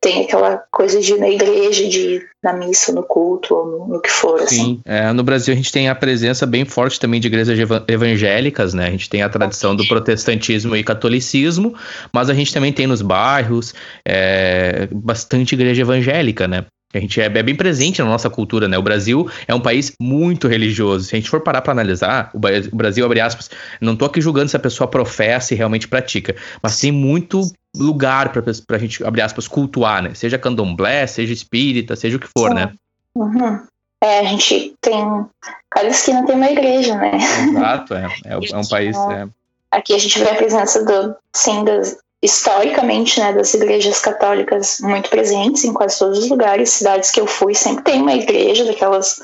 tem 0.00 0.24
aquela 0.24 0.58
coisa 0.70 1.00
de 1.00 1.14
ir 1.14 1.18
na 1.18 1.28
igreja, 1.28 1.88
de 1.88 1.98
ir 1.98 2.28
na 2.42 2.52
missa, 2.52 2.92
no 2.92 3.02
culto, 3.02 3.54
ou 3.54 3.66
no, 3.66 3.88
no 3.88 4.00
que 4.00 4.10
for. 4.10 4.40
Sim, 4.40 4.44
assim. 4.46 4.80
é, 4.84 5.12
no 5.12 5.24
Brasil 5.24 5.52
a 5.52 5.56
gente 5.56 5.72
tem 5.72 5.88
a 5.88 5.94
presença 5.94 6.46
bem 6.46 6.64
forte 6.64 7.00
também 7.00 7.20
de 7.20 7.26
igrejas 7.26 7.58
evangélicas, 7.88 8.72
né? 8.72 8.86
A 8.86 8.90
gente 8.90 9.10
tem 9.10 9.22
a 9.22 9.28
tradição 9.28 9.74
do 9.74 9.86
protestantismo 9.88 10.76
e 10.76 10.84
catolicismo, 10.84 11.74
mas 12.12 12.30
a 12.30 12.34
gente 12.34 12.54
também 12.54 12.72
tem 12.72 12.86
nos 12.86 13.02
bairros 13.02 13.74
é, 14.06 14.88
bastante 14.92 15.54
igreja 15.54 15.82
evangélica, 15.82 16.46
né? 16.46 16.64
A 16.94 16.98
gente 16.98 17.20
é, 17.20 17.26
é, 17.26 17.42
bem 17.42 17.54
presente 17.54 18.00
na 18.00 18.08
nossa 18.08 18.30
cultura, 18.30 18.66
né? 18.66 18.78
O 18.78 18.82
Brasil 18.82 19.28
é 19.46 19.54
um 19.54 19.60
país 19.60 19.92
muito 20.00 20.48
religioso. 20.48 21.04
Se 21.04 21.14
a 21.14 21.18
gente 21.18 21.28
for 21.28 21.40
parar 21.40 21.60
para 21.60 21.72
analisar, 21.72 22.30
o 22.32 22.38
Brasil, 22.76 23.04
abre 23.04 23.20
aspas, 23.20 23.50
não 23.78 23.94
tô 23.94 24.06
aqui 24.06 24.22
julgando 24.22 24.48
se 24.48 24.56
a 24.56 24.60
pessoa 24.60 24.88
professa 24.88 25.52
e 25.52 25.56
realmente 25.56 25.86
pratica, 25.86 26.34
mas 26.62 26.80
tem 26.80 26.90
muito 26.90 27.42
lugar 27.76 28.32
para 28.32 28.42
a 28.76 28.78
gente, 28.78 29.04
abre 29.04 29.20
aspas, 29.20 29.46
cultuar, 29.46 30.02
né? 30.02 30.14
Seja 30.14 30.38
candomblé, 30.38 31.06
seja 31.06 31.32
espírita, 31.32 31.94
seja 31.94 32.16
o 32.16 32.20
que 32.20 32.26
for, 32.26 32.48
Sim. 32.48 32.54
né? 32.54 32.72
Uhum. 33.14 33.60
É, 34.02 34.20
a 34.20 34.24
gente 34.24 34.74
tem. 34.80 35.26
Cada 35.70 35.88
esquina 35.88 36.24
tem 36.24 36.36
uma 36.36 36.50
igreja, 36.50 36.96
né? 36.96 37.18
Exato, 37.50 37.94
é. 37.94 38.06
É, 38.24 38.32
é 38.32 38.56
um 38.56 38.66
país. 38.68 38.96
É. 38.96 39.28
aqui 39.70 39.92
a 39.92 39.98
gente 39.98 40.18
vê 40.18 40.30
a 40.30 40.34
presença 40.36 40.84
do, 40.84 41.16
sim, 41.34 41.64
das, 41.64 41.98
historicamente, 42.22 43.20
né, 43.20 43.32
das 43.32 43.54
igrejas 43.54 44.00
católicas 44.00 44.78
muito 44.80 45.08
presentes 45.08 45.64
em 45.64 45.72
quase 45.72 45.98
todos 45.98 46.18
os 46.18 46.28
lugares, 46.28 46.70
cidades 46.70 47.10
que 47.10 47.20
eu 47.20 47.26
fui 47.26 47.54
sempre 47.54 47.84
tem 47.84 48.02
uma 48.02 48.14
igreja 48.14 48.64
daquelas 48.64 49.20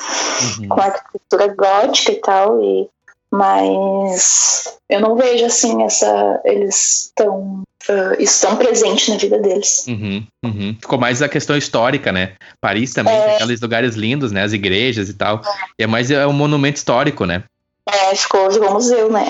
uhum. 0.59 0.69
com 0.69 0.81
arquitetura 0.81 1.55
gótica 1.55 2.13
e 2.13 2.21
tal, 2.21 2.63
e 2.63 2.89
mas 3.33 4.79
eu 4.89 5.01
não 5.01 5.17
vejo 5.17 5.45
assim 5.45 5.83
essa 5.83 6.41
eles 6.45 7.07
estão 7.07 7.65
uh, 7.89 8.15
estão 8.23 8.57
presentes 8.57 9.09
na 9.09 9.17
vida 9.17 9.39
deles. 9.41 9.85
Uhum, 9.89 10.25
uhum. 10.45 10.77
Ficou 10.81 10.99
mais 10.99 11.21
a 11.21 11.29
questão 11.29 11.57
histórica, 11.57 12.13
né? 12.13 12.35
Paris 12.61 12.93
também 12.93 13.15
é... 13.15 13.25
tem 13.25 13.35
aqueles 13.35 13.61
lugares 13.61 13.97
lindos, 13.97 14.31
né? 14.31 14.45
As 14.45 14.53
igrejas 14.53 15.09
e 15.09 15.15
tal. 15.15 15.43
É. 15.45 15.65
E 15.81 15.85
é 15.85 15.87
mais 15.87 16.13
é 16.13 16.25
um 16.27 16.33
monumento 16.33 16.77
histórico, 16.77 17.25
né? 17.27 17.43
É, 17.87 18.15
ficou, 18.15 18.51
ficou 18.51 18.73
museu, 18.73 19.13
né? 19.13 19.27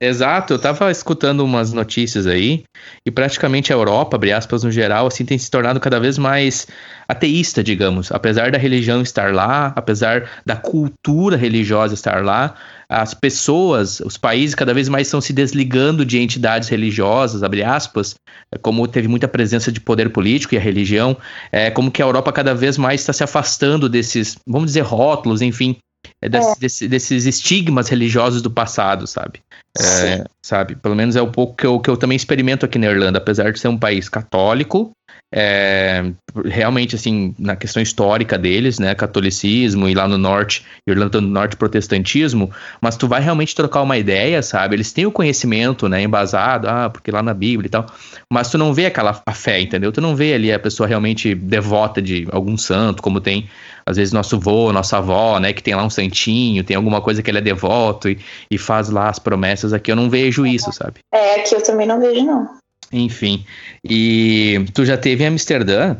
Exato, 0.00 0.54
eu 0.54 0.58
tava 0.58 0.90
escutando 0.90 1.44
umas 1.44 1.74
notícias 1.74 2.26
aí, 2.26 2.64
e 3.04 3.10
praticamente 3.10 3.70
a 3.70 3.76
Europa, 3.76 4.16
abre 4.16 4.32
aspas, 4.32 4.64
no 4.64 4.70
geral, 4.70 5.06
assim, 5.06 5.26
tem 5.26 5.36
se 5.36 5.50
tornado 5.50 5.78
cada 5.78 6.00
vez 6.00 6.16
mais 6.16 6.66
ateísta, 7.06 7.62
digamos. 7.62 8.10
Apesar 8.10 8.50
da 8.50 8.56
religião 8.56 9.02
estar 9.02 9.34
lá, 9.34 9.74
apesar 9.76 10.30
da 10.46 10.56
cultura 10.56 11.36
religiosa 11.36 11.92
estar 11.92 12.24
lá, 12.24 12.54
as 12.88 13.12
pessoas, 13.12 14.00
os 14.00 14.16
países 14.16 14.54
cada 14.54 14.72
vez 14.72 14.88
mais 14.88 15.06
estão 15.06 15.20
se 15.20 15.34
desligando 15.34 16.02
de 16.02 16.18
entidades 16.18 16.70
religiosas, 16.70 17.42
abre 17.42 17.62
aspas, 17.62 18.14
como 18.62 18.88
teve 18.88 19.08
muita 19.08 19.28
presença 19.28 19.70
de 19.70 19.78
poder 19.78 20.10
político 20.10 20.54
e 20.54 20.58
a 20.58 20.60
religião, 20.60 21.14
é 21.52 21.70
como 21.70 21.90
que 21.90 22.00
a 22.00 22.06
Europa 22.06 22.32
cada 22.32 22.54
vez 22.54 22.78
mais 22.78 23.02
está 23.02 23.12
se 23.12 23.22
afastando 23.22 23.90
desses, 23.90 24.38
vamos 24.46 24.68
dizer, 24.68 24.80
rótulos, 24.80 25.42
enfim, 25.42 25.76
é 26.22 26.26
é. 26.26 26.54
Desse, 26.58 26.88
desses 26.88 27.26
estigmas 27.26 27.88
religiosos 27.88 28.42
do 28.42 28.50
passado, 28.50 29.06
sabe? 29.06 29.40
É, 29.78 30.24
sabe? 30.44 30.74
Pelo 30.74 30.96
menos 30.96 31.16
é 31.16 31.22
um 31.22 31.30
pouco 31.30 31.54
que 31.54 31.66
eu, 31.66 31.78
que 31.78 31.88
eu 31.88 31.96
também 31.96 32.16
experimento 32.16 32.66
aqui 32.66 32.78
na 32.78 32.88
Irlanda, 32.88 33.18
apesar 33.18 33.52
de 33.52 33.60
ser 33.60 33.68
um 33.68 33.78
país 33.78 34.08
católico, 34.08 34.92
é, 35.32 36.12
realmente, 36.44 36.96
assim, 36.96 37.34
na 37.38 37.54
questão 37.54 37.80
histórica 37.80 38.36
deles, 38.36 38.80
né, 38.80 38.96
catolicismo 38.96 39.88
e 39.88 39.94
lá 39.94 40.08
no 40.08 40.18
norte, 40.18 40.66
Irlanda 40.86 41.20
do 41.20 41.26
Norte, 41.26 41.56
protestantismo, 41.56 42.50
mas 42.80 42.96
tu 42.96 43.06
vai 43.06 43.20
realmente 43.20 43.54
trocar 43.54 43.82
uma 43.82 43.96
ideia, 43.96 44.42
sabe? 44.42 44.74
Eles 44.74 44.92
têm 44.92 45.06
o 45.06 45.12
conhecimento, 45.12 45.88
né, 45.88 46.02
embasado, 46.02 46.68
ah, 46.68 46.90
porque 46.90 47.12
lá 47.12 47.22
na 47.22 47.32
Bíblia 47.32 47.68
e 47.68 47.70
tal, 47.70 47.86
mas 48.32 48.50
tu 48.50 48.58
não 48.58 48.74
vê 48.74 48.86
aquela 48.86 49.22
a 49.24 49.32
fé, 49.32 49.60
entendeu? 49.60 49.92
Tu 49.92 50.00
não 50.00 50.16
vê 50.16 50.34
ali 50.34 50.52
a 50.52 50.58
pessoa 50.58 50.88
realmente 50.88 51.32
devota 51.32 52.02
de 52.02 52.26
algum 52.32 52.56
santo, 52.56 53.00
como 53.00 53.20
tem, 53.20 53.48
às 53.90 53.96
vezes, 53.96 54.12
nosso 54.12 54.38
vô, 54.38 54.72
nossa 54.72 54.98
avó, 54.98 55.38
né, 55.38 55.52
que 55.52 55.62
tem 55.62 55.74
lá 55.74 55.84
um 55.84 55.90
santinho, 55.90 56.64
tem 56.64 56.76
alguma 56.76 57.00
coisa 57.00 57.22
que 57.22 57.30
ele 57.30 57.38
é 57.38 57.42
devoto 57.42 58.08
e, 58.08 58.18
e 58.50 58.56
faz 58.56 58.88
lá 58.88 59.08
as 59.08 59.18
promessas. 59.18 59.72
Aqui 59.72 59.90
eu 59.90 59.96
não 59.96 60.08
vejo 60.08 60.46
isso, 60.46 60.72
sabe? 60.72 61.00
É, 61.12 61.40
aqui 61.40 61.54
eu 61.54 61.62
também 61.62 61.86
não 61.86 62.00
vejo, 62.00 62.24
não. 62.24 62.48
Enfim. 62.92 63.44
E 63.84 64.64
tu 64.74 64.84
já 64.84 64.96
teve 64.96 65.24
em 65.24 65.28
Amsterdã? 65.28 65.96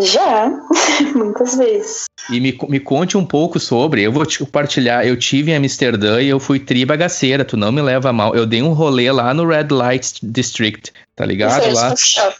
Já, 0.00 0.50
muitas 1.14 1.56
vezes. 1.56 2.04
E 2.30 2.40
me, 2.40 2.58
me 2.68 2.80
conte 2.80 3.16
um 3.16 3.24
pouco 3.24 3.60
sobre, 3.60 4.02
eu 4.02 4.12
vou 4.12 4.24
te 4.24 4.38
compartilhar, 4.38 5.06
eu 5.06 5.18
tive 5.18 5.50
em 5.50 5.56
Amsterdã 5.56 6.20
e 6.20 6.28
eu 6.28 6.40
fui 6.40 6.58
tri 6.58 6.84
bagaceira, 6.86 7.44
tu 7.44 7.56
não 7.56 7.70
me 7.70 7.82
leva 7.82 8.12
mal. 8.12 8.34
Eu 8.34 8.46
dei 8.46 8.62
um 8.62 8.72
rolê 8.72 9.10
lá 9.12 9.34
no 9.34 9.46
Red 9.46 9.68
Light 9.70 10.18
District, 10.22 10.92
tá 11.14 11.26
ligado? 11.26 11.66
Isso 11.66 11.74
lá. 11.74 11.92
É, 11.92 12.34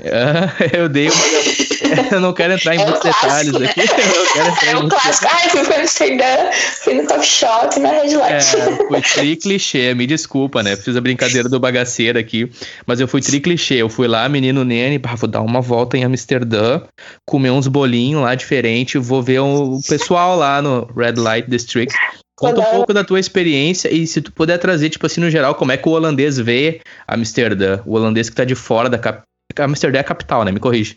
eu 0.72 0.88
dei 0.88 1.08
uma... 1.08 1.70
Eu 2.12 2.20
não 2.20 2.32
quero 2.32 2.52
entrar 2.52 2.74
em 2.74 2.80
é 2.80 2.84
muitos 2.84 3.00
clássico, 3.00 3.26
detalhes 3.26 3.52
né? 3.52 3.66
aqui. 3.68 3.80
Eu 3.90 4.26
quero 4.32 4.48
entrar 4.48 4.70
é 4.70 4.76
um 4.76 4.88
clássico. 4.88 5.28
Ai, 5.30 5.48
fui 5.48 5.64
pra 5.64 5.80
Amsterdã, 5.80 6.50
fui 6.82 6.94
no 6.94 7.06
coffee 7.06 7.24
shop 7.24 7.80
na 7.80 7.90
Red 7.90 8.16
Light. 8.16 8.56
É, 8.56 8.86
foi 8.88 9.00
tri 9.00 9.36
clichê, 9.36 9.94
me 9.94 10.06
desculpa, 10.06 10.62
né? 10.62 10.76
Fiz 10.76 10.96
a 10.96 11.00
brincadeira 11.00 11.48
do 11.48 11.58
bagaceiro 11.58 12.18
aqui. 12.18 12.50
Mas 12.86 13.00
eu 13.00 13.08
fui 13.08 13.20
tri 13.20 13.40
clichê. 13.40 13.74
Eu 13.74 13.88
fui 13.88 14.06
lá, 14.06 14.28
menino 14.28 14.64
Nene, 14.64 14.98
pá, 14.98 15.14
vou 15.14 15.28
dar 15.28 15.40
uma 15.40 15.60
volta 15.60 15.96
em 15.96 16.04
Amsterdã, 16.04 16.80
comer 17.26 17.50
uns 17.50 17.66
bolinhos 17.66 18.22
lá 18.22 18.34
diferente, 18.34 18.98
vou 18.98 19.22
ver 19.22 19.40
o 19.40 19.80
pessoal 19.88 20.36
lá 20.36 20.60
no 20.62 20.88
Red 20.96 21.14
Light 21.16 21.48
District. 21.48 21.94
Conta 22.36 22.60
um 22.60 22.64
pouco 22.64 22.94
da 22.94 23.04
tua 23.04 23.20
experiência 23.20 23.92
e 23.92 24.06
se 24.06 24.22
tu 24.22 24.32
puder 24.32 24.56
trazer, 24.56 24.88
tipo 24.88 25.04
assim, 25.04 25.20
no 25.20 25.30
geral, 25.30 25.54
como 25.54 25.72
é 25.72 25.76
que 25.76 25.86
o 25.86 25.92
holandês 25.92 26.38
vê 26.38 26.80
Amsterdã, 27.06 27.80
o 27.84 27.94
holandês 27.94 28.30
que 28.30 28.36
tá 28.36 28.46
de 28.46 28.54
fora 28.54 28.88
da 28.88 28.96
capital. 28.98 29.29
Amsterdã 29.58 29.98
é 29.98 30.00
a 30.00 30.04
capital, 30.04 30.44
né? 30.44 30.52
Me 30.52 30.60
corrige. 30.60 30.96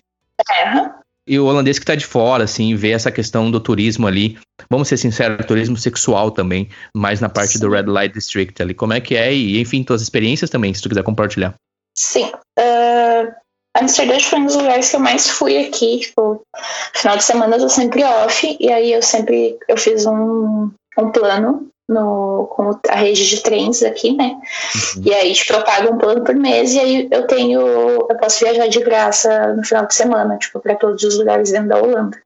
É. 0.51 1.03
E 1.25 1.39
o 1.39 1.45
holandês 1.45 1.79
que 1.79 1.85
tá 1.85 1.95
de 1.95 2.05
fora, 2.05 2.43
assim, 2.43 2.75
vê 2.75 2.91
essa 2.91 3.09
questão 3.11 3.49
do 3.49 3.59
turismo 3.59 4.05
ali, 4.07 4.37
vamos 4.69 4.89
ser 4.89 4.97
sinceros, 4.97 5.45
turismo 5.45 5.77
sexual 5.77 6.31
também, 6.31 6.69
mais 6.93 7.21
na 7.21 7.29
parte 7.29 7.53
Sim. 7.53 7.59
do 7.59 7.69
Red 7.69 7.83
Light 7.83 8.13
District 8.13 8.61
ali. 8.61 8.73
Como 8.73 8.91
é 8.91 8.99
que 8.99 9.15
é? 9.15 9.33
E, 9.33 9.59
enfim, 9.61 9.83
tuas 9.83 10.01
experiências 10.01 10.49
também, 10.49 10.73
se 10.73 10.81
tu 10.81 10.89
quiser 10.89 11.03
compartilhar. 11.03 11.53
Sim. 11.97 12.29
Uh, 12.59 13.31
Amsterdã 13.75 14.19
foi 14.19 14.39
um 14.39 14.45
dos 14.45 14.55
lugares 14.55 14.89
que 14.89 14.95
eu 14.97 14.99
mais 14.99 15.29
fui 15.29 15.57
aqui. 15.65 15.99
Tipo, 15.99 16.41
final 16.93 17.15
de 17.15 17.23
semana 17.23 17.55
eu 17.55 17.61
tô 17.61 17.69
sempre 17.69 18.03
off, 18.03 18.57
e 18.59 18.71
aí 18.71 18.91
eu 18.91 19.01
sempre 19.01 19.57
eu 19.69 19.77
fiz 19.77 20.05
um, 20.05 20.71
um 20.97 21.11
plano 21.11 21.69
no, 21.93 22.47
com 22.47 22.77
a 22.89 22.95
rede 22.95 23.27
de 23.27 23.41
trens 23.41 23.83
aqui, 23.83 24.13
né? 24.13 24.35
Uhum. 24.95 25.03
E 25.05 25.13
aí, 25.13 25.33
eu 25.49 25.63
pago 25.63 25.93
um 25.93 25.97
plano 25.97 26.23
por 26.23 26.35
mês 26.35 26.73
e 26.73 26.79
aí 26.79 27.07
eu 27.11 27.27
tenho. 27.27 27.61
Eu 27.61 28.17
posso 28.19 28.39
viajar 28.39 28.67
de 28.67 28.79
graça 28.79 29.53
no 29.53 29.63
final 29.63 29.85
de 29.85 29.93
semana, 29.93 30.37
tipo, 30.37 30.59
para 30.59 30.75
todos 30.75 31.03
os 31.03 31.17
lugares 31.17 31.51
dentro 31.51 31.69
da 31.69 31.81
Holanda. 31.81 32.17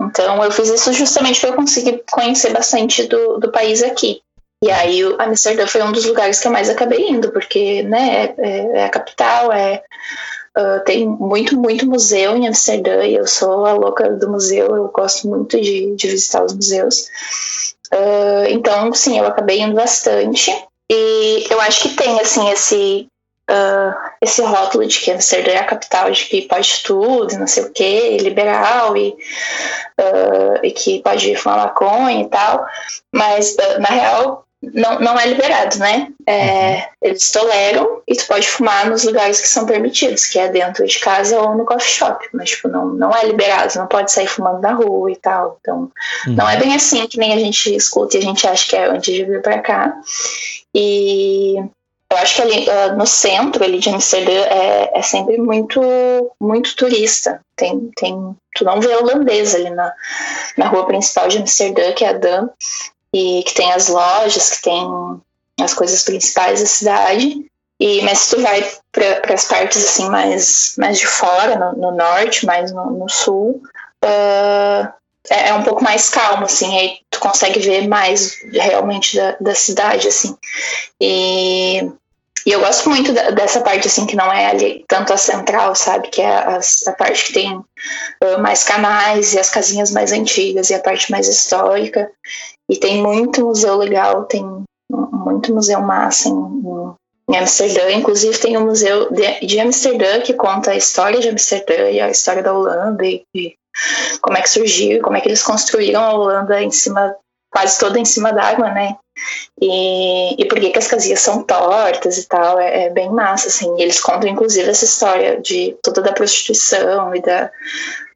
Então, 0.00 0.42
eu 0.44 0.50
fiz 0.50 0.68
isso 0.68 0.92
justamente 0.92 1.40
para 1.40 1.50
eu 1.50 1.56
conseguir 1.56 2.02
conhecer 2.10 2.52
bastante 2.52 3.04
do, 3.04 3.38
do 3.38 3.50
país 3.50 3.82
aqui. 3.82 4.22
E 4.62 4.70
aí, 4.70 5.02
Amsterdã 5.18 5.66
foi 5.66 5.82
um 5.82 5.92
dos 5.92 6.04
lugares 6.04 6.40
que 6.40 6.48
eu 6.48 6.52
mais 6.52 6.68
acabei 6.68 7.08
indo, 7.08 7.30
porque, 7.30 7.82
né, 7.84 8.34
é, 8.38 8.78
é 8.78 8.84
a 8.84 8.88
capital, 8.88 9.52
é. 9.52 9.82
Uh, 10.56 10.82
tem 10.84 11.06
muito, 11.06 11.56
muito 11.56 11.86
museu 11.86 12.36
em 12.36 12.48
Amsterdã 12.48 13.04
e 13.04 13.14
eu 13.14 13.26
sou 13.28 13.64
a 13.64 13.74
louca 13.74 14.10
do 14.10 14.28
museu, 14.28 14.74
eu 14.74 14.88
gosto 14.88 15.28
muito 15.28 15.60
de, 15.60 15.94
de 15.94 16.08
visitar 16.08 16.42
os 16.44 16.52
museus. 16.52 17.06
Uh, 17.92 18.46
então, 18.50 18.92
sim, 18.92 19.18
eu 19.18 19.26
acabei 19.26 19.60
indo 19.60 19.74
bastante. 19.74 20.50
E 20.90 21.46
eu 21.50 21.60
acho 21.60 21.82
que 21.82 21.94
tem, 21.96 22.20
assim, 22.20 22.48
esse, 22.50 23.08
uh, 23.50 23.94
esse 24.20 24.42
rótulo 24.42 24.86
de 24.86 24.98
que 24.98 25.10
Amsterdã 25.10 25.52
é 25.52 25.58
a 25.58 25.64
capital 25.64 26.10
de 26.10 26.24
que 26.24 26.42
pode 26.42 26.82
tudo, 26.82 27.38
não 27.38 27.46
sei 27.46 27.64
o 27.64 27.72
quê, 27.72 28.16
liberal 28.18 28.96
e, 28.96 29.10
uh, 29.10 30.64
e 30.64 30.70
que 30.70 31.02
pode 31.02 31.34
fumar 31.36 31.58
maconha 31.58 32.22
e 32.22 32.28
tal. 32.28 32.66
Mas, 33.12 33.56
na 33.78 33.88
real, 33.88 34.47
não, 34.60 34.98
não 34.98 35.18
é 35.18 35.26
liberado, 35.26 35.78
né? 35.78 36.08
É, 36.26 36.74
uhum. 36.74 36.82
eles 37.02 37.30
toleram 37.30 38.02
e 38.06 38.14
tu 38.16 38.26
pode 38.26 38.46
fumar 38.46 38.90
nos 38.90 39.04
lugares 39.04 39.40
que 39.40 39.46
são 39.46 39.64
permitidos, 39.64 40.26
que 40.26 40.38
é 40.38 40.48
dentro 40.48 40.84
de 40.84 40.98
casa 40.98 41.38
ou 41.40 41.54
no 41.54 41.64
coffee 41.64 41.92
shop, 41.92 42.28
mas 42.34 42.50
tipo, 42.50 42.68
não, 42.68 42.86
não 42.86 43.14
é 43.14 43.24
liberado, 43.24 43.78
não 43.78 43.86
pode 43.86 44.10
sair 44.10 44.26
fumando 44.26 44.60
na 44.60 44.72
rua 44.72 45.10
e 45.12 45.16
tal. 45.16 45.58
Então, 45.60 45.90
uhum. 46.26 46.34
não 46.34 46.48
é 46.48 46.56
bem 46.56 46.74
assim 46.74 47.06
que 47.06 47.18
nem 47.18 47.32
a 47.32 47.38
gente 47.38 47.74
escuta 47.74 48.16
e 48.16 48.20
a 48.20 48.22
gente 48.22 48.46
acha 48.46 48.68
que 48.68 48.76
é 48.76 48.86
antes 48.86 49.14
de 49.14 49.24
vir 49.24 49.42
para 49.42 49.60
cá. 49.60 49.96
E 50.74 51.56
eu 52.10 52.16
acho 52.16 52.36
que 52.36 52.42
ali 52.42 52.66
uh, 52.68 52.96
no 52.96 53.06
centro 53.06 53.62
ali 53.62 53.78
de 53.78 53.90
Amsterdã 53.90 54.32
é, 54.32 54.98
é 54.98 55.02
sempre 55.02 55.38
muito 55.38 55.80
muito 56.40 56.74
turista. 56.74 57.40
Tem, 57.54 57.90
tem, 57.96 58.36
tu 58.54 58.64
não 58.64 58.80
vê 58.80 58.94
holandês 58.96 59.54
ali 59.54 59.70
na, 59.70 59.92
na 60.56 60.68
rua 60.68 60.86
principal 60.86 61.28
de 61.28 61.38
Amsterdã, 61.38 61.92
que 61.92 62.04
é 62.04 62.08
a 62.08 62.12
Dam, 62.12 62.50
e 63.14 63.42
que 63.44 63.54
tem 63.54 63.72
as 63.72 63.88
lojas, 63.88 64.50
que 64.50 64.62
tem 64.62 65.20
as 65.60 65.74
coisas 65.74 66.02
principais 66.02 66.60
da 66.60 66.66
cidade. 66.66 67.44
E, 67.80 68.02
mas 68.02 68.18
se 68.18 68.34
tu 68.34 68.42
vai 68.42 68.68
para 68.90 69.34
as 69.34 69.44
partes 69.44 69.84
assim 69.84 70.08
mais, 70.08 70.74
mais 70.76 70.98
de 70.98 71.06
fora, 71.06 71.56
no, 71.56 71.80
no 71.80 71.96
norte, 71.96 72.44
mais 72.44 72.72
no, 72.72 72.90
no 72.90 73.08
sul, 73.08 73.62
uh, 74.04 74.92
é, 75.30 75.48
é, 75.48 75.54
um 75.54 75.62
pouco 75.62 75.82
mais 75.82 76.08
calmo, 76.08 76.44
assim, 76.44 76.76
aí 76.78 76.98
tu 77.10 77.20
consegue 77.20 77.60
ver 77.60 77.86
mais 77.86 78.36
realmente 78.52 79.16
da, 79.16 79.36
da 79.40 79.54
cidade, 79.54 80.08
assim. 80.08 80.36
E, 81.00 81.88
e 82.46 82.52
eu 82.52 82.60
gosto 82.60 82.88
muito 82.88 83.12
da, 83.12 83.30
dessa 83.30 83.60
parte, 83.60 83.86
assim, 83.86 84.06
que 84.06 84.16
não 84.16 84.32
é 84.32 84.46
ali 84.46 84.84
tanto 84.88 85.12
a 85.12 85.16
central, 85.16 85.74
sabe? 85.74 86.08
Que 86.08 86.22
é 86.22 86.34
a, 86.34 86.58
a 86.86 86.92
parte 86.92 87.26
que 87.26 87.32
tem 87.34 87.54
uh, 87.54 88.40
mais 88.40 88.64
canais 88.64 89.34
e 89.34 89.38
as 89.38 89.50
casinhas 89.50 89.90
mais 89.90 90.12
antigas 90.12 90.70
e 90.70 90.74
a 90.74 90.80
parte 90.80 91.10
mais 91.10 91.28
histórica. 91.28 92.10
E 92.70 92.76
tem 92.76 93.02
muito 93.02 93.44
museu 93.44 93.76
legal, 93.76 94.24
tem 94.24 94.44
muito 94.90 95.54
museu 95.54 95.80
massa 95.80 96.28
em, 96.28 96.94
em 97.30 97.36
Amsterdã. 97.36 97.90
Inclusive 97.90 98.38
tem 98.38 98.56
um 98.56 98.66
museu 98.66 99.10
de, 99.10 99.46
de, 99.46 99.60
Amsterdã 99.60 100.20
que 100.20 100.34
conta 100.34 100.72
a 100.72 100.76
história 100.76 101.20
de 101.20 101.28
Amsterdã 101.28 101.90
e 101.90 102.00
a 102.00 102.10
história 102.10 102.42
da 102.42 102.52
Holanda 102.52 103.04
e, 103.04 103.24
e 103.34 103.54
como 104.20 104.36
é 104.36 104.42
que 104.42 104.50
surgiu, 104.50 105.00
como 105.02 105.16
é 105.16 105.20
que 105.20 105.28
eles 105.28 105.42
construíram 105.42 106.02
a 106.02 106.12
Holanda 106.12 106.62
em 106.62 106.70
cima, 106.70 107.14
quase 107.50 107.78
toda 107.78 107.98
em 107.98 108.04
cima 108.04 108.32
d'água, 108.32 108.70
né? 108.70 108.96
E, 109.60 110.40
e 110.40 110.44
por 110.46 110.60
que, 110.60 110.70
que 110.70 110.78
as 110.78 110.86
casinhas 110.86 111.20
são 111.20 111.42
tortas 111.42 112.18
e 112.18 112.28
tal, 112.28 112.58
é, 112.58 112.84
é, 112.84 112.90
bem 112.90 113.10
massa, 113.10 113.48
assim. 113.48 113.76
E 113.76 113.82
eles 113.82 114.00
contam, 114.00 114.28
inclusive, 114.28 114.68
essa 114.68 114.84
história 114.84 115.40
de 115.40 115.76
toda 115.82 116.00
da 116.00 116.12
prostituição 116.12 117.14
e 117.14 117.20
da, 117.20 117.50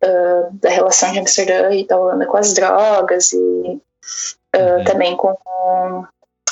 uh, 0.05 0.53
da 0.53 0.70
relação 0.70 1.11
de 1.11 1.18
Amsterdã 1.18 1.70
e 1.72 1.86
da 1.86 1.98
Holanda 1.98 2.26
com 2.26 2.36
as 2.36 2.55
drogas 2.55 3.32
e 3.32 3.80
uh, 4.55 4.84
também 4.84 5.16
com 5.16 5.36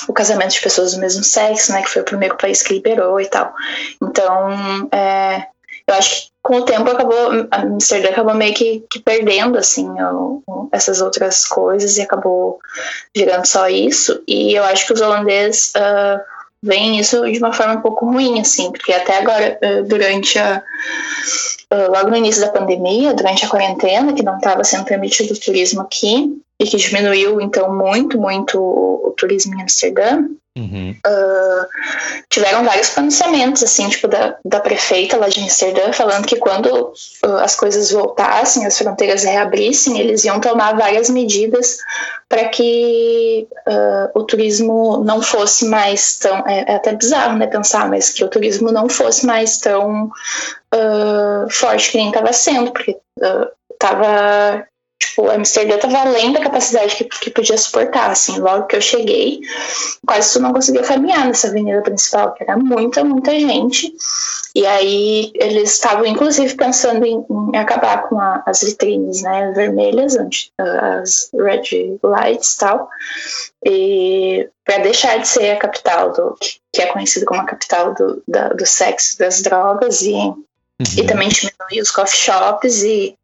o 0.07 0.13
casamento 0.13 0.53
de 0.53 0.61
pessoas 0.61 0.93
do 0.93 0.99
mesmo 0.99 1.23
sexo, 1.23 1.71
né? 1.71 1.81
Que 1.81 1.89
foi 1.89 2.01
o 2.01 2.05
primeiro 2.05 2.37
país 2.37 2.61
que 2.61 2.73
liberou 2.73 3.19
e 3.19 3.27
tal. 3.27 3.53
Então, 4.01 4.89
é, 4.91 5.47
eu 5.87 5.95
acho 5.95 6.25
que 6.25 6.31
com 6.41 6.57
o 6.57 6.65
tempo 6.65 6.89
acabou, 6.89 7.47
Amsterdã 7.51 8.09
acabou 8.09 8.33
meio 8.33 8.53
que, 8.53 8.83
que 8.89 8.99
perdendo, 8.99 9.57
assim, 9.57 9.87
o, 9.87 10.41
o, 10.47 10.69
essas 10.71 11.01
outras 11.01 11.45
coisas 11.45 11.97
e 11.97 12.01
acabou 12.01 12.59
virando 13.15 13.45
só 13.45 13.67
isso. 13.67 14.21
E 14.27 14.53
eu 14.53 14.63
acho 14.63 14.87
que 14.87 14.93
os 14.93 15.01
holandeses 15.01 15.71
uh, 15.75 16.19
veem 16.63 16.99
isso 16.99 17.23
de 17.31 17.37
uma 17.37 17.53
forma 17.53 17.75
um 17.75 17.81
pouco 17.81 18.05
ruim, 18.05 18.39
assim, 18.39 18.71
porque 18.71 18.91
até 18.91 19.19
agora, 19.19 19.59
uh, 19.63 19.83
durante 19.83 20.39
a. 20.39 20.63
Uh, 21.71 21.89
logo 21.89 22.09
no 22.09 22.17
início 22.17 22.41
da 22.41 22.51
pandemia, 22.51 23.13
durante 23.13 23.45
a 23.45 23.49
quarentena, 23.49 24.13
que 24.13 24.23
não 24.23 24.37
estava 24.37 24.63
sendo 24.63 24.83
permitido 24.83 25.31
o 25.31 25.39
turismo 25.39 25.81
aqui, 25.81 26.41
e 26.61 26.65
que 26.65 26.77
diminuiu, 26.77 27.41
então, 27.41 27.75
muito, 27.75 28.19
muito 28.19 28.59
o, 28.59 29.13
turismo 29.17 29.55
em 29.55 29.63
Amsterdã, 29.63 30.23
Uhum. 30.57 30.93
Uh, 31.07 31.65
tiveram 32.29 32.65
vários 32.65 32.89
pronunciamentos, 32.89 33.63
assim, 33.63 33.87
tipo, 33.87 34.05
da, 34.09 34.35
da 34.43 34.59
prefeita 34.59 35.15
lá 35.15 35.29
de 35.29 35.39
Amsterdã, 35.39 35.93
falando 35.93 36.27
que 36.27 36.35
quando 36.35 36.67
uh, 37.23 37.37
as 37.37 37.55
coisas 37.55 37.89
voltassem, 37.91 38.65
as 38.65 38.77
fronteiras 38.77 39.23
reabrissem, 39.23 39.97
eles 39.97 40.25
iam 40.25 40.41
tomar 40.41 40.75
várias 40.75 41.09
medidas 41.09 41.77
para 42.27 42.49
que 42.49 43.47
uh, 43.65 44.19
o 44.19 44.23
turismo 44.23 45.01
não 45.05 45.21
fosse 45.21 45.65
mais 45.65 46.17
tão. 46.17 46.45
É, 46.45 46.65
é, 46.67 46.75
até 46.75 46.93
bizarro, 46.93 47.37
né, 47.37 47.47
pensar, 47.47 47.87
mas 47.87 48.09
que 48.09 48.23
o 48.23 48.29
turismo 48.29 48.73
não 48.73 48.89
fosse 48.89 49.25
mais 49.25 49.57
tão 49.57 50.11
forte 51.49 51.91
que 51.91 51.97
nem 51.97 52.09
estava 52.09 52.31
sendo, 52.31 52.71
porque 52.71 52.97
estava 53.73 54.65
Tipo, 55.01 55.31
Amsterdã 55.31 55.79
tava 55.79 55.97
além 55.97 56.31
da 56.31 56.39
capacidade 56.39 56.95
que, 56.95 57.05
que 57.05 57.31
podia 57.31 57.57
suportar, 57.57 58.11
assim. 58.11 58.39
Logo 58.39 58.67
que 58.67 58.75
eu 58.75 58.81
cheguei, 58.81 59.41
quase 60.05 60.33
tu 60.33 60.39
não 60.39 60.53
conseguia 60.53 60.83
caminhar 60.83 61.25
nessa 61.25 61.47
avenida 61.47 61.81
principal, 61.81 62.33
que 62.35 62.43
era 62.43 62.55
muita, 62.55 63.03
muita 63.03 63.31
gente. 63.31 63.91
E 64.53 64.63
aí 64.65 65.31
eles 65.33 65.73
estavam, 65.73 66.05
inclusive, 66.05 66.53
pensando 66.55 67.03
em, 67.03 67.25
em 67.51 67.57
acabar 67.57 68.03
com 68.03 68.19
a, 68.19 68.43
as 68.45 68.61
vitrines, 68.61 69.23
né, 69.23 69.51
vermelhas, 69.55 70.15
as 70.57 71.31
red 71.33 71.97
lights 72.03 72.53
e 72.53 72.57
tal. 72.59 72.89
E 73.65 74.49
para 74.63 74.83
deixar 74.83 75.17
de 75.17 75.27
ser 75.27 75.49
a 75.49 75.57
capital 75.57 76.13
do 76.13 76.35
que 76.71 76.81
é 76.81 76.85
conhecido 76.87 77.25
como 77.25 77.41
a 77.41 77.45
capital 77.45 77.95
do, 77.95 78.21
da, 78.27 78.49
do 78.49 78.67
sexo, 78.67 79.17
das 79.17 79.41
drogas 79.41 80.03
e, 80.03 80.13
uhum. 80.13 80.43
e 80.95 81.03
também 81.07 81.29
diminuir 81.29 81.81
os 81.81 81.89
coffee 81.89 82.19
shops 82.19 82.83
e 82.83 83.17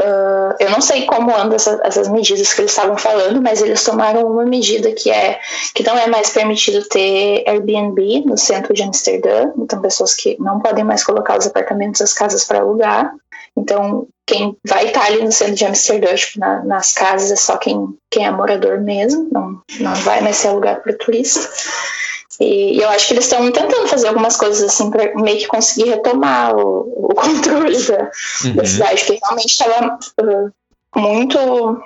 Uh, 0.00 0.54
eu 0.58 0.70
não 0.70 0.80
sei 0.80 1.06
como 1.06 1.34
andam 1.34 1.54
essa, 1.54 1.80
essas 1.84 2.08
medidas 2.08 2.52
que 2.52 2.60
eles 2.60 2.72
estavam 2.72 2.96
falando, 2.96 3.40
mas 3.40 3.62
eles 3.62 3.84
tomaram 3.84 4.26
uma 4.26 4.44
medida 4.44 4.90
que 4.92 5.08
é 5.08 5.38
que 5.72 5.84
não 5.84 5.96
é 5.96 6.08
mais 6.08 6.30
permitido 6.30 6.86
ter 6.88 7.44
Airbnb 7.46 8.24
no 8.26 8.36
centro 8.36 8.74
de 8.74 8.82
Amsterdã, 8.82 9.52
então 9.56 9.80
pessoas 9.80 10.14
que 10.14 10.36
não 10.40 10.58
podem 10.58 10.82
mais 10.82 11.04
colocar 11.04 11.38
os 11.38 11.46
apartamentos, 11.46 12.00
as 12.00 12.12
casas 12.12 12.44
para 12.44 12.58
alugar. 12.58 13.14
Então 13.56 14.08
quem 14.26 14.56
vai 14.66 14.86
estar 14.86 15.04
ali 15.04 15.22
no 15.22 15.30
centro 15.30 15.54
de 15.54 15.64
Amsterdã, 15.64 16.12
tipo, 16.14 16.40
na, 16.40 16.64
nas 16.64 16.92
casas, 16.92 17.30
é 17.30 17.36
só 17.36 17.56
quem, 17.56 17.96
quem 18.10 18.26
é 18.26 18.30
morador 18.30 18.80
mesmo, 18.80 19.28
não, 19.30 19.60
não 19.78 19.94
vai 19.96 20.20
mais 20.22 20.36
ser 20.36 20.48
alugado 20.48 20.80
para 20.80 20.96
turista. 20.96 21.40
E, 22.40 22.80
eu 22.80 22.88
acho 22.88 23.08
que 23.08 23.14
eles 23.14 23.24
estão 23.24 23.50
tentando 23.52 23.88
fazer 23.88 24.08
algumas 24.08 24.36
coisas 24.36 24.62
assim 24.62 24.90
para 24.90 25.14
meio 25.14 25.38
que 25.38 25.46
conseguir 25.46 25.90
retomar 25.90 26.56
o, 26.56 27.10
o 27.10 27.14
controle 27.14 27.80
da, 27.82 28.10
uhum. 28.44 28.56
da, 28.56 28.64
cidade, 28.64 29.04
que 29.04 29.20
realmente 29.22 29.50
estava 29.50 29.98
uh, 30.20 31.00
muito. 31.00 31.82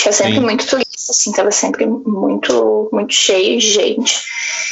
Tinha 0.00 0.12
sempre 0.12 0.34
Sim. 0.34 0.40
muito 0.40 0.66
turista, 0.66 1.12
assim, 1.12 1.30
estava 1.30 1.50
sempre 1.50 1.86
muito, 1.86 2.88
muito 2.92 3.12
cheio 3.12 3.58
de 3.58 3.70
gente. 3.70 4.24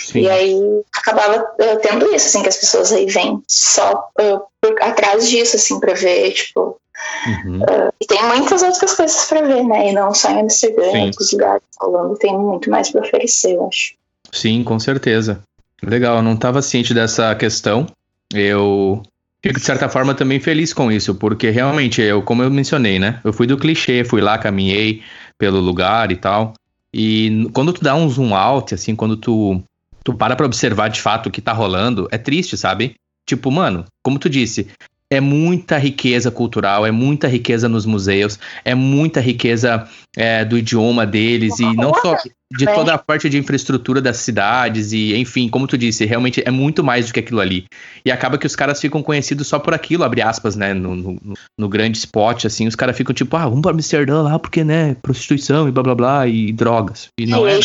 Sim. 0.06 0.20
E 0.20 0.30
aí 0.30 0.82
acabava 0.94 1.42
uh, 1.42 1.80
tendo 1.82 2.14
isso, 2.14 2.26
assim, 2.26 2.42
que 2.42 2.48
as 2.48 2.56
pessoas 2.56 2.92
aí 2.92 3.06
vêm 3.06 3.42
só 3.48 4.08
uh, 4.20 4.40
por 4.60 4.82
atrás 4.82 5.28
disso, 5.28 5.56
assim, 5.56 5.80
para 5.80 5.94
ver, 5.94 6.32
tipo. 6.32 6.78
Uhum. 7.26 7.60
Uh, 7.60 7.92
e 8.00 8.06
tem 8.06 8.22
muitas 8.24 8.62
outras 8.62 8.94
coisas 8.94 9.24
para 9.26 9.42
ver, 9.42 9.64
né? 9.64 9.90
E 9.90 9.92
não 9.92 10.14
só 10.14 10.30
em 10.30 10.40
Amsterdã, 10.40 10.86
em 10.92 11.06
outros 11.06 11.32
lugares. 11.32 11.62
Holanda 11.80 12.18
tem 12.18 12.36
muito 12.36 12.70
mais 12.70 12.90
para 12.90 13.02
oferecer, 13.02 13.54
eu 13.54 13.66
acho. 13.66 13.94
Sim, 14.36 14.62
com 14.62 14.78
certeza. 14.78 15.42
Legal, 15.82 16.16
eu 16.16 16.22
não 16.22 16.34
estava 16.34 16.60
ciente 16.60 16.92
dessa 16.92 17.34
questão. 17.34 17.86
Eu 18.34 19.02
fico, 19.42 19.58
de 19.58 19.64
certa 19.64 19.88
forma, 19.88 20.14
também 20.14 20.38
feliz 20.38 20.74
com 20.74 20.92
isso, 20.92 21.14
porque 21.14 21.50
realmente, 21.50 22.02
eu, 22.02 22.22
como 22.22 22.42
eu 22.42 22.50
mencionei, 22.50 22.98
né? 22.98 23.20
Eu 23.24 23.32
fui 23.32 23.46
do 23.46 23.56
clichê, 23.56 24.04
fui 24.04 24.20
lá, 24.20 24.36
caminhei 24.36 25.02
pelo 25.38 25.58
lugar 25.58 26.12
e 26.12 26.16
tal. 26.16 26.52
E 26.92 27.48
quando 27.52 27.72
tu 27.72 27.82
dá 27.82 27.94
um 27.94 28.08
zoom 28.08 28.34
out, 28.34 28.74
assim, 28.74 28.94
quando 28.94 29.16
tu, 29.16 29.62
tu 30.04 30.14
para 30.14 30.36
pra 30.36 30.46
observar 30.46 30.88
de 30.88 31.00
fato 31.00 31.28
o 31.28 31.32
que 31.32 31.40
tá 31.40 31.52
rolando, 31.52 32.06
é 32.10 32.18
triste, 32.18 32.56
sabe? 32.56 32.94
Tipo, 33.26 33.50
mano, 33.50 33.84
como 34.02 34.18
tu 34.18 34.28
disse, 34.28 34.68
é 35.10 35.20
muita 35.20 35.78
riqueza 35.78 36.30
cultural, 36.30 36.84
é 36.84 36.90
muita 36.90 37.28
riqueza 37.28 37.68
nos 37.68 37.86
museus, 37.86 38.38
é 38.64 38.74
muita 38.74 39.20
riqueza 39.20 39.88
é, 40.16 40.44
do 40.44 40.58
idioma 40.58 41.06
deles 41.06 41.58
e 41.58 41.74
não 41.74 41.94
só 41.94 42.16
de 42.52 42.64
toda 42.64 42.94
a 42.94 42.98
parte 42.98 43.28
de 43.28 43.38
infraestrutura 43.38 44.00
das 44.00 44.18
cidades 44.18 44.92
e, 44.92 45.16
enfim, 45.16 45.48
como 45.48 45.66
tu 45.66 45.76
disse, 45.76 46.04
realmente 46.04 46.42
é 46.44 46.50
muito 46.50 46.84
mais 46.84 47.06
do 47.06 47.12
que 47.12 47.20
aquilo 47.20 47.40
ali. 47.40 47.66
E 48.04 48.10
acaba 48.10 48.38
que 48.38 48.46
os 48.46 48.54
caras 48.54 48.80
ficam 48.80 49.02
conhecidos 49.02 49.48
só 49.48 49.58
por 49.58 49.74
aquilo, 49.74 50.04
abre 50.04 50.22
aspas, 50.22 50.54
né, 50.54 50.72
no, 50.72 50.94
no, 50.94 51.34
no 51.58 51.68
grande 51.68 51.98
spot, 51.98 52.44
assim, 52.44 52.66
os 52.66 52.76
caras 52.76 52.96
ficam 52.96 53.14
tipo, 53.14 53.36
ah, 53.36 53.48
vamos 53.48 53.62
para 53.62 53.72
Amsterdã 53.72 54.22
lá 54.22 54.38
porque, 54.38 54.62
né, 54.62 54.94
prostituição 55.02 55.68
e 55.68 55.72
blá 55.72 55.82
blá 55.82 55.94
blá 55.94 56.26
e 56.26 56.52
drogas. 56.52 57.08
E 57.18 57.26
não 57.26 57.46
é 57.46 57.58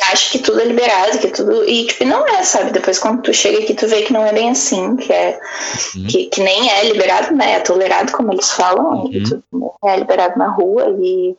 acha 0.00 0.30
que 0.30 0.38
tudo 0.38 0.60
é 0.60 0.64
liberado, 0.64 1.18
que 1.18 1.28
tudo. 1.28 1.64
E 1.68 1.86
tipo, 1.86 2.04
não 2.04 2.26
é, 2.26 2.42
sabe? 2.42 2.70
Depois 2.70 2.98
quando 2.98 3.22
tu 3.22 3.34
chega 3.34 3.58
aqui, 3.58 3.74
tu 3.74 3.86
vê 3.86 4.02
que 4.02 4.12
não 4.12 4.26
é 4.26 4.32
bem 4.32 4.50
assim, 4.50 4.96
que 4.96 5.12
é 5.12 5.38
uhum. 5.94 6.06
que, 6.06 6.26
que 6.26 6.40
nem 6.40 6.70
é 6.70 6.84
liberado, 6.84 7.34
né? 7.34 7.54
É 7.54 7.60
tolerado, 7.60 8.12
como 8.12 8.32
eles 8.32 8.50
falam, 8.50 9.04
uhum. 9.04 9.70
é 9.84 9.96
liberado 9.96 10.38
na 10.38 10.48
rua. 10.48 10.96
E, 11.00 11.36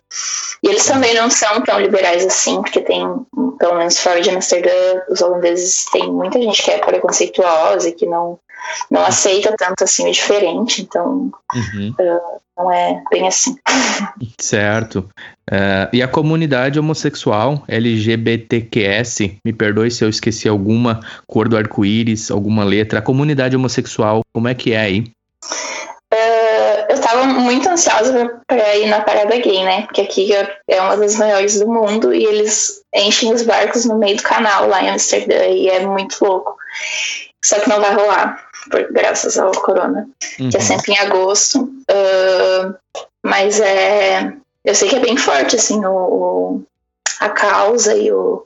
e 0.62 0.68
eles 0.68 0.86
também 0.86 1.14
não 1.16 1.30
são 1.30 1.62
tão 1.62 1.80
liberais 1.80 2.26
assim, 2.26 2.62
porque 2.62 2.82
tem, 2.82 3.08
pelo 3.58 3.76
menos 3.76 4.00
fora 4.00 4.22
de 4.22 4.30
Amsterdã, 4.30 5.02
os 5.10 5.22
holandeses 5.22 5.86
tem 5.92 6.12
muita 6.12 6.40
gente 6.40 6.62
que 6.62 6.72
é 6.72 6.78
preconceituosa 6.78 7.90
e 7.90 7.94
que 7.94 8.06
não, 8.06 8.40
não 8.90 9.06
aceita 9.06 9.56
tanto 9.58 9.84
assim 9.84 10.08
o 10.08 10.12
diferente, 10.12 10.82
então 10.82 11.32
uhum. 11.54 11.96
uh, 12.00 12.42
não 12.58 12.72
é 12.72 13.02
bem 13.12 13.28
assim. 13.28 13.56
Certo. 14.40 15.10
Uh, 15.50 15.90
e 15.92 16.02
a 16.02 16.08
comunidade 16.08 16.80
homossexual 16.80 17.64
LGBTQS, 17.68 19.38
me 19.44 19.54
perdoe 19.54 19.92
se 19.92 20.04
eu 20.04 20.10
esqueci 20.10 20.48
alguma 20.48 21.02
cor 21.28 21.50
do 21.50 21.58
arco-íris, 21.58 22.32
alguma 22.32 22.64
letra. 22.64 23.00
A 23.00 23.02
comunidade 23.02 23.56
homossexual, 23.56 24.22
como 24.34 24.48
é 24.48 24.54
que 24.54 24.74
é 24.74 24.80
aí? 24.80 25.00
Uh, 26.14 26.86
eu 26.90 27.02
tava 27.02 27.26
muito 27.26 27.68
ansiosa 27.68 28.40
para 28.48 28.78
ir 28.78 28.88
na 28.88 29.02
parada 29.02 29.36
gay, 29.38 29.64
né? 29.64 29.82
Porque 29.84 30.02
aqui 30.02 30.30
é 30.68 30.82
uma 30.82 30.96
das 30.96 31.16
maiores 31.16 31.60
do 31.60 31.68
mundo 31.68 32.14
e 32.14 32.24
eles 32.24 32.84
enchem 32.94 33.34
os 33.34 33.42
barcos 33.42 33.86
no 33.86 33.98
meio 33.98 34.18
do 34.18 34.24
canal 34.24 34.68
lá 34.68 34.84
em 34.84 34.90
Amsterdã 34.90 35.44
e 35.48 35.68
é 35.68 35.86
muito 35.86 36.24
louco. 36.24 36.56
Só 37.44 37.60
que 37.60 37.70
não 37.70 37.82
vai 37.82 37.94
rolar 37.94 38.48
por, 38.72 38.92
graças 38.92 39.38
ao 39.38 39.52
corona, 39.52 40.08
uhum. 40.40 40.50
que 40.50 40.58
é 40.58 40.60
uhum. 40.60 40.66
sempre 40.66 40.94
em 40.94 40.98
agosto. 41.00 41.62
Uh, 41.62 42.74
mas 43.22 43.60
é. 43.60 44.34
Eu 44.64 44.74
sei 44.74 44.88
que 44.88 44.96
é 44.96 45.00
bem 45.00 45.18
forte, 45.18 45.58
assim, 45.58 45.84
o, 45.86 45.92
o 45.92 46.64
a 47.20 47.30
causa 47.30 47.96
e 47.96 48.12
o. 48.12 48.46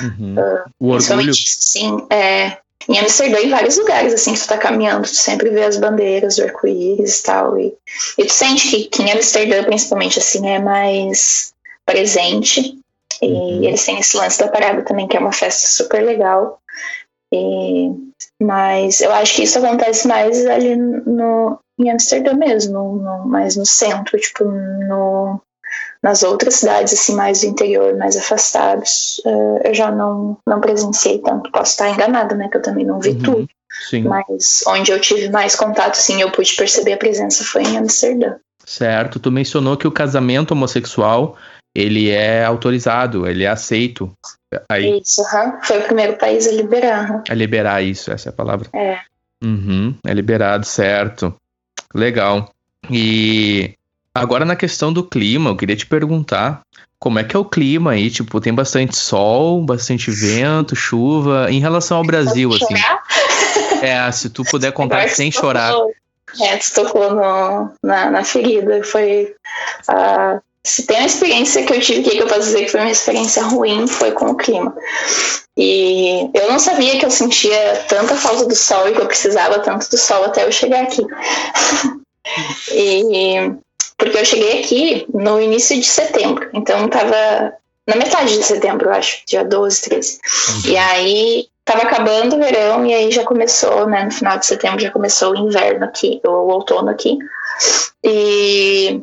Uhum. 0.00 0.34
Uh, 0.36 0.70
o 0.80 0.88
orgulho. 0.88 1.32
Sim, 1.34 2.04
é. 2.10 2.58
Em 2.88 2.98
Amsterdã, 2.98 3.38
em 3.38 3.48
vários 3.48 3.76
lugares, 3.76 4.12
assim, 4.12 4.34
tu 4.34 4.44
tá 4.44 4.58
caminhando, 4.58 5.04
tu 5.04 5.14
sempre 5.14 5.50
vê 5.50 5.62
as 5.62 5.76
bandeiras 5.76 6.34
do 6.34 6.42
arco-íris 6.42 7.20
e 7.20 7.22
tal. 7.22 7.56
E, 7.56 7.72
e 8.18 8.24
tu 8.24 8.32
sente 8.32 8.68
que, 8.68 8.84
que 8.86 9.02
em 9.02 9.12
Amsterdã, 9.12 9.62
principalmente, 9.62 10.18
assim, 10.18 10.48
é 10.48 10.58
mais 10.58 11.54
presente. 11.86 12.76
E 13.20 13.26
uhum. 13.26 13.62
eles 13.62 13.84
têm 13.84 14.00
esse 14.00 14.16
lance 14.16 14.40
da 14.40 14.48
parada 14.48 14.82
também, 14.82 15.06
que 15.06 15.16
é 15.16 15.20
uma 15.20 15.30
festa 15.30 15.68
super 15.68 16.04
legal. 16.04 16.60
E, 17.32 17.92
mas 18.42 19.00
eu 19.00 19.12
acho 19.12 19.36
que 19.36 19.42
isso 19.44 19.58
acontece 19.58 20.06
mais 20.06 20.44
ali 20.46 20.76
no, 20.76 21.58
em 21.78 21.90
Amsterdã 21.90 22.34
mesmo, 22.34 22.96
no, 22.96 23.26
mais 23.26 23.56
no 23.56 23.66
centro, 23.66 24.18
tipo, 24.18 24.44
no, 24.44 25.40
nas 26.02 26.22
outras 26.22 26.56
cidades, 26.56 26.92
assim, 26.92 27.14
mais 27.14 27.40
do 27.40 27.46
interior, 27.46 27.96
mais 27.96 28.16
afastados, 28.16 29.20
uh, 29.24 29.60
eu 29.64 29.74
já 29.74 29.90
não, 29.90 30.36
não 30.46 30.60
presenciei 30.60 31.18
tanto. 31.18 31.50
Posso 31.50 31.72
estar 31.72 31.90
enganada, 31.90 32.34
né? 32.34 32.48
Que 32.48 32.56
eu 32.56 32.62
também 32.62 32.84
não 32.84 33.00
vi 33.00 33.10
uhum, 33.10 33.22
tudo. 33.22 33.48
Sim. 33.88 34.02
Mas 34.02 34.62
onde 34.66 34.90
eu 34.90 35.00
tive 35.00 35.30
mais 35.30 35.54
contato, 35.54 35.92
assim, 35.92 36.20
eu 36.20 36.30
pude 36.30 36.54
perceber 36.54 36.94
a 36.94 36.98
presença 36.98 37.44
foi 37.44 37.62
em 37.62 37.78
Amsterdã. 37.78 38.34
Certo. 38.64 39.18
Tu 39.18 39.30
mencionou 39.30 39.76
que 39.76 39.86
o 39.86 39.92
casamento 39.92 40.52
homossexual 40.52 41.36
ele 41.74 42.10
é 42.10 42.44
autorizado, 42.44 43.26
ele 43.26 43.44
é 43.44 43.48
aceito. 43.48 44.12
Aí, 44.68 45.00
isso, 45.00 45.22
uhum. 45.22 45.62
foi 45.62 45.78
o 45.78 45.84
primeiro 45.84 46.16
país 46.16 46.46
a 46.46 46.52
liberar. 46.52 47.10
Uhum. 47.10 47.22
A 47.28 47.34
liberar 47.34 47.82
isso, 47.82 48.12
essa 48.12 48.28
é 48.28 48.30
a 48.30 48.34
palavra. 48.34 48.68
É. 48.74 48.98
Uhum, 49.42 49.94
é 50.04 50.12
liberado, 50.12 50.64
certo. 50.66 51.34
Legal. 51.94 52.52
E 52.90 53.74
Agora 54.14 54.44
na 54.44 54.54
questão 54.54 54.92
do 54.92 55.02
clima, 55.02 55.50
eu 55.50 55.56
queria 55.56 55.76
te 55.76 55.86
perguntar 55.86 56.60
como 56.98 57.18
é 57.18 57.24
que 57.24 57.34
é 57.34 57.38
o 57.38 57.44
clima 57.44 57.92
aí? 57.92 58.10
Tipo, 58.10 58.40
tem 58.40 58.52
bastante 58.52 58.96
sol, 58.96 59.64
bastante 59.64 60.10
vento, 60.10 60.76
chuva. 60.76 61.50
Em 61.50 61.58
relação 61.60 61.96
ao 61.96 62.04
Brasil, 62.04 62.50
assim. 62.52 62.74
É, 63.82 64.10
se 64.12 64.28
tu 64.28 64.44
puder 64.44 64.70
contar 64.72 65.08
sem 65.08 65.32
chorar. 65.32 65.72
É, 66.40 66.56
tu 66.58 66.74
tocou 66.74 67.14
no, 67.14 67.72
na, 67.82 68.10
na 68.10 68.22
ferida. 68.22 68.84
Foi. 68.84 69.34
Uh, 69.88 70.40
se 70.64 70.84
tem 70.86 70.98
uma 70.98 71.06
experiência 71.06 71.64
que 71.64 71.72
eu 71.72 71.80
tive 71.80 72.08
que 72.08 72.18
eu 72.18 72.26
posso 72.26 72.42
dizer 72.42 72.64
que 72.64 72.70
foi 72.70 72.80
uma 72.80 72.90
experiência 72.90 73.42
ruim, 73.42 73.86
foi 73.86 74.12
com 74.12 74.26
o 74.26 74.36
clima. 74.36 74.74
E 75.56 76.30
eu 76.32 76.50
não 76.50 76.58
sabia 76.58 76.98
que 76.98 77.04
eu 77.04 77.10
sentia 77.10 77.84
tanta 77.88 78.14
falta 78.14 78.46
do 78.46 78.54
sol 78.54 78.88
e 78.88 78.92
que 78.92 79.00
eu 79.00 79.06
precisava 79.06 79.58
tanto 79.58 79.90
do 79.90 79.98
sol 79.98 80.24
até 80.24 80.44
eu 80.44 80.52
chegar 80.52 80.82
aqui. 80.82 81.04
e 82.72 83.52
porque 83.98 84.18
eu 84.18 84.24
cheguei 84.24 84.60
aqui 84.60 85.06
no 85.12 85.40
início 85.40 85.78
de 85.78 85.86
setembro, 85.86 86.48
então 86.52 86.88
tava 86.88 87.54
na 87.86 87.96
metade 87.96 88.36
de 88.36 88.42
setembro, 88.42 88.88
eu 88.88 88.92
acho, 88.92 89.22
dia 89.26 89.44
12, 89.44 89.82
13. 89.82 90.20
Uhum. 90.48 90.70
E 90.72 90.76
aí 90.76 91.46
tava 91.64 91.82
acabando 91.82 92.36
o 92.36 92.38
verão 92.38 92.86
e 92.86 92.94
aí 92.94 93.10
já 93.10 93.24
começou, 93.24 93.86
né, 93.86 94.04
no 94.04 94.10
final 94.10 94.38
de 94.38 94.46
setembro 94.46 94.80
já 94.80 94.90
começou 94.90 95.32
o 95.32 95.36
inverno 95.36 95.84
aqui, 95.84 96.20
o 96.24 96.30
outono 96.30 96.90
aqui. 96.90 97.18
E 98.04 99.00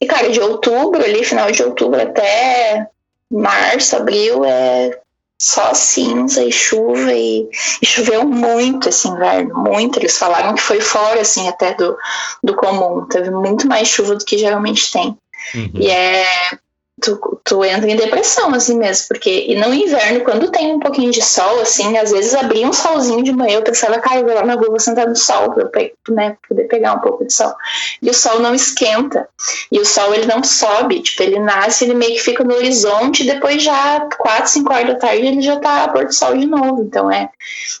e, 0.00 0.06
cara, 0.06 0.30
de 0.30 0.40
outubro, 0.40 1.02
ali, 1.02 1.24
final 1.24 1.50
de 1.50 1.62
outubro 1.62 2.00
até 2.00 2.86
março, 3.30 3.96
abril, 3.96 4.44
é 4.44 4.98
só 5.40 5.72
cinza 5.72 6.42
e 6.42 6.50
chuva 6.50 7.12
e, 7.12 7.48
e, 7.80 7.86
choveu 7.86 8.24
muito 8.24 8.88
esse 8.88 9.06
inverno, 9.06 9.54
muito. 9.54 9.98
Eles 9.98 10.18
falaram 10.18 10.54
que 10.54 10.60
foi 10.60 10.80
fora, 10.80 11.20
assim, 11.20 11.48
até 11.48 11.74
do, 11.74 11.96
do 12.42 12.56
comum. 12.56 13.06
Teve 13.06 13.30
muito 13.30 13.66
mais 13.68 13.88
chuva 13.88 14.16
do 14.16 14.24
que 14.24 14.36
geralmente 14.36 14.90
tem. 14.90 15.16
Uhum. 15.54 15.70
E 15.74 15.90
é 15.90 16.24
tu, 17.00 17.40
tu 17.44 17.64
entra 17.64 17.90
em 17.90 17.96
depressão, 17.96 18.54
assim 18.54 18.76
mesmo, 18.76 19.08
porque 19.08 19.46
e 19.48 19.54
no 19.56 19.72
inverno, 19.72 20.20
quando 20.20 20.50
tem 20.50 20.72
um 20.72 20.80
pouquinho 20.80 21.10
de 21.10 21.22
sol, 21.22 21.60
assim, 21.60 21.96
às 21.96 22.10
vezes 22.10 22.34
abria 22.34 22.66
um 22.66 22.72
solzinho 22.72 23.22
de 23.22 23.32
manhã, 23.32 23.56
eu 23.56 23.62
pensava, 23.62 23.98
cara, 23.98 24.20
eu 24.20 24.26
vou 24.26 24.34
lá 24.34 24.44
na 24.44 24.54
rua, 24.54 24.68
vou 24.68 24.80
sentar 24.80 25.06
no 25.06 25.16
sol, 25.16 25.52
pra 25.52 25.82
eu 25.82 25.90
né, 26.10 26.36
poder 26.48 26.64
pegar 26.64 26.94
um 26.94 27.00
pouco 27.00 27.24
de 27.24 27.32
sol. 27.32 27.54
E 28.02 28.10
o 28.10 28.14
sol 28.14 28.40
não 28.40 28.54
esquenta, 28.54 29.28
e 29.70 29.78
o 29.78 29.84
sol 29.84 30.14
ele 30.14 30.26
não 30.26 30.42
sobe, 30.42 31.00
tipo, 31.02 31.22
ele 31.22 31.38
nasce, 31.38 31.84
ele 31.84 31.94
meio 31.94 32.14
que 32.14 32.22
fica 32.22 32.44
no 32.44 32.54
horizonte, 32.54 33.22
e 33.22 33.26
depois 33.32 33.62
já, 33.62 34.08
quatro, 34.18 34.50
cinco 34.50 34.72
horas 34.72 34.88
da 34.88 34.94
tarde, 34.96 35.26
ele 35.26 35.40
já 35.40 35.58
tá 35.58 35.84
a 35.84 35.88
pôr 35.88 36.06
do 36.06 36.14
sol 36.14 36.36
de 36.36 36.46
novo, 36.46 36.82
então 36.82 37.10
é, 37.10 37.30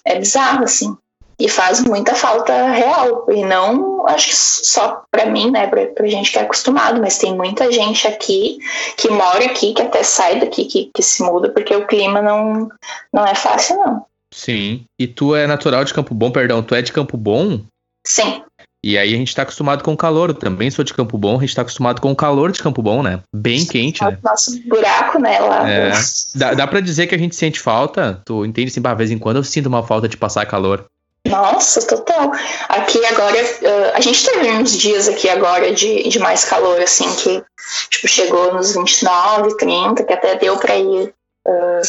é 0.04 0.18
bizarro, 0.18 0.64
assim 0.64 0.96
e 1.38 1.48
faz 1.48 1.84
muita 1.84 2.14
falta 2.14 2.70
real. 2.70 3.26
E 3.30 3.44
não, 3.44 4.06
acho 4.06 4.28
que 4.28 4.36
só 4.36 5.02
para 5.10 5.26
mim, 5.26 5.50
né, 5.50 5.66
pra, 5.66 5.86
pra 5.86 6.06
gente 6.08 6.32
que 6.32 6.38
é 6.38 6.42
acostumado, 6.42 7.00
mas 7.00 7.18
tem 7.18 7.34
muita 7.34 7.70
gente 7.70 8.06
aqui 8.06 8.58
que 8.96 9.08
mora 9.08 9.44
aqui, 9.44 9.72
que 9.72 9.82
até 9.82 10.02
sai 10.02 10.40
daqui, 10.40 10.64
que, 10.64 10.90
que 10.92 11.02
se 11.02 11.22
muda, 11.22 11.50
porque 11.50 11.74
o 11.74 11.86
clima 11.86 12.20
não, 12.20 12.68
não 13.12 13.26
é 13.26 13.34
fácil, 13.34 13.76
não. 13.76 14.04
Sim. 14.32 14.84
E 14.98 15.06
tu 15.06 15.34
é 15.34 15.46
natural 15.46 15.84
de 15.84 15.94
Campo 15.94 16.14
Bom, 16.14 16.30
perdão, 16.30 16.62
tu 16.62 16.74
é 16.74 16.82
de 16.82 16.92
Campo 16.92 17.16
Bom? 17.16 17.60
Sim. 18.06 18.42
E 18.84 18.96
aí 18.96 19.12
a 19.12 19.16
gente 19.16 19.34
tá 19.34 19.42
acostumado 19.42 19.82
com 19.82 19.92
o 19.92 19.96
calor. 19.96 20.30
Eu 20.30 20.34
também 20.34 20.70
sou 20.70 20.84
de 20.84 20.94
Campo 20.94 21.18
Bom, 21.18 21.36
a 21.36 21.40
gente 21.40 21.54
tá 21.54 21.62
acostumado 21.62 22.00
com 22.00 22.12
o 22.12 22.16
calor 22.16 22.52
de 22.52 22.62
Campo 22.62 22.80
Bom, 22.80 23.02
né? 23.02 23.20
Bem 23.34 23.66
quente, 23.66 24.04
né? 24.04 24.16
Nosso 24.22 24.56
buraco, 24.68 25.18
né? 25.18 25.38
Lá. 25.40 25.68
É. 25.68 25.92
Dá, 26.34 26.54
dá 26.54 26.66
pra 26.66 26.80
dizer 26.80 27.06
que 27.06 27.14
a 27.14 27.18
gente 27.18 27.34
sente 27.34 27.58
falta? 27.58 28.22
Tu 28.24 28.44
entende 28.44 28.70
assim, 28.70 28.80
de 28.80 28.94
vez 28.94 29.10
em 29.10 29.18
quando 29.18 29.36
eu 29.38 29.44
sinto 29.44 29.66
uma 29.66 29.82
falta 29.82 30.08
de 30.08 30.16
passar 30.16 30.46
calor. 30.46 30.86
Nossa, 31.26 31.86
total. 31.86 32.32
Aqui 32.68 33.04
agora, 33.04 33.36
uh, 33.36 33.92
a 33.94 34.00
gente 34.00 34.24
teve 34.24 34.50
uns 34.50 34.72
dias 34.72 35.08
aqui 35.08 35.28
agora 35.28 35.72
de, 35.72 36.08
de 36.08 36.18
mais 36.18 36.44
calor, 36.44 36.80
assim, 36.80 37.14
que 37.16 37.44
tipo, 37.90 38.08
chegou 38.08 38.54
nos 38.54 38.74
29, 38.74 39.56
30, 39.56 40.04
que 40.04 40.12
até 40.12 40.36
deu 40.36 40.56
pra 40.56 40.76
ir, 40.76 41.14
uh, 41.46 41.82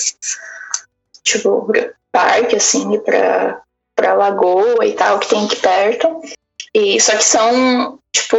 tipo, 1.24 1.66
pro 1.66 1.94
parque, 2.12 2.56
assim, 2.56 2.94
ir 2.94 3.00
pra, 3.00 3.62
pra 3.96 4.14
lagoa 4.14 4.86
e 4.86 4.94
tal, 4.94 5.20
que 5.20 5.30
tem 5.30 5.46
aqui 5.46 5.56
perto. 5.56 6.22
E 6.74 7.00
só 7.00 7.16
que 7.16 7.24
são, 7.24 8.00
tipo, 8.12 8.38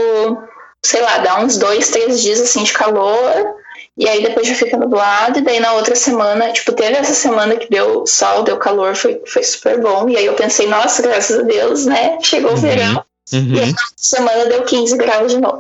sei 0.85 1.01
lá, 1.01 1.19
dá 1.19 1.41
uns 1.41 1.57
dois, 1.57 1.91
três 1.91 2.21
dias, 2.21 2.41
assim, 2.41 2.63
de 2.63 2.73
calor, 2.73 3.57
e 4.01 4.09
aí 4.09 4.23
depois 4.23 4.49
já 4.49 4.55
fica 4.55 4.79
nublado, 4.79 5.39
e 5.39 5.43
daí 5.43 5.61
na 5.61 5.75
outra 5.75 5.95
semana, 5.95 6.51
tipo, 6.53 6.73
teve 6.73 6.97
essa 6.97 7.13
semana 7.13 7.55
que 7.57 7.69
deu 7.69 8.07
sol, 8.07 8.43
deu 8.43 8.57
calor, 8.57 8.97
foi, 8.97 9.21
foi 9.27 9.43
super 9.43 9.79
bom. 9.79 10.09
E 10.09 10.17
aí 10.17 10.25
eu 10.25 10.33
pensei, 10.33 10.67
nossa, 10.67 11.03
graças 11.03 11.39
a 11.39 11.43
Deus, 11.43 11.85
né? 11.85 12.17
Chegou 12.23 12.53
o 12.53 12.55
uhum. 12.55 12.61
verão. 12.61 13.05
Uhum. 13.31 13.55
E 13.55 13.61
aí 13.61 13.71
na 13.71 13.79
semana 13.95 14.47
deu 14.47 14.63
15 14.63 14.97
graus 14.97 15.33
de 15.33 15.39
novo. 15.39 15.59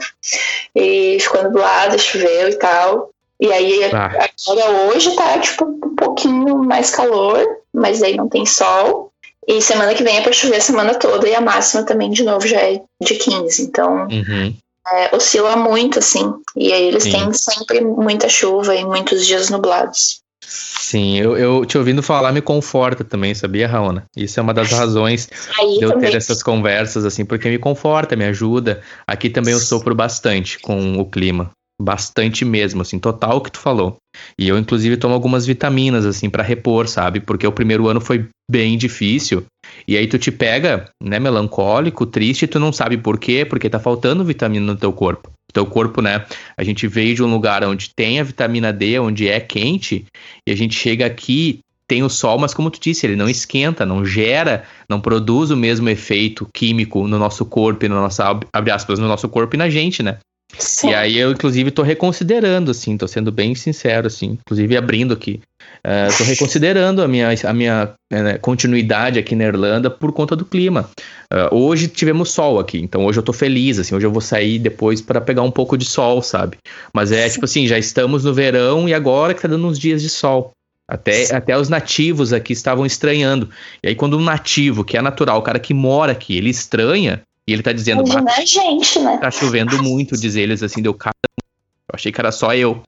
E 0.74 1.18
ficou 1.20 1.42
nublado, 1.42 1.98
choveu 1.98 2.48
e 2.48 2.54
tal. 2.54 3.10
E 3.38 3.52
aí 3.52 3.84
ah. 3.92 4.10
agora 4.48 4.70
hoje 4.86 5.14
tá, 5.14 5.38
tipo, 5.38 5.66
um 5.66 5.94
pouquinho 5.94 6.64
mais 6.64 6.90
calor, 6.90 7.46
mas 7.74 8.02
aí 8.02 8.16
não 8.16 8.26
tem 8.26 8.46
sol. 8.46 9.12
E 9.46 9.60
semana 9.60 9.94
que 9.94 10.02
vem 10.02 10.16
é 10.16 10.22
pra 10.22 10.32
chover 10.32 10.56
a 10.56 10.62
semana 10.62 10.94
toda 10.94 11.28
e 11.28 11.34
a 11.34 11.42
máxima 11.42 11.84
também 11.84 12.10
de 12.10 12.24
novo 12.24 12.48
já 12.48 12.58
é 12.58 12.80
de 13.02 13.14
15. 13.16 13.62
Então, 13.64 14.08
uhum 14.10 14.56
é, 14.88 15.14
oscila 15.14 15.56
muito, 15.56 15.98
assim. 15.98 16.32
E 16.56 16.72
aí 16.72 16.84
eles 16.84 17.04
Sim. 17.04 17.12
têm 17.12 17.32
sempre 17.32 17.80
muita 17.80 18.28
chuva 18.28 18.74
e 18.74 18.84
muitos 18.84 19.26
dias 19.26 19.48
nublados. 19.50 20.20
Sim, 20.42 21.18
eu, 21.18 21.36
eu 21.36 21.64
te 21.64 21.78
ouvindo 21.78 22.02
falar 22.02 22.32
me 22.32 22.40
conforta 22.40 23.04
também, 23.04 23.34
sabia, 23.34 23.68
Raona? 23.68 24.06
Isso 24.16 24.40
é 24.40 24.42
uma 24.42 24.54
das 24.54 24.72
razões 24.72 25.28
de 25.78 25.84
eu 25.84 25.92
também. 25.92 26.10
ter 26.10 26.16
essas 26.16 26.42
conversas, 26.42 27.04
assim, 27.04 27.24
porque 27.24 27.48
me 27.48 27.58
conforta, 27.58 28.16
me 28.16 28.24
ajuda. 28.24 28.80
Aqui 29.06 29.30
também 29.30 29.52
eu 29.52 29.60
sofro 29.60 29.94
bastante 29.94 30.58
com 30.58 30.98
o 30.98 31.04
clima. 31.08 31.50
Bastante 31.80 32.44
mesmo, 32.44 32.82
assim, 32.82 32.98
total 32.98 33.38
o 33.38 33.40
que 33.40 33.52
tu 33.52 33.58
falou. 33.58 33.96
E 34.38 34.48
eu, 34.48 34.58
inclusive, 34.58 34.96
tomo 34.96 35.14
algumas 35.14 35.46
vitaminas, 35.46 36.04
assim, 36.04 36.28
para 36.28 36.42
repor, 36.42 36.86
sabe? 36.86 37.20
Porque 37.20 37.46
o 37.46 37.52
primeiro 37.52 37.88
ano 37.88 38.00
foi 38.00 38.28
bem 38.50 38.76
difícil. 38.76 39.44
E 39.88 39.96
aí 39.96 40.06
tu 40.06 40.18
te 40.18 40.30
pega, 40.30 40.90
né, 41.02 41.18
melancólico, 41.18 42.04
triste, 42.04 42.42
e 42.42 42.48
tu 42.48 42.58
não 42.58 42.72
sabe 42.72 42.98
por 42.98 43.18
quê, 43.18 43.44
porque 43.44 43.70
tá 43.70 43.78
faltando 43.78 44.24
vitamina 44.24 44.66
no 44.66 44.76
teu 44.76 44.92
corpo. 44.92 45.30
O 45.50 45.52
teu 45.52 45.64
corpo, 45.64 46.02
né? 46.02 46.26
A 46.56 46.62
gente 46.62 46.86
veio 46.86 47.14
de 47.14 47.22
um 47.22 47.32
lugar 47.32 47.64
onde 47.64 47.90
tem 47.94 48.20
a 48.20 48.24
vitamina 48.24 48.72
D, 48.72 48.98
onde 48.98 49.28
é 49.28 49.40
quente, 49.40 50.04
e 50.46 50.52
a 50.52 50.56
gente 50.56 50.74
chega 50.74 51.06
aqui, 51.06 51.60
tem 51.88 52.04
o 52.04 52.08
sol, 52.08 52.38
mas 52.38 52.54
como 52.54 52.70
tu 52.70 52.78
disse, 52.80 53.04
ele 53.04 53.16
não 53.16 53.28
esquenta, 53.28 53.84
não 53.84 54.04
gera, 54.04 54.64
não 54.88 55.00
produz 55.00 55.50
o 55.50 55.56
mesmo 55.56 55.88
efeito 55.88 56.46
químico 56.54 57.08
no 57.08 57.18
nosso 57.18 57.44
corpo 57.44 57.84
e 57.84 57.88
no 57.88 57.96
nosso, 57.96 58.22
abre 58.22 58.70
aspas, 58.70 59.00
no 59.00 59.08
nosso 59.08 59.28
corpo 59.28 59.56
e 59.56 59.58
na 59.58 59.68
gente, 59.68 60.00
né? 60.02 60.18
Sim. 60.58 60.90
E 60.90 60.94
aí 60.94 61.18
eu, 61.18 61.30
inclusive, 61.30 61.70
tô 61.70 61.82
reconsiderando, 61.82 62.70
assim, 62.70 62.96
tô 62.96 63.06
sendo 63.06 63.32
bem 63.32 63.54
sincero, 63.54 64.06
assim, 64.06 64.38
inclusive 64.40 64.76
abrindo 64.76 65.14
aqui. 65.14 65.40
Uh, 65.78 66.16
tô 66.16 66.24
reconsiderando 66.24 67.02
a 67.02 67.08
minha, 67.08 67.28
a 67.44 67.52
minha 67.52 67.94
né, 68.10 68.36
continuidade 68.38 69.18
aqui 69.18 69.34
na 69.34 69.44
Irlanda 69.44 69.88
por 69.90 70.12
conta 70.12 70.36
do 70.36 70.44
clima. 70.44 70.90
Uh, 71.32 71.54
hoje 71.54 71.88
tivemos 71.88 72.30
sol 72.30 72.58
aqui, 72.58 72.78
então 72.78 73.04
hoje 73.06 73.18
eu 73.18 73.22
tô 73.22 73.32
feliz, 73.32 73.78
assim, 73.78 73.94
hoje 73.94 74.06
eu 74.06 74.12
vou 74.12 74.20
sair 74.20 74.58
depois 74.58 75.00
para 75.00 75.20
pegar 75.20 75.42
um 75.42 75.50
pouco 75.50 75.76
de 75.76 75.84
sol, 75.84 76.20
sabe? 76.22 76.58
Mas 76.92 77.12
é 77.12 77.26
Sim. 77.26 77.34
tipo 77.34 77.44
assim, 77.44 77.66
já 77.66 77.78
estamos 77.78 78.24
no 78.24 78.34
verão 78.34 78.88
e 78.88 78.94
agora 78.94 79.32
que 79.32 79.40
tá 79.40 79.48
dando 79.48 79.66
uns 79.66 79.78
dias 79.78 80.02
de 80.02 80.08
sol. 80.08 80.52
Até, 80.90 81.32
até 81.32 81.56
os 81.56 81.68
nativos 81.68 82.32
aqui 82.32 82.52
estavam 82.52 82.84
estranhando. 82.84 83.48
E 83.80 83.88
aí, 83.88 83.94
quando 83.94 84.18
um 84.18 84.22
nativo, 84.24 84.82
que 84.82 84.96
é 84.96 85.02
natural, 85.02 85.38
o 85.38 85.42
cara 85.42 85.60
que 85.60 85.72
mora 85.72 86.10
aqui, 86.10 86.36
ele 86.36 86.50
estranha, 86.50 87.22
e 87.50 87.52
ele 87.52 87.64
tá 87.64 87.72
dizendo. 87.72 88.06
Imagina 88.06 88.30
a 88.30 88.44
gente, 88.44 89.00
né? 89.00 89.18
Tá 89.18 89.28
chovendo 89.28 89.82
muito, 89.82 90.16
diz 90.16 90.36
eles 90.36 90.62
assim, 90.62 90.80
deu 90.80 90.94
cara. 90.94 91.16
Eu 91.34 91.94
achei 91.94 92.12
que 92.12 92.20
era 92.20 92.30
só 92.30 92.54
eu. 92.54 92.80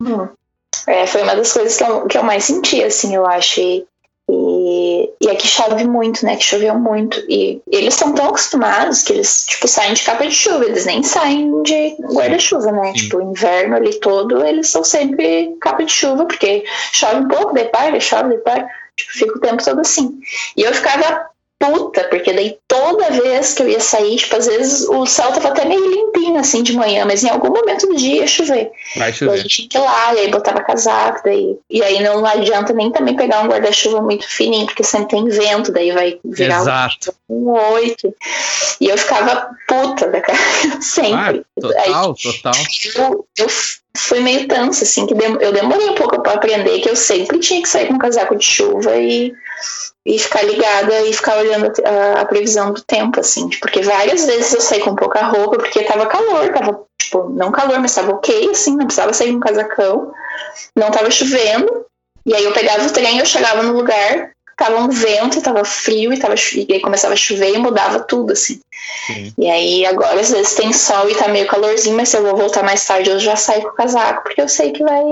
Hum. 0.00 0.26
É, 0.86 1.06
foi 1.06 1.22
uma 1.22 1.36
das 1.36 1.52
coisas 1.52 1.76
que 1.76 1.84
eu, 1.84 2.06
que 2.06 2.16
eu 2.16 2.22
mais 2.22 2.44
senti, 2.44 2.82
assim, 2.82 3.14
eu 3.14 3.26
achei. 3.26 3.84
E, 4.26 5.10
e 5.20 5.28
aqui 5.28 5.46
chove 5.46 5.84
muito, 5.84 6.24
né? 6.24 6.36
Que 6.36 6.44
choveu 6.44 6.78
muito. 6.78 7.22
E 7.28 7.60
eles 7.70 7.92
estão 7.92 8.14
tão 8.14 8.28
acostumados 8.28 9.02
que 9.02 9.12
eles, 9.12 9.44
tipo, 9.44 9.68
saem 9.68 9.92
de 9.92 10.02
capa 10.02 10.26
de 10.26 10.34
chuva, 10.34 10.64
eles 10.64 10.86
nem 10.86 11.02
saem 11.02 11.62
de 11.62 11.96
guarda-chuva, 12.00 12.72
né? 12.72 12.86
Sim. 12.86 12.92
Tipo, 12.94 13.18
o 13.18 13.30
inverno 13.30 13.76
ali 13.76 14.00
todo, 14.00 14.42
eles 14.46 14.70
são 14.70 14.82
sempre 14.82 15.54
capa 15.60 15.84
de 15.84 15.92
chuva, 15.92 16.24
porque 16.24 16.64
chove 16.92 17.16
um 17.16 17.28
pouco, 17.28 17.52
depois 17.52 18.02
chove, 18.02 18.30
depois 18.30 18.64
Tipo, 18.96 19.12
fica 19.12 19.36
o 19.36 19.40
tempo 19.40 19.64
todo 19.64 19.80
assim. 19.80 20.20
E 20.56 20.62
eu 20.62 20.72
ficava 20.72 21.26
puta, 21.72 22.04
porque 22.04 22.32
daí 22.32 22.56
toda 22.68 23.10
vez 23.10 23.54
que 23.54 23.62
eu 23.62 23.68
ia 23.68 23.80
sair, 23.80 24.16
tipo, 24.16 24.36
às 24.36 24.46
vezes 24.46 24.88
o 24.88 25.06
céu 25.06 25.32
tava 25.32 25.48
até 25.48 25.64
meio 25.64 25.90
limpinho 25.90 26.38
assim 26.38 26.62
de 26.62 26.72
manhã, 26.74 27.04
mas 27.04 27.22
em 27.22 27.28
algum 27.28 27.48
momento 27.48 27.86
do 27.86 27.96
dia 27.96 28.20
ia 28.20 28.26
chover. 28.26 28.70
Vai 28.96 29.12
chover. 29.12 29.32
E 29.32 29.34
a 29.34 29.42
gente 29.42 29.56
tinha 29.56 29.68
que 29.68 29.78
ir 29.78 29.80
lá, 29.80 30.14
e 30.14 30.18
aí 30.20 30.28
botava 30.28 30.62
casaco, 30.62 31.20
daí. 31.24 31.56
E 31.70 31.82
aí 31.82 32.02
não 32.02 32.24
adianta 32.24 32.72
nem 32.72 32.90
também 32.90 33.16
pegar 33.16 33.42
um 33.42 33.48
guarda-chuva 33.48 34.00
muito 34.00 34.28
fininho, 34.28 34.66
porque 34.66 34.84
sempre 34.84 35.08
tem 35.08 35.28
vento, 35.28 35.72
daí 35.72 35.92
vai 35.92 36.18
virar 36.24 36.60
Exato. 36.60 37.14
um 37.28 37.50
oito. 37.50 38.14
E 38.80 38.88
eu 38.88 38.98
ficava 38.98 39.50
puta 39.68 40.08
da 40.08 40.20
cara, 40.20 40.38
sempre. 40.80 41.44
Ah, 41.56 41.60
total, 41.60 42.14
aí, 42.16 42.22
total. 42.22 42.54
Eu, 42.96 43.26
eu 43.38 43.48
fui 43.96 44.20
meio 44.20 44.48
tansa, 44.48 44.84
assim, 44.84 45.06
que 45.06 45.14
eu 45.14 45.52
demorei 45.52 45.90
um 45.90 45.94
pouco 45.94 46.20
para 46.20 46.32
aprender 46.32 46.80
que 46.80 46.90
eu 46.90 46.96
sempre 46.96 47.38
tinha 47.38 47.62
que 47.62 47.68
sair 47.68 47.86
com 47.86 47.94
um 47.94 47.98
casaco 47.98 48.36
de 48.36 48.44
chuva 48.44 48.96
e, 48.96 49.32
e 50.04 50.18
ficar 50.18 50.42
ligada 50.42 51.02
e 51.02 51.12
ficar 51.12 51.38
olhando 51.38 51.72
a, 51.84 52.20
a, 52.20 52.24
previsão 52.24 52.72
do 52.72 52.82
tempo, 52.82 53.20
assim, 53.20 53.48
porque 53.60 53.82
várias 53.82 54.26
vezes 54.26 54.52
eu 54.52 54.60
saí 54.60 54.80
com 54.80 54.96
pouca 54.96 55.22
roupa 55.22 55.58
porque 55.58 55.84
tava 55.84 56.06
calor, 56.06 56.52
tava, 56.52 56.84
tipo, 57.00 57.28
não 57.30 57.52
calor, 57.52 57.78
mas 57.78 57.94
tava 57.94 58.12
ok, 58.12 58.50
assim, 58.50 58.76
não 58.76 58.86
precisava 58.86 59.12
sair 59.12 59.30
com 59.30 59.36
um 59.36 59.40
casacão, 59.40 60.12
não 60.74 60.90
tava 60.90 61.10
chovendo, 61.10 61.86
e 62.26 62.34
aí 62.34 62.44
eu 62.44 62.52
pegava 62.52 62.84
o 62.84 62.92
trem, 62.92 63.18
eu 63.18 63.26
chegava 63.26 63.62
no 63.62 63.74
lugar, 63.74 64.33
tava 64.56 64.78
um 64.78 64.88
vento, 64.88 65.42
tava 65.42 65.64
frio 65.64 66.12
e, 66.12 66.18
tava, 66.18 66.34
e 66.34 66.80
começava 66.80 67.14
a 67.14 67.16
chover 67.16 67.54
e 67.54 67.58
mudava 67.58 68.00
tudo, 68.00 68.32
assim. 68.32 68.60
Sim. 69.06 69.32
E 69.38 69.48
aí 69.48 69.86
agora 69.86 70.20
às 70.20 70.30
vezes 70.30 70.54
tem 70.54 70.72
sol 70.72 71.08
e 71.08 71.14
tá 71.14 71.28
meio 71.28 71.46
calorzinho, 71.46 71.96
mas 71.96 72.08
se 72.08 72.16
eu 72.16 72.22
vou 72.22 72.36
voltar 72.36 72.62
mais 72.62 72.86
tarde 72.86 73.10
eu 73.10 73.18
já 73.18 73.36
saio 73.36 73.62
com 73.62 73.68
o 73.68 73.74
casaco, 73.74 74.22
porque 74.22 74.40
eu 74.40 74.48
sei 74.48 74.72
que 74.72 74.82
vai, 74.82 75.02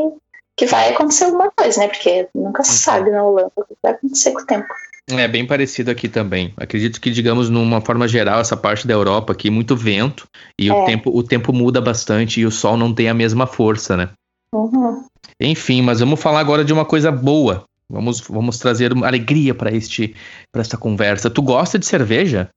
que 0.56 0.66
vai 0.66 0.90
acontecer 0.90 1.24
alguma 1.24 1.50
coisa, 1.56 1.80
né? 1.80 1.88
Porque 1.88 2.28
nunca 2.34 2.62
se 2.64 2.72
uhum. 2.72 2.78
sabe 2.78 3.10
na 3.10 3.24
Holanda 3.24 3.52
o 3.56 3.64
que 3.64 3.74
vai 3.82 3.92
acontecer 3.92 4.32
com 4.32 4.42
o 4.42 4.46
tempo. 4.46 4.68
É 5.10 5.26
bem 5.26 5.46
parecido 5.46 5.90
aqui 5.90 6.08
também. 6.08 6.54
Acredito 6.56 7.00
que, 7.00 7.10
digamos, 7.10 7.50
numa 7.50 7.80
forma 7.80 8.06
geral, 8.06 8.40
essa 8.40 8.56
parte 8.56 8.86
da 8.86 8.94
Europa 8.94 9.32
aqui, 9.32 9.50
muito 9.50 9.76
vento, 9.76 10.26
e 10.58 10.68
é. 10.68 10.72
o, 10.72 10.84
tempo, 10.84 11.10
o 11.10 11.22
tempo 11.22 11.52
muda 11.52 11.80
bastante 11.80 12.40
e 12.40 12.46
o 12.46 12.50
sol 12.50 12.76
não 12.76 12.94
tem 12.94 13.08
a 13.08 13.14
mesma 13.14 13.46
força, 13.46 13.96
né? 13.96 14.10
Uhum. 14.54 15.04
Enfim, 15.40 15.82
mas 15.82 16.00
vamos 16.00 16.20
falar 16.20 16.40
agora 16.40 16.64
de 16.64 16.72
uma 16.72 16.84
coisa 16.84 17.10
boa. 17.10 17.64
Vamos, 17.92 18.22
vamos 18.22 18.58
trazer 18.58 18.90
uma 18.90 19.06
alegria 19.06 19.54
para 19.54 19.70
este 19.70 20.16
para 20.50 20.62
esta 20.62 20.78
conversa. 20.78 21.28
Tu 21.28 21.42
gosta 21.42 21.78
de 21.78 21.84
cerveja? 21.84 22.48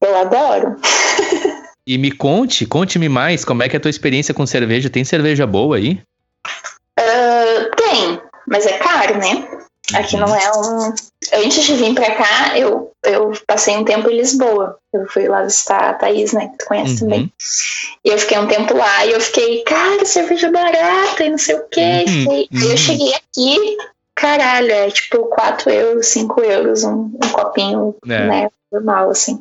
Eu 0.00 0.16
adoro. 0.16 0.76
e 1.84 1.98
me 1.98 2.12
conte, 2.12 2.64
conte-me 2.64 3.08
mais, 3.08 3.44
como 3.44 3.64
é 3.64 3.68
que 3.68 3.74
é 3.74 3.78
a 3.78 3.80
tua 3.80 3.90
experiência 3.90 4.32
com 4.32 4.46
cerveja? 4.46 4.88
Tem 4.88 5.04
cerveja 5.04 5.48
boa 5.48 5.76
aí? 5.76 6.00
Uh, 6.96 7.76
tem, 7.76 8.20
mas 8.46 8.66
é 8.66 8.78
caro, 8.78 9.18
né? 9.18 9.48
Aqui 9.94 10.16
não 10.16 10.32
é 10.32 10.50
um. 10.56 10.94
Antes 11.44 11.64
de 11.64 11.74
vir 11.74 11.94
pra 11.94 12.14
cá, 12.14 12.56
eu, 12.56 12.92
eu 13.04 13.32
passei 13.46 13.76
um 13.76 13.84
tempo 13.84 14.08
em 14.08 14.18
Lisboa. 14.18 14.78
Eu 14.92 15.06
fui 15.08 15.26
lá 15.26 15.42
visitar 15.42 15.90
a 15.90 15.94
Thaís, 15.94 16.32
né? 16.32 16.48
Que 16.48 16.58
tu 16.58 16.66
conhece 16.66 16.92
uhum. 16.92 16.98
também. 16.98 17.32
E 18.04 18.10
eu 18.10 18.18
fiquei 18.18 18.38
um 18.38 18.46
tempo 18.46 18.76
lá 18.76 19.06
e 19.06 19.12
eu 19.12 19.20
fiquei, 19.20 19.62
cara, 19.64 20.04
cerveja 20.04 20.52
barata 20.52 21.24
e 21.24 21.30
não 21.30 21.38
sei 21.38 21.56
o 21.56 21.64
quê. 21.68 22.04
Uhum. 22.06 22.32
E 22.34 22.48
eu 22.52 22.70
uhum. 22.70 22.76
cheguei 22.76 23.14
aqui, 23.14 23.76
caralho, 24.18 24.72
é 24.72 24.90
tipo 24.90 25.26
4 25.26 25.70
euros, 25.70 26.08
5 26.08 26.40
euros 26.40 26.82
um, 26.82 27.04
um 27.22 27.28
copinho, 27.32 27.94
é. 28.04 28.26
né? 28.26 28.48
Normal, 28.70 29.10
assim. 29.10 29.40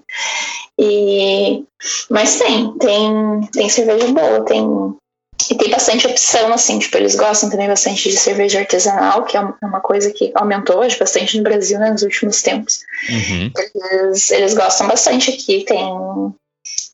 E, 0.80 1.66
mas 2.10 2.38
tem, 2.38 2.78
tem, 2.78 3.42
tem 3.52 3.68
cerveja 3.68 4.08
boa, 4.10 4.46
tem, 4.46 4.64
e 5.50 5.56
tem 5.56 5.72
bastante 5.72 6.06
opção, 6.06 6.54
assim, 6.54 6.78
tipo, 6.78 6.96
eles 6.96 7.16
gostam 7.16 7.50
também 7.50 7.68
bastante 7.68 8.08
de 8.08 8.16
cerveja 8.16 8.60
artesanal, 8.60 9.26
que 9.26 9.36
é 9.36 9.42
uma 9.64 9.82
coisa 9.82 10.12
que 10.12 10.32
aumentou 10.36 10.84
acho, 10.84 11.00
bastante 11.00 11.38
no 11.38 11.44
Brasil 11.44 11.80
né, 11.80 11.90
nos 11.90 12.04
últimos 12.04 12.44
tempos. 12.44 12.82
Uhum. 13.10 13.52
Eles, 13.76 14.30
eles 14.30 14.54
gostam 14.54 14.88
bastante 14.88 15.32
aqui, 15.32 15.66
tem, 15.66 16.34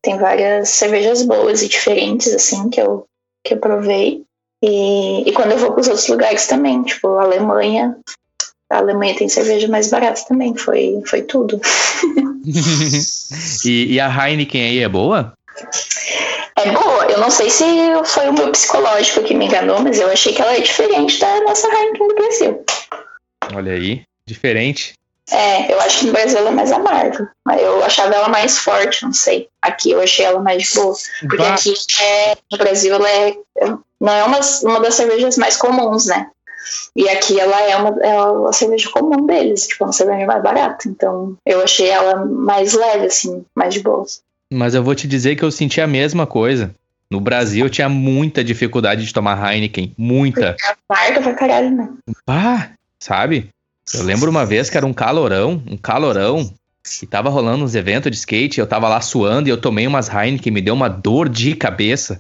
tem 0.01 0.17
várias 0.17 0.69
cervejas 0.69 1.21
boas 1.21 1.61
e 1.61 1.67
diferentes, 1.67 2.33
assim, 2.33 2.69
que 2.69 2.81
eu, 2.81 3.05
que 3.45 3.53
eu 3.53 3.57
provei. 3.57 4.23
E, 4.65 5.29
e 5.29 5.33
quando 5.33 5.51
eu 5.51 5.57
vou 5.57 5.73
para 5.73 5.81
os 5.81 5.87
outros 5.89 6.07
lugares 6.07 6.47
também, 6.47 6.81
tipo, 6.83 7.17
a 7.17 7.23
Alemanha, 7.23 7.97
a 8.71 8.77
Alemanha 8.77 9.13
tem 9.13 9.27
cerveja 9.27 9.67
mais 9.67 9.89
barata 9.89 10.23
também, 10.25 10.55
foi, 10.55 11.03
foi 11.05 11.21
tudo. 11.23 11.59
e, 13.65 13.95
e, 13.95 13.99
a 13.99 14.07
Heineken 14.07 14.63
aí 14.63 14.79
é 14.79 14.87
boa? 14.87 15.33
É 16.55 16.71
boa, 16.71 17.05
eu 17.07 17.19
não 17.19 17.29
sei 17.29 17.49
se 17.49 17.65
foi 18.05 18.29
o 18.29 18.33
meu 18.33 18.51
psicológico 18.53 19.23
que 19.23 19.33
me 19.33 19.47
enganou, 19.47 19.81
mas 19.81 19.99
eu 19.99 20.09
achei 20.09 20.33
que 20.33 20.41
ela 20.41 20.55
é 20.55 20.61
diferente 20.61 21.19
da 21.19 21.41
nossa 21.41 21.67
Heineken 21.67 22.07
do 22.07 22.15
Brasil. 22.15 22.65
Olha 23.53 23.73
aí, 23.73 24.03
diferente. 24.25 24.93
É, 25.29 25.73
eu 25.73 25.81
acho 25.81 25.99
que 25.99 26.05
no 26.05 26.13
Brasil 26.13 26.37
ela 26.37 26.49
é 26.49 26.53
mais 26.53 26.71
amarga. 26.71 27.29
Mas 27.45 27.61
eu 27.61 27.83
achava 27.83 28.15
ela 28.15 28.29
mais 28.29 28.59
forte, 28.59 29.03
não 29.03 29.11
sei. 29.11 29.49
Aqui 29.63 29.91
eu 29.91 30.01
achei 30.01 30.25
ela 30.25 30.39
mais 30.39 30.73
boa. 30.73 30.93
Porque 31.21 31.37
bah. 31.37 31.53
aqui 31.53 31.73
é, 32.01 32.37
no 32.51 32.57
Brasil 32.57 32.93
ela 32.93 33.09
é 33.09 33.35
não 33.99 34.11
é 34.11 34.23
uma, 34.25 34.39
uma 34.63 34.81
das 34.81 34.95
cervejas 34.95 35.37
mais 35.37 35.55
comuns, 35.55 36.05
né? 36.07 36.27
E 36.93 37.07
aqui 37.07 37.39
ela 37.39 37.59
é 37.61 37.75
uma, 37.77 37.89
é 38.03 38.21
uma 38.21 38.53
cerveja 38.53 38.89
comum 38.89 39.25
deles, 39.25 39.67
tipo, 39.67 39.85
uma 39.85 39.93
cerveja 39.93 40.25
mais 40.25 40.43
barata. 40.43 40.89
Então 40.89 41.37
eu 41.45 41.63
achei 41.63 41.87
ela 41.87 42.25
mais 42.25 42.73
leve, 42.73 43.05
assim, 43.05 43.45
mais 43.55 43.73
de 43.73 43.79
boa. 43.79 44.05
Mas 44.51 44.75
eu 44.75 44.83
vou 44.83 44.93
te 44.93 45.07
dizer 45.07 45.37
que 45.37 45.43
eu 45.43 45.51
senti 45.51 45.79
a 45.79 45.87
mesma 45.87 46.27
coisa. 46.27 46.75
No 47.09 47.21
Brasil 47.21 47.65
eu 47.65 47.69
tinha 47.69 47.87
muita 47.87 48.43
dificuldade 48.43 49.05
de 49.05 49.13
tomar 49.13 49.53
Heineken. 49.53 49.93
Muita. 49.97 50.57
Amarga 50.89 51.21
pra 51.21 51.33
caralho, 51.33 51.71
né? 51.71 51.89
Ah, 52.27 52.69
sabe? 52.99 53.49
Eu 53.93 54.03
lembro 54.03 54.29
uma 54.29 54.45
vez 54.45 54.69
que 54.69 54.77
era 54.77 54.85
um 54.85 54.93
calorão, 54.93 55.61
um 55.69 55.77
calorão, 55.77 56.53
e 57.01 57.07
tava 57.07 57.29
rolando 57.29 57.63
uns 57.63 57.75
eventos 57.75 58.11
de 58.11 58.17
skate, 58.17 58.59
eu 58.59 58.67
tava 58.67 58.89
lá 58.89 58.99
suando 58.99 59.47
e 59.47 59.51
eu 59.51 59.57
tomei 59.57 59.87
umas 59.87 60.09
Heineken, 60.09 60.51
me 60.51 60.61
deu 60.61 60.73
uma 60.73 60.89
dor 60.89 61.29
de 61.29 61.55
cabeça 61.55 62.19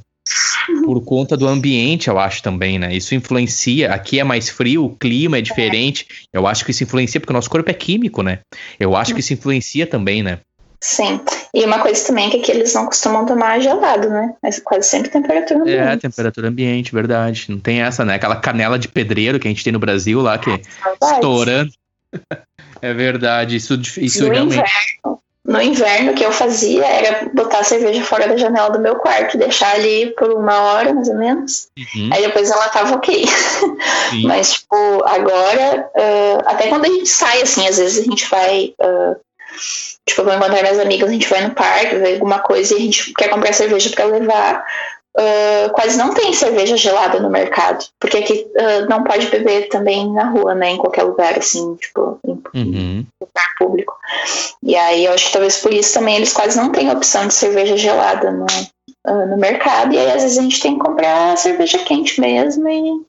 por 0.85 1.03
conta 1.03 1.35
do 1.35 1.47
ambiente, 1.47 2.07
eu 2.07 2.17
acho 2.17 2.41
também, 2.41 2.79
né? 2.79 2.93
Isso 2.95 3.13
influencia. 3.13 3.93
Aqui 3.93 4.19
é 4.19 4.23
mais 4.23 4.49
frio, 4.49 4.85
o 4.85 4.95
clima 4.95 5.37
é 5.37 5.41
diferente. 5.41 6.07
Eu 6.31 6.47
acho 6.47 6.63
que 6.63 6.71
isso 6.71 6.83
influencia 6.83 7.19
porque 7.19 7.33
o 7.33 7.35
nosso 7.35 7.49
corpo 7.49 7.69
é 7.69 7.73
químico, 7.73 8.23
né? 8.23 8.39
Eu 8.79 8.95
acho 8.95 9.13
que 9.13 9.19
isso 9.19 9.33
influencia 9.33 9.85
também, 9.85 10.23
né? 10.23 10.39
Sim. 10.81 11.19
E 11.53 11.65
uma 11.65 11.79
coisa 11.79 12.05
também 12.05 12.27
é 12.27 12.29
que 12.29 12.37
aqui 12.37 12.51
eles 12.51 12.73
não 12.73 12.85
costumam 12.85 13.25
tomar 13.25 13.59
gelado, 13.59 14.09
né? 14.09 14.33
Mas 14.41 14.59
quase 14.59 14.87
sempre 14.87 15.09
temperatura 15.09 15.61
ambiente. 15.61 15.79
É, 15.79 15.97
temperatura 15.97 16.47
ambiente, 16.49 16.93
verdade. 16.93 17.45
Não 17.49 17.59
tem 17.59 17.81
essa, 17.81 18.03
né? 18.03 18.15
Aquela 18.15 18.35
canela 18.35 18.77
de 18.77 18.87
pedreiro 18.87 19.39
que 19.39 19.47
a 19.47 19.51
gente 19.51 19.63
tem 19.63 19.71
no 19.73 19.79
Brasil 19.79 20.21
lá, 20.21 20.37
que 20.37 20.49
é 20.49 20.61
estourando. 21.01 21.71
É 22.83 22.93
verdade. 22.93 23.55
Isso, 23.55 23.79
isso 23.97 24.29
realmente. 24.29 24.57
Inverno, 24.57 25.23
no 25.45 25.61
inverno, 25.61 26.11
o 26.11 26.15
que 26.15 26.23
eu 26.23 26.31
fazia 26.31 26.85
era 26.85 27.29
botar 27.33 27.59
a 27.59 27.63
cerveja 27.63 28.03
fora 28.03 28.27
da 28.27 28.37
janela 28.37 28.69
do 28.69 28.79
meu 28.79 28.95
quarto, 28.95 29.37
deixar 29.37 29.75
ali 29.75 30.13
por 30.17 30.31
uma 30.31 30.57
hora, 30.61 30.93
mais 30.93 31.09
ou 31.09 31.15
menos. 31.15 31.67
Uhum. 31.77 32.09
Aí 32.13 32.21
depois 32.21 32.49
ela 32.49 32.69
tava 32.69 32.95
ok. 32.95 33.25
Mas, 34.23 34.53
tipo, 34.53 34.75
agora, 35.05 35.89
uh, 35.95 36.43
até 36.45 36.67
quando 36.67 36.85
a 36.85 36.89
gente 36.89 37.09
sai, 37.09 37.41
assim, 37.41 37.67
às 37.67 37.77
vezes 37.77 37.99
a 37.99 38.09
gente 38.09 38.29
vai. 38.29 38.73
Uh, 38.79 39.15
tipo, 40.05 40.21
eu 40.21 40.25
vou 40.25 40.33
encontrar 40.33 40.61
minhas 40.61 40.79
amigas, 40.79 41.09
a 41.09 41.13
gente 41.13 41.29
vai 41.29 41.41
no 41.41 41.53
parque, 41.53 41.97
ver 41.97 42.13
alguma 42.15 42.39
coisa 42.39 42.73
e 42.73 42.77
a 42.77 42.81
gente 42.81 43.13
quer 43.13 43.29
comprar 43.29 43.53
cerveja 43.53 43.89
para 43.89 44.05
levar. 44.05 44.65
Uh, 45.15 45.71
quase 45.73 45.95
não 45.95 46.11
tem 46.11 46.33
cerveja 46.33 46.75
gelada 46.75 47.19
no 47.19 47.29
mercado, 47.29 47.85
porque 47.99 48.17
aqui 48.17 48.47
uh, 48.55 48.89
não 48.89 49.03
pode 49.03 49.27
beber 49.27 49.69
também 49.69 50.11
na 50.11 50.31
rua, 50.31 50.55
né, 50.55 50.71
em 50.71 50.77
qualquer 50.77 51.03
lugar, 51.03 51.37
assim, 51.37 51.75
tipo, 51.75 52.17
em, 52.25 52.41
uhum. 52.55 53.05
lugar 53.21 53.55
público. 53.59 53.95
E 54.63 54.75
aí 54.75 55.05
eu 55.05 55.13
acho 55.13 55.27
que 55.27 55.33
talvez 55.33 55.57
por 55.57 55.71
isso 55.71 55.93
também 55.93 56.15
eles 56.15 56.33
quase 56.33 56.57
não 56.57 56.71
têm 56.71 56.89
opção 56.89 57.27
de 57.27 57.33
cerveja 57.35 57.77
gelada 57.77 58.31
no, 58.31 58.47
uh, 59.07 59.27
no 59.27 59.37
mercado, 59.37 59.93
e 59.93 59.99
aí 59.99 60.11
às 60.13 60.23
vezes 60.23 60.39
a 60.39 60.41
gente 60.41 60.59
tem 60.59 60.73
que 60.73 60.83
comprar 60.83 61.37
cerveja 61.37 61.77
quente 61.77 62.19
mesmo 62.19 62.67
e 62.67 63.05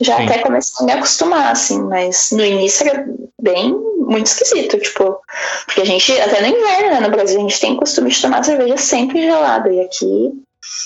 já 0.00 0.16
Sim. 0.16 0.24
até 0.24 0.38
comecei 0.38 0.74
a 0.80 0.86
me 0.86 0.92
acostumar, 0.92 1.52
assim, 1.52 1.80
mas 1.82 2.30
no 2.32 2.44
início 2.44 2.88
era 2.88 3.06
bem, 3.40 3.72
muito 3.96 4.26
esquisito, 4.26 4.76
tipo, 4.78 5.20
porque 5.66 5.82
a 5.82 5.84
gente, 5.84 6.12
até 6.20 6.40
no 6.40 6.48
inverno, 6.48 6.90
né, 6.90 7.00
no 7.00 7.10
Brasil, 7.10 7.38
a 7.38 7.42
gente 7.42 7.60
tem 7.60 7.76
costume 7.76 8.10
de 8.10 8.20
tomar 8.20 8.44
cerveja 8.44 8.76
sempre 8.76 9.22
gelada, 9.22 9.72
e 9.72 9.80
aqui 9.80 10.32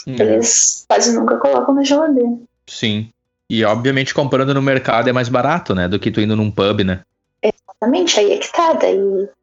Hum. 0.06 0.16
Eles 0.18 0.84
quase 0.88 1.12
nunca 1.14 1.36
colocam 1.38 1.74
na 1.74 1.84
geladeira. 1.84 2.38
Sim. 2.66 3.08
E 3.50 3.64
obviamente 3.64 4.14
comprando 4.14 4.54
no 4.54 4.62
mercado 4.62 5.08
é 5.08 5.12
mais 5.12 5.28
barato, 5.28 5.74
né? 5.74 5.88
Do 5.88 5.98
que 5.98 6.10
tu 6.10 6.20
indo 6.20 6.36
num 6.36 6.50
pub, 6.50 6.80
né? 6.80 7.00
Exatamente, 7.42 8.20
aí 8.20 8.32
é 8.32 8.38
que 8.38 8.52
tá, 8.52 8.72
daí 8.74 8.96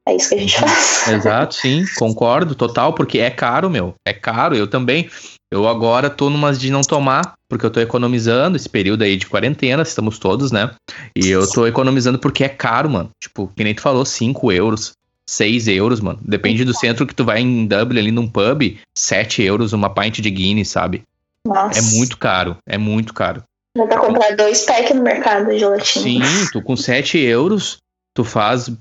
é 0.07 0.15
isso 0.15 0.29
que 0.29 0.35
a 0.35 0.37
gente 0.39 0.55
uhum. 0.55 0.67
faz. 0.67 1.07
Exato, 1.11 1.55
sim, 1.55 1.85
concordo, 1.97 2.55
total, 2.55 2.93
porque 2.93 3.19
é 3.19 3.29
caro, 3.29 3.69
meu. 3.69 3.93
É 4.05 4.13
caro, 4.13 4.55
eu 4.55 4.67
também. 4.67 5.09
Eu 5.51 5.67
agora 5.67 6.09
tô 6.09 6.29
numas 6.29 6.59
de 6.59 6.69
não 6.69 6.81
tomar, 6.81 7.33
porque 7.49 7.65
eu 7.65 7.71
tô 7.71 7.79
economizando 7.79 8.55
esse 8.55 8.69
período 8.69 9.03
aí 9.03 9.17
de 9.17 9.25
quarentena, 9.25 9.81
estamos 9.81 10.19
todos, 10.19 10.51
né? 10.51 10.71
E 11.15 11.27
eu 11.27 11.49
tô 11.51 11.65
economizando 11.65 12.19
porque 12.19 12.43
é 12.43 12.49
caro, 12.49 12.89
mano. 12.89 13.09
Tipo, 13.21 13.51
que 13.55 13.63
nem 13.63 13.73
tu 13.73 13.81
falou, 13.81 14.05
5 14.05 14.51
euros. 14.51 14.93
6 15.29 15.67
euros, 15.67 15.99
mano. 15.99 16.19
Depende 16.23 16.65
do 16.65 16.73
centro 16.73 17.05
que 17.05 17.13
tu 17.13 17.23
vai 17.23 17.39
em 17.39 17.67
Dublin, 17.67 17.99
ali 17.99 18.11
num 18.11 18.27
pub, 18.27 18.77
7 18.97 19.43
euros 19.43 19.73
uma 19.73 19.89
pint 19.89 20.19
de 20.19 20.29
Guinness, 20.29 20.69
sabe? 20.69 21.03
Nossa. 21.45 21.79
É 21.79 21.81
muito 21.97 22.17
caro, 22.17 22.57
é 22.67 22.77
muito 22.77 23.13
caro. 23.13 23.43
Dá 23.77 23.85
pra 23.85 23.99
comprar 23.99 24.35
dois 24.35 24.65
packs 24.65 24.95
no 24.95 25.03
mercado 25.03 25.49
de 25.49 25.59
gelatina. 25.59 26.25
Sim, 26.25 26.45
tu 26.51 26.61
com 26.61 26.75
7 26.75 27.19
euros, 27.19 27.77
tu 28.15 28.23
faz. 28.23 28.71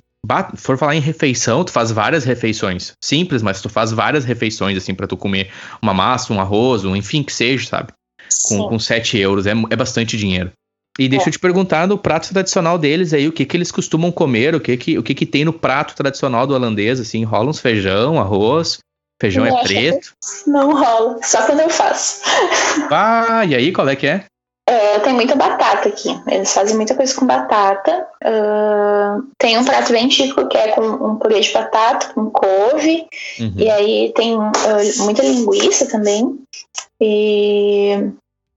For 0.56 0.76
falar 0.76 0.96
em 0.96 1.00
refeição, 1.00 1.64
tu 1.64 1.70
faz 1.70 1.92
várias 1.92 2.24
refeições. 2.24 2.92
Simples, 3.02 3.40
mas 3.40 3.62
tu 3.62 3.68
faz 3.68 3.92
várias 3.92 4.24
refeições, 4.24 4.76
assim, 4.76 4.94
para 4.94 5.06
tu 5.06 5.16
comer 5.16 5.50
uma 5.80 5.94
massa, 5.94 6.32
um 6.32 6.40
arroz, 6.40 6.84
um 6.84 6.96
enfim 6.96 7.22
que 7.22 7.32
seja, 7.32 7.66
sabe? 7.66 7.92
Com, 8.48 8.68
com 8.68 8.78
7 8.78 9.16
euros. 9.18 9.46
É, 9.46 9.52
é 9.52 9.76
bastante 9.76 10.16
dinheiro. 10.16 10.50
E 10.98 11.08
deixa 11.08 11.26
é. 11.26 11.28
eu 11.28 11.32
te 11.32 11.38
perguntar 11.38 11.86
no 11.86 11.96
prato 11.96 12.28
tradicional 12.30 12.76
deles 12.76 13.12
aí, 13.12 13.28
o 13.28 13.32
que 13.32 13.44
que 13.44 13.56
eles 13.56 13.70
costumam 13.70 14.10
comer, 14.10 14.54
o 14.54 14.60
que 14.60 14.76
que, 14.76 14.98
o 14.98 15.02
que 15.02 15.14
que 15.14 15.26
tem 15.26 15.44
no 15.44 15.52
prato 15.52 15.94
tradicional 15.94 16.46
do 16.46 16.54
holandês, 16.54 16.98
assim, 16.98 17.22
rola 17.24 17.50
uns 17.50 17.60
feijão, 17.60 18.18
arroz, 18.18 18.80
Feijão 19.20 19.44
é 19.44 19.62
preto? 19.62 20.12
Não 20.46 20.72
rola, 20.72 21.18
só 21.22 21.44
quando 21.44 21.60
eu 21.60 21.68
faço. 21.68 22.22
Ah, 22.90 23.44
e 23.44 23.54
aí, 23.54 23.72
qual 23.72 23.88
é 23.88 23.96
que 23.96 24.06
é? 24.06 24.24
Uh, 24.70 25.00
tem 25.02 25.12
muita 25.12 25.34
batata 25.34 25.88
aqui. 25.88 26.08
Eles 26.28 26.52
fazem 26.52 26.76
muita 26.76 26.94
coisa 26.94 27.14
com 27.14 27.26
batata. 27.26 28.06
Uh, 28.22 29.26
tem 29.38 29.58
um 29.58 29.64
prato 29.64 29.92
bem 29.92 30.08
típico 30.08 30.46
que 30.46 30.56
é 30.56 30.68
com 30.68 30.82
um 30.82 31.16
purê 31.16 31.40
de 31.40 31.52
batata, 31.52 32.12
com 32.14 32.30
couve. 32.30 33.06
Uhum. 33.40 33.54
E 33.56 33.68
aí 33.68 34.12
tem 34.14 34.36
uh, 34.36 34.52
muita 34.98 35.22
linguiça 35.22 35.88
também. 35.88 36.38
E 37.00 38.10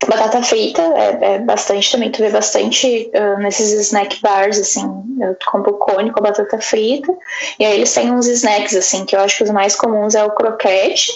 batata 0.08 0.42
frita 0.42 0.82
é, 0.82 1.18
é, 1.22 1.40
bastante 1.40 1.92
também. 1.92 2.12
Tu 2.12 2.20
vê 2.20 2.30
bastante 2.30 3.12
nesses 3.40 3.72
snack 3.74 4.22
bars, 4.22 4.60
assim. 4.60 4.84
Eu 5.20 5.36
compro 5.46 5.74
cone 5.74 6.12
com 6.12 6.22
batata 6.22 6.60
frita. 6.60 7.14
E 7.60 7.66
aí 7.66 7.76
eles 7.76 7.94
têm 7.94 8.12
uns 8.12 8.28
snacks, 8.28 8.76
assim, 8.76 9.06
que 9.06 9.16
eu 9.16 9.20
acho 9.20 9.38
que 9.38 9.44
os 9.44 9.52
mais 9.52 9.76
comuns 9.76 10.16
é 10.16 10.24
o 10.24 10.32
croquete 10.32 11.12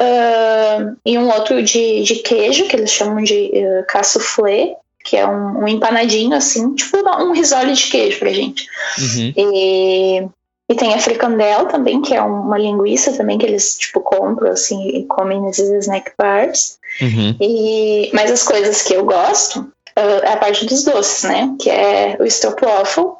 Uh, 0.00 0.96
e 1.04 1.18
um 1.18 1.28
outro 1.28 1.62
de, 1.62 2.02
de 2.02 2.16
queijo, 2.16 2.66
que 2.66 2.74
eles 2.74 2.90
chamam 2.90 3.22
de 3.22 3.50
uh, 3.54 3.86
cassoufflé, 3.86 4.74
que 5.04 5.14
é 5.14 5.26
um, 5.26 5.62
um, 5.62 5.68
empanadinho 5.68 6.34
assim, 6.34 6.74
tipo 6.74 6.96
um 6.96 7.32
risole 7.32 7.74
de 7.74 7.90
queijo 7.90 8.18
pra 8.18 8.32
gente. 8.32 8.66
Uhum. 8.98 9.32
E, 9.36 10.28
e 10.70 10.74
tem 10.74 10.94
a 10.94 10.98
fricandel 10.98 11.66
também, 11.66 12.00
que 12.00 12.14
é 12.14 12.22
uma 12.22 12.56
linguiça 12.56 13.12
também 13.12 13.36
que 13.36 13.44
eles 13.44 13.76
tipo 13.76 14.00
compram 14.00 14.52
assim 14.52 14.88
e 14.88 15.04
comem 15.04 15.42
nesses 15.42 15.68
snack 15.84 16.12
bars. 16.16 16.78
Uhum. 17.00 17.36
E, 17.40 18.10
mas 18.12 18.30
as 18.30 18.42
coisas 18.42 18.82
que 18.82 18.94
eu 18.94 19.04
gosto 19.04 19.60
uh, 19.60 20.24
é 20.24 20.32
a 20.32 20.36
parte 20.36 20.66
dos 20.66 20.84
doces, 20.84 21.24
né? 21.24 21.54
Que 21.60 21.70
é 21.70 22.16
o 22.20 22.24
stroopwafel, 22.24 23.18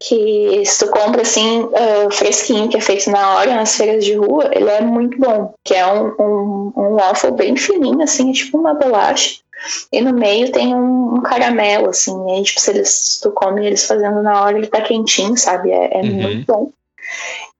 que 0.00 0.62
se 0.66 0.84
tu 0.84 0.90
compra 0.90 1.22
assim 1.22 1.62
uh, 1.62 2.10
fresquinho, 2.10 2.68
que 2.68 2.76
é 2.76 2.80
feito 2.80 3.10
na 3.10 3.36
hora 3.36 3.54
nas 3.54 3.76
feiras 3.76 4.04
de 4.04 4.14
rua, 4.14 4.50
ele 4.52 4.68
é 4.68 4.80
muito 4.80 5.18
bom. 5.18 5.54
Que 5.64 5.74
é 5.74 5.86
um, 5.86 6.14
um, 6.18 6.72
um 6.76 6.94
waffle 6.96 7.32
bem 7.32 7.56
fininho, 7.56 8.02
assim, 8.02 8.30
é 8.30 8.34
tipo 8.34 8.58
uma 8.58 8.74
bolacha. 8.74 9.38
E 9.90 10.00
no 10.00 10.12
meio 10.12 10.52
tem 10.52 10.74
um, 10.74 11.14
um 11.14 11.22
caramelo, 11.22 11.88
assim. 11.88 12.12
E 12.28 12.32
aí, 12.32 12.42
tipo, 12.42 12.60
se, 12.60 12.70
eles, 12.70 12.90
se 12.90 13.20
tu 13.22 13.30
come 13.30 13.66
eles 13.66 13.86
fazendo 13.86 14.22
na 14.22 14.42
hora, 14.42 14.58
ele 14.58 14.66
tá 14.66 14.80
quentinho, 14.82 15.36
sabe? 15.36 15.70
É, 15.70 15.98
é 15.98 16.02
uhum. 16.02 16.22
muito 16.22 16.52
bom. 16.52 16.70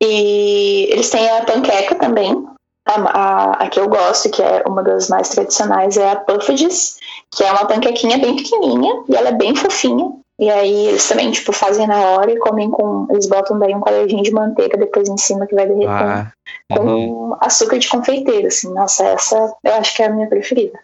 E 0.01 0.89
eles 0.91 1.09
têm 1.11 1.29
a 1.31 1.45
panqueca 1.45 1.95
também. 1.95 2.45
A, 2.87 3.01
a, 3.01 3.53
a, 3.53 3.69
que 3.69 3.81
eu 3.81 3.89
gosto, 3.89 4.31
que 4.31 4.43
é 4.43 4.63
uma 4.67 4.83
das 4.83 5.09
mais 5.09 5.31
tradicionais, 5.31 5.97
é 5.97 6.11
a 6.11 6.17
Puffages, 6.17 6.99
que 7.31 7.43
é 7.43 7.51
uma 7.51 7.65
panquequinha 7.65 8.19
bem 8.19 8.37
pequenininha 8.37 9.05
e 9.09 9.17
ela 9.17 9.31
é 9.31 9.33
bem 9.33 9.55
fofinha. 9.57 10.13
E 10.39 10.51
aí 10.51 10.89
eles 10.89 11.07
também, 11.09 11.31
tipo, 11.31 11.53
fazem 11.53 11.87
na 11.87 12.01
hora 12.11 12.31
e 12.31 12.39
comem 12.39 12.69
com. 12.69 13.07
Eles 13.11 13.27
botam 13.27 13.59
daí 13.59 13.75
um 13.75 13.81
quadradinho 13.81 14.23
de 14.23 14.33
manteiga 14.33 14.77
depois 14.77 15.09
em 15.09 15.17
cima 15.17 15.47
que 15.47 15.55
vai 15.55 15.67
derreter 15.67 15.89
ah, 15.89 16.33
com 16.73 16.85
uhum. 16.85 17.37
açúcar 17.41 17.79
de 17.79 17.89
confeiteiro, 17.89 18.49
assim. 18.49 18.73
Nossa, 18.75 19.05
essa 19.05 19.55
eu 19.63 19.75
acho 19.75 19.95
que 19.95 20.03
é 20.03 20.07
a 20.07 20.11
minha 20.11 20.27
preferida. 20.27 20.79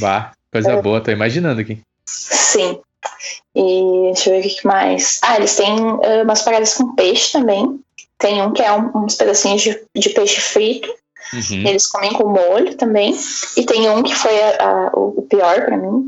Bah, 0.00 0.32
coisa 0.52 0.72
é. 0.72 0.82
boa, 0.82 1.00
tô 1.00 1.12
imaginando 1.12 1.60
aqui. 1.60 1.80
Sim. 2.06 2.80
E 3.54 4.10
deixa 4.12 4.30
eu 4.30 4.42
ver 4.42 4.48
o 4.48 4.50
que 4.50 4.66
mais. 4.66 5.20
Ah, 5.22 5.36
eles 5.36 5.54
têm 5.54 5.80
uh, 5.80 6.24
umas 6.24 6.42
paradas 6.42 6.74
com 6.74 6.94
peixe 6.96 7.32
também. 7.32 7.78
Tem 8.18 8.42
um 8.42 8.52
que 8.52 8.62
é 8.62 8.72
um, 8.72 8.90
uns 9.04 9.14
pedacinhos 9.14 9.62
de, 9.62 9.80
de 9.94 10.10
peixe 10.10 10.40
frito. 10.40 10.92
Uhum. 11.32 11.66
Eles 11.66 11.86
comem 11.86 12.12
com 12.12 12.28
molho 12.28 12.74
também. 12.76 13.14
E 13.56 13.64
tem 13.64 13.88
um 13.90 14.02
que 14.02 14.14
foi 14.14 14.40
a, 14.40 14.56
a, 14.64 14.90
o 14.94 15.22
pior 15.28 15.64
para 15.64 15.76
mim. 15.76 16.06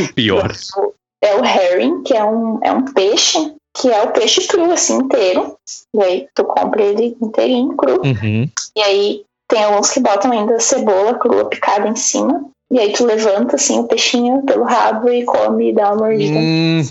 O 0.00 0.12
pior. 0.14 0.52
é 1.22 1.34
o 1.34 1.44
herring, 1.44 2.02
que 2.02 2.14
é 2.14 2.24
um, 2.24 2.58
é 2.62 2.70
um 2.70 2.84
peixe, 2.84 3.54
que 3.74 3.90
é 3.90 4.02
o 4.02 4.12
peixe 4.12 4.46
cru, 4.46 4.70
assim, 4.70 4.96
inteiro. 4.96 5.56
E 5.94 6.02
aí 6.02 6.28
tu 6.34 6.44
compra 6.44 6.82
ele 6.82 7.16
inteirinho, 7.20 7.74
cru. 7.76 8.02
Uhum. 8.04 8.48
E 8.76 8.80
aí 8.80 9.24
tem 9.48 9.64
alguns 9.64 9.90
que 9.90 10.00
botam 10.00 10.32
ainda 10.32 10.60
cebola 10.60 11.18
crua 11.18 11.48
picada 11.48 11.88
em 11.88 11.96
cima. 11.96 12.44
E 12.70 12.78
aí 12.78 12.92
tu 12.92 13.04
levanta, 13.04 13.56
assim, 13.56 13.78
o 13.78 13.84
peixinho 13.84 14.42
pelo 14.42 14.64
rabo 14.64 15.08
e 15.08 15.24
come 15.24 15.70
e 15.70 15.74
dá 15.74 15.92
uma 15.92 16.06
mordida. 16.06 16.38
Hum. 16.38 16.82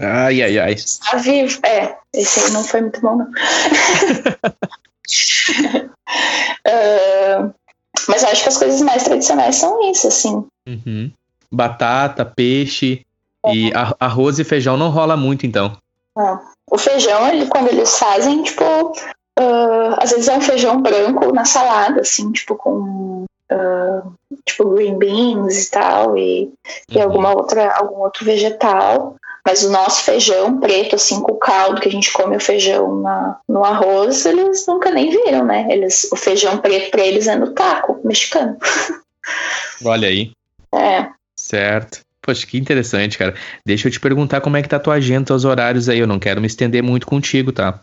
Ai, 0.00 0.42
ai, 0.42 0.58
ai. 0.58 0.76
Tá 1.10 1.16
vivo. 1.18 1.60
É, 1.64 1.96
esse 2.14 2.40
aí 2.40 2.50
não 2.52 2.64
foi 2.64 2.80
muito 2.80 3.00
bom, 3.00 3.16
não. 3.16 3.26
uh, 6.66 7.54
mas 8.08 8.22
eu 8.22 8.28
acho 8.28 8.42
que 8.42 8.48
as 8.48 8.58
coisas 8.58 8.80
mais 8.82 9.04
tradicionais 9.04 9.56
são 9.56 9.90
isso, 9.90 10.08
assim. 10.08 10.44
Uhum. 10.66 11.10
Batata, 11.50 12.24
peixe, 12.24 13.04
e 13.48 13.72
arroz 13.98 14.38
e 14.38 14.44
feijão 14.44 14.76
não 14.76 14.90
rola 14.90 15.16
muito, 15.16 15.46
então. 15.46 15.76
É. 16.16 16.38
O 16.70 16.78
feijão, 16.78 17.28
ele, 17.28 17.46
quando 17.46 17.68
eles 17.68 17.98
fazem, 17.98 18.42
tipo, 18.42 18.64
uh, 18.64 19.96
às 19.98 20.10
vezes 20.10 20.28
é 20.28 20.36
um 20.36 20.40
feijão 20.40 20.80
branco 20.80 21.32
na 21.32 21.44
salada, 21.44 22.02
assim, 22.02 22.30
tipo, 22.32 22.54
com 22.54 23.24
uh, 23.50 24.12
tipo 24.44 24.70
green 24.70 24.98
beans 24.98 25.66
e 25.66 25.70
tal, 25.70 26.16
e, 26.16 26.44
uhum. 26.44 26.52
e 26.90 27.00
alguma 27.00 27.34
outra, 27.34 27.74
algum 27.74 28.00
outro 28.00 28.24
vegetal. 28.24 29.16
Mas 29.44 29.62
o 29.64 29.70
nosso 29.70 30.02
feijão 30.02 30.60
preto, 30.60 30.96
assim, 30.96 31.20
com 31.20 31.32
o 31.32 31.38
caldo 31.38 31.80
que 31.80 31.88
a 31.88 31.92
gente 31.92 32.12
come 32.12 32.36
o 32.36 32.40
feijão 32.40 33.00
na, 33.00 33.38
no 33.48 33.64
arroz, 33.64 34.26
eles 34.26 34.66
nunca 34.66 34.90
nem 34.90 35.10
viram, 35.10 35.44
né? 35.44 35.66
Eles, 35.70 36.08
o 36.12 36.16
feijão 36.16 36.58
preto 36.58 36.90
para 36.90 37.02
eles 37.02 37.26
é 37.26 37.36
no 37.36 37.52
taco 37.52 37.98
mexicano. 38.04 38.56
Olha 39.84 40.08
aí. 40.08 40.32
É. 40.74 41.08
Certo. 41.34 42.02
Poxa, 42.22 42.46
que 42.46 42.58
interessante, 42.58 43.16
cara. 43.16 43.34
Deixa 43.64 43.88
eu 43.88 43.92
te 43.92 43.98
perguntar 43.98 44.40
como 44.40 44.56
é 44.56 44.62
que 44.62 44.68
tá 44.68 44.76
a 44.76 44.80
tua 44.80 44.94
agenda, 44.94 45.34
os 45.34 45.44
horários 45.44 45.88
aí. 45.88 45.98
Eu 45.98 46.06
não 46.06 46.18
quero 46.18 46.40
me 46.40 46.46
estender 46.46 46.82
muito 46.82 47.06
contigo, 47.06 47.50
tá? 47.50 47.80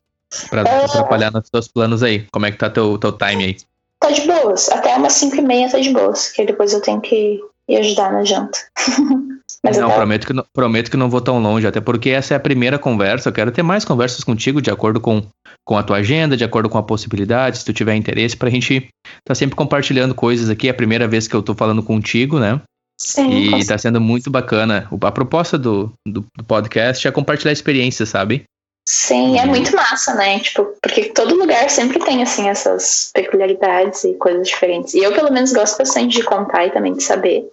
Pra 0.49 0.61
é... 0.61 0.85
atrapalhar 0.85 1.31
nos 1.31 1.49
teus 1.49 1.67
planos 1.67 2.03
aí. 2.03 2.27
Como 2.31 2.45
é 2.45 2.51
que 2.51 2.57
tá 2.57 2.69
teu, 2.69 2.97
teu 2.97 3.11
time 3.11 3.43
aí? 3.43 3.57
Tá 3.99 4.11
de 4.11 4.21
boas. 4.21 4.69
Até 4.69 4.95
umas 4.95 5.13
5 5.13 5.35
e 5.37 5.41
meia 5.41 5.69
tá 5.71 5.79
de 5.79 5.89
boas. 5.89 6.31
Que 6.31 6.45
depois 6.45 6.71
eu 6.71 6.81
tenho 6.81 7.01
que 7.01 7.39
ir 7.67 7.77
ajudar 7.77 8.11
na 8.11 8.23
janta. 8.23 8.59
Mas 9.67 9.77
não, 9.77 9.91
prometo 9.91 10.27
que 10.27 10.33
não, 10.33 10.45
prometo 10.53 10.91
que 10.91 10.97
não 10.97 11.09
vou 11.09 11.21
tão 11.21 11.39
longe, 11.39 11.67
até 11.67 11.81
porque 11.81 12.09
essa 12.09 12.33
é 12.33 12.37
a 12.37 12.39
primeira 12.39 12.79
conversa. 12.79 13.29
Eu 13.29 13.33
quero 13.33 13.51
ter 13.51 13.63
mais 13.63 13.83
conversas 13.85 14.23
contigo, 14.23 14.61
de 14.61 14.71
acordo 14.71 14.99
com, 14.99 15.23
com 15.65 15.77
a 15.77 15.83
tua 15.83 15.97
agenda, 15.97 16.37
de 16.37 16.43
acordo 16.43 16.69
com 16.69 16.77
a 16.77 16.83
possibilidade, 16.83 17.59
se 17.59 17.65
tu 17.65 17.73
tiver 17.73 17.95
interesse, 17.95 18.35
pra 18.35 18.49
gente 18.49 18.87
tá 19.25 19.35
sempre 19.35 19.55
compartilhando 19.55 20.15
coisas 20.15 20.49
aqui. 20.49 20.67
É 20.67 20.71
a 20.71 20.75
primeira 20.75 21.07
vez 21.07 21.27
que 21.27 21.35
eu 21.35 21.43
tô 21.43 21.53
falando 21.53 21.83
contigo, 21.83 22.39
né? 22.39 22.61
Sim, 22.99 23.29
e 23.29 23.59
está 23.59 23.77
sendo 23.77 24.01
muito 24.01 24.29
bacana. 24.29 24.87
A 25.01 25.11
proposta 25.11 25.57
do, 25.57 25.93
do, 26.07 26.25
do, 26.35 26.43
podcast 26.43 27.07
é 27.07 27.11
compartilhar 27.11 27.51
experiência, 27.51 28.07
sabe? 28.07 28.43
Sim, 28.89 29.37
é 29.37 29.45
muito 29.45 29.75
massa, 29.75 30.15
né? 30.15 30.39
Tipo, 30.39 30.73
porque 30.81 31.09
todo 31.09 31.35
lugar 31.35 31.69
sempre 31.69 31.99
tem, 31.99 32.23
assim, 32.23 32.49
essas 32.49 33.11
peculiaridades 33.13 34.03
e 34.05 34.13
coisas 34.13 34.47
diferentes. 34.47 34.93
E 34.93 34.99
eu, 34.99 35.13
pelo 35.13 35.31
menos, 35.31 35.51
gosto 35.51 35.77
bastante 35.77 36.17
de 36.17 36.23
contar 36.23 36.65
e 36.65 36.71
também 36.71 36.93
de 36.93 37.03
saber. 37.03 37.47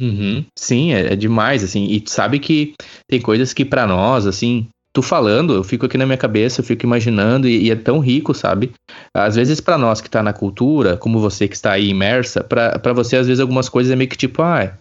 Uhum, 0.00 0.44
sim, 0.58 0.92
é, 0.92 1.12
é 1.12 1.16
demais, 1.16 1.62
assim. 1.62 1.84
E 1.84 2.02
sabe 2.06 2.38
que 2.38 2.74
tem 3.06 3.20
coisas 3.20 3.52
que 3.52 3.64
para 3.64 3.86
nós, 3.86 4.26
assim, 4.26 4.66
tu 4.94 5.02
falando, 5.02 5.54
eu 5.54 5.62
fico 5.62 5.86
aqui 5.86 5.98
na 5.98 6.06
minha 6.06 6.16
cabeça, 6.16 6.60
eu 6.60 6.64
fico 6.64 6.84
imaginando 6.84 7.46
e, 7.46 7.66
e 7.66 7.70
é 7.70 7.76
tão 7.76 7.98
rico, 8.00 8.34
sabe? 8.34 8.72
Às 9.14 9.36
vezes 9.36 9.60
para 9.60 9.76
nós 9.76 10.00
que 10.00 10.08
tá 10.10 10.22
na 10.22 10.32
cultura, 10.32 10.96
como 10.96 11.20
você 11.20 11.46
que 11.46 11.54
está 11.54 11.72
aí 11.72 11.88
imersa, 11.88 12.42
para 12.42 12.92
você 12.94 13.16
às 13.16 13.26
vezes 13.26 13.40
algumas 13.40 13.68
coisas 13.68 13.92
é 13.92 13.96
meio 13.96 14.08
que 14.08 14.16
tipo, 14.16 14.42
ah, 14.42 14.74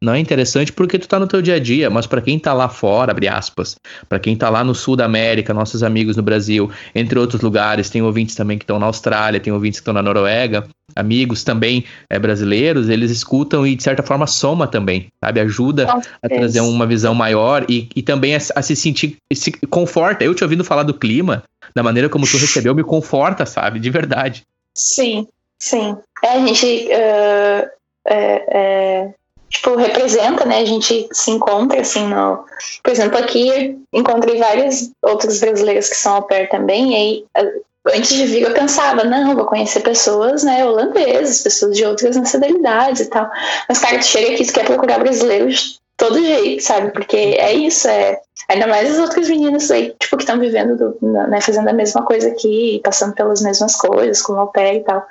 não 0.00 0.14
é 0.14 0.20
interessante 0.20 0.72
porque 0.72 0.98
tu 0.98 1.08
tá 1.08 1.18
no 1.18 1.26
teu 1.26 1.42
dia 1.42 1.56
a 1.56 1.58
dia, 1.58 1.90
mas 1.90 2.06
para 2.06 2.20
quem 2.20 2.38
tá 2.38 2.52
lá 2.52 2.68
fora, 2.68 3.10
abre 3.10 3.26
aspas, 3.26 3.76
para 4.08 4.20
quem 4.20 4.36
tá 4.36 4.48
lá 4.48 4.62
no 4.62 4.74
sul 4.74 4.94
da 4.94 5.04
América, 5.04 5.52
nossos 5.52 5.82
amigos 5.82 6.16
no 6.16 6.22
Brasil, 6.22 6.70
entre 6.94 7.18
outros 7.18 7.42
lugares, 7.42 7.90
tem 7.90 8.00
ouvintes 8.00 8.36
também 8.36 8.56
que 8.56 8.62
estão 8.62 8.78
na 8.78 8.86
Austrália, 8.86 9.40
tem 9.40 9.52
ouvintes 9.52 9.80
que 9.80 9.82
estão 9.82 9.92
na 9.92 10.02
Noruega, 10.02 10.68
amigos 10.94 11.42
também 11.42 11.84
é, 12.08 12.16
brasileiros, 12.16 12.88
eles 12.88 13.10
escutam 13.10 13.66
e 13.66 13.74
de 13.74 13.82
certa 13.82 14.02
forma 14.02 14.26
soma 14.26 14.68
também, 14.68 15.08
sabe? 15.22 15.40
Ajuda 15.40 15.88
a 16.22 16.28
trazer 16.28 16.60
uma 16.60 16.86
visão 16.86 17.14
maior 17.14 17.66
e, 17.68 17.88
e 17.94 18.00
também 18.00 18.36
a, 18.36 18.38
a, 18.54 18.62
se 18.62 18.76
sentir, 18.76 19.16
se 19.32 19.50
conforta. 19.66 20.22
Eu 20.24 20.34
te 20.34 20.44
ouvindo 20.44 20.62
falar 20.62 20.84
do 20.84 20.94
clima, 20.94 21.42
da 21.74 21.82
maneira 21.82 22.08
como 22.08 22.24
tu 22.24 22.36
recebeu, 22.38 22.72
me 22.72 22.84
conforta, 22.84 23.44
sabe? 23.44 23.80
De 23.80 23.90
verdade. 23.90 24.44
Sim, 24.76 25.26
sim. 25.58 25.96
É, 26.24 26.28
a 26.28 26.46
gente. 26.46 26.86
Uh, 26.86 27.78
é, 28.10 28.44
é 28.50 29.14
tipo, 29.48 29.76
representa, 29.76 30.44
né? 30.44 30.58
A 30.58 30.64
gente 30.64 31.08
se 31.12 31.30
encontra, 31.30 31.80
assim, 31.80 32.06
no... 32.06 32.44
Por 32.82 32.92
exemplo, 32.92 33.18
aqui 33.18 33.78
encontrei 33.92 34.38
vários 34.38 34.90
outros 35.02 35.40
brasileiros 35.40 35.88
que 35.88 35.96
são 35.96 36.16
ao 36.16 36.22
pair 36.22 36.48
também, 36.48 36.92
e 36.92 36.96
aí, 36.96 37.52
antes 37.94 38.14
de 38.14 38.26
vir 38.26 38.42
eu 38.42 38.52
pensava, 38.52 39.04
não, 39.04 39.34
vou 39.34 39.46
conhecer 39.46 39.80
pessoas, 39.80 40.42
né, 40.42 40.64
holandesas, 40.64 41.42
pessoas 41.42 41.76
de 41.76 41.84
outras 41.84 42.16
nacionalidades 42.16 43.02
e 43.02 43.06
tal. 43.06 43.28
Mas, 43.68 43.78
cara, 43.78 43.98
tu 43.98 44.06
chega 44.06 44.34
aqui, 44.34 44.46
tu 44.46 44.52
quer 44.52 44.66
procurar 44.66 44.98
brasileiros 44.98 45.80
todo 45.96 46.24
jeito, 46.24 46.62
sabe? 46.62 46.92
Porque 46.92 47.16
é 47.16 47.52
isso, 47.52 47.88
é... 47.88 48.20
Ainda 48.48 48.66
mais 48.66 48.90
as 48.90 48.98
outras 48.98 49.28
meninas 49.28 49.70
aí, 49.70 49.94
tipo, 50.00 50.16
que 50.16 50.22
estão 50.22 50.38
vivendo, 50.38 50.76
do, 50.76 50.96
né, 51.28 51.38
fazendo 51.40 51.68
a 51.68 51.72
mesma 51.72 52.02
coisa 52.02 52.28
aqui, 52.28 52.80
passando 52.82 53.12
pelas 53.12 53.42
mesmas 53.42 53.76
coisas, 53.76 54.22
com 54.22 54.32
o 54.32 54.38
au 54.38 54.46
pair 54.46 54.76
e 54.76 54.84
tal. 54.84 55.04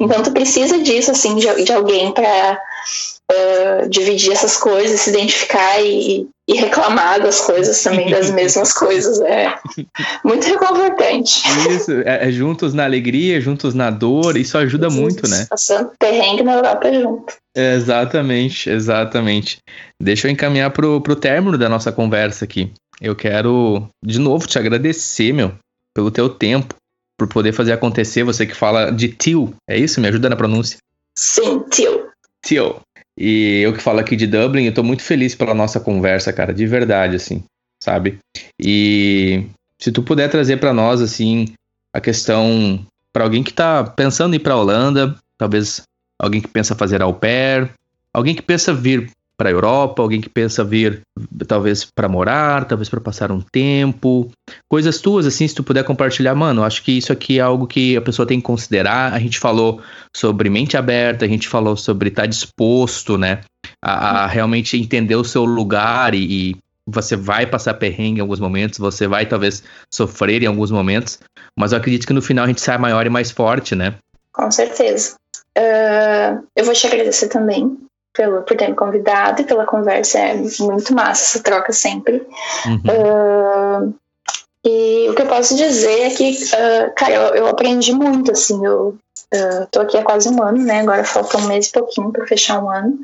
Então, 0.00 0.22
tu 0.22 0.30
precisa 0.30 0.78
disso, 0.78 1.10
assim, 1.10 1.34
de, 1.34 1.64
de 1.64 1.72
alguém 1.72 2.12
para 2.12 2.60
uh, 3.30 3.88
dividir 3.88 4.32
essas 4.32 4.56
coisas, 4.56 5.00
se 5.00 5.10
identificar 5.10 5.80
e, 5.80 6.28
e 6.48 6.54
reclamar 6.54 7.22
das 7.22 7.40
coisas 7.40 7.82
também, 7.82 8.10
das 8.10 8.30
mesmas 8.32 8.72
coisas. 8.72 9.20
É 9.20 9.54
muito 10.24 10.46
reconfortante. 10.46 11.42
Isso, 11.70 11.92
é, 11.92 12.28
é, 12.28 12.32
juntos 12.32 12.74
na 12.74 12.84
alegria, 12.84 13.40
juntos 13.40 13.74
na 13.74 13.90
dor, 13.90 14.36
isso 14.36 14.58
ajuda 14.58 14.88
isso, 14.88 15.00
muito, 15.00 15.28
né? 15.28 15.46
Passando 15.48 15.90
perrengue 15.98 16.42
na 16.42 16.54
Europa 16.54 16.92
junto. 16.92 17.34
exatamente, 17.56 18.70
exatamente. 18.70 19.58
Deixa 20.00 20.26
eu 20.26 20.32
encaminhar 20.32 20.70
pro, 20.70 21.00
pro 21.00 21.16
término 21.16 21.56
da 21.56 21.68
nossa 21.68 21.92
conversa 21.92 22.44
aqui. 22.44 22.72
Eu 23.00 23.16
quero, 23.16 23.88
de 24.04 24.18
novo, 24.18 24.46
te 24.46 24.58
agradecer, 24.58 25.32
meu, 25.32 25.52
pelo 25.94 26.10
teu 26.10 26.28
tempo, 26.28 26.74
por 27.18 27.28
poder 27.28 27.52
fazer 27.52 27.72
acontecer. 27.72 28.22
Você 28.22 28.46
que 28.46 28.54
fala 28.54 28.90
de 28.90 29.08
tio, 29.08 29.54
é 29.68 29.76
isso? 29.76 30.00
Me 30.00 30.08
ajuda 30.08 30.28
na 30.28 30.36
pronúncia. 30.36 30.78
Sim, 31.16 31.64
tio. 31.70 32.08
Tio. 32.44 32.80
E 33.18 33.60
eu 33.60 33.72
que 33.72 33.80
falo 33.80 34.00
aqui 34.00 34.16
de 34.16 34.26
Dublin, 34.26 34.64
eu 34.64 34.74
tô 34.74 34.82
muito 34.82 35.02
feliz 35.02 35.34
pela 35.34 35.54
nossa 35.54 35.78
conversa, 35.78 36.32
cara, 36.32 36.52
de 36.52 36.66
verdade, 36.66 37.16
assim, 37.16 37.44
sabe? 37.82 38.18
E 38.60 39.46
se 39.78 39.92
tu 39.92 40.02
puder 40.02 40.28
trazer 40.28 40.56
para 40.58 40.72
nós, 40.72 41.00
assim, 41.00 41.46
a 41.92 42.00
questão 42.00 42.84
para 43.12 43.24
alguém 43.24 43.42
que 43.42 43.52
tá 43.52 43.84
pensando 43.84 44.34
em 44.34 44.36
ir 44.36 44.40
pra 44.40 44.56
Holanda, 44.56 45.16
talvez 45.38 45.82
alguém 46.18 46.40
que 46.40 46.48
pensa 46.48 46.74
fazer 46.74 47.02
au 47.02 47.14
pair, 47.14 47.70
alguém 48.12 48.34
que 48.34 48.42
pensa 48.42 48.74
vir 48.74 49.10
para 49.36 49.48
a 49.48 49.52
Europa, 49.52 50.00
alguém 50.00 50.20
que 50.20 50.28
pensa 50.28 50.62
vir 50.62 51.02
talvez 51.46 51.84
para 51.84 52.08
morar, 52.08 52.64
talvez 52.66 52.88
para 52.88 53.00
passar 53.00 53.32
um 53.32 53.40
tempo, 53.40 54.30
coisas 54.68 55.00
tuas 55.00 55.26
assim, 55.26 55.46
se 55.46 55.54
tu 55.54 55.62
puder 55.62 55.84
compartilhar, 55.84 56.34
mano, 56.34 56.62
acho 56.62 56.82
que 56.82 56.92
isso 56.92 57.12
aqui 57.12 57.38
é 57.38 57.42
algo 57.42 57.66
que 57.66 57.96
a 57.96 58.00
pessoa 58.00 58.26
tem 58.26 58.38
que 58.38 58.46
considerar. 58.46 59.12
A 59.12 59.18
gente 59.18 59.38
falou 59.38 59.80
sobre 60.14 60.48
mente 60.48 60.76
aberta, 60.76 61.24
a 61.24 61.28
gente 61.28 61.48
falou 61.48 61.76
sobre 61.76 62.08
estar 62.08 62.22
tá 62.22 62.26
disposto, 62.26 63.18
né, 63.18 63.40
a, 63.82 64.24
a, 64.24 64.26
realmente 64.26 64.78
entender 64.78 65.16
o 65.16 65.24
seu 65.24 65.44
lugar 65.44 66.14
e, 66.14 66.50
e 66.50 66.56
você 66.86 67.16
vai 67.16 67.46
passar 67.46 67.74
perrengue 67.74 68.18
em 68.18 68.22
alguns 68.22 68.40
momentos, 68.40 68.78
você 68.78 69.08
vai 69.08 69.26
talvez 69.26 69.64
sofrer 69.92 70.42
em 70.42 70.46
alguns 70.46 70.70
momentos, 70.70 71.18
mas 71.58 71.72
eu 71.72 71.78
acredito 71.78 72.06
que 72.06 72.12
no 72.12 72.22
final 72.22 72.44
a 72.44 72.48
gente 72.48 72.60
sai 72.60 72.78
maior 72.78 73.04
e 73.06 73.10
mais 73.10 73.30
forte, 73.30 73.74
né? 73.74 73.94
Com 74.32 74.50
certeza. 74.50 75.16
Uh, 75.56 76.44
eu 76.56 76.64
vou 76.64 76.74
te 76.74 76.86
agradecer 76.86 77.28
também 77.28 77.83
pelo, 78.14 78.42
por 78.42 78.56
ter 78.56 78.68
me 78.68 78.74
convidado 78.74 79.42
e 79.42 79.44
pela 79.44 79.66
conversa. 79.66 80.18
É 80.18 80.34
muito 80.60 80.94
massa 80.94 81.36
essa 81.36 81.42
troca 81.42 81.72
sempre. 81.72 82.26
Uhum. 82.64 83.88
Uh, 83.90 83.94
e 84.64 85.08
o 85.10 85.14
que 85.14 85.22
eu 85.22 85.26
posso 85.26 85.54
dizer 85.54 86.06
é 86.06 86.10
que, 86.10 86.30
uh, 86.30 86.94
cara, 86.96 87.12
eu, 87.12 87.34
eu, 87.34 87.46
aprendi 87.48 87.92
muito, 87.92 88.32
assim, 88.32 88.64
eu 88.64 88.96
uh, 89.34 89.66
tô 89.70 89.80
aqui 89.80 89.98
há 89.98 90.02
quase 90.02 90.28
um 90.30 90.42
ano, 90.42 90.58
né, 90.64 90.80
agora 90.80 91.04
falta 91.04 91.36
um 91.36 91.46
mês 91.48 91.66
e 91.66 91.72
pouquinho 91.72 92.10
para 92.10 92.26
fechar 92.26 92.64
um 92.64 92.70
ano, 92.70 92.98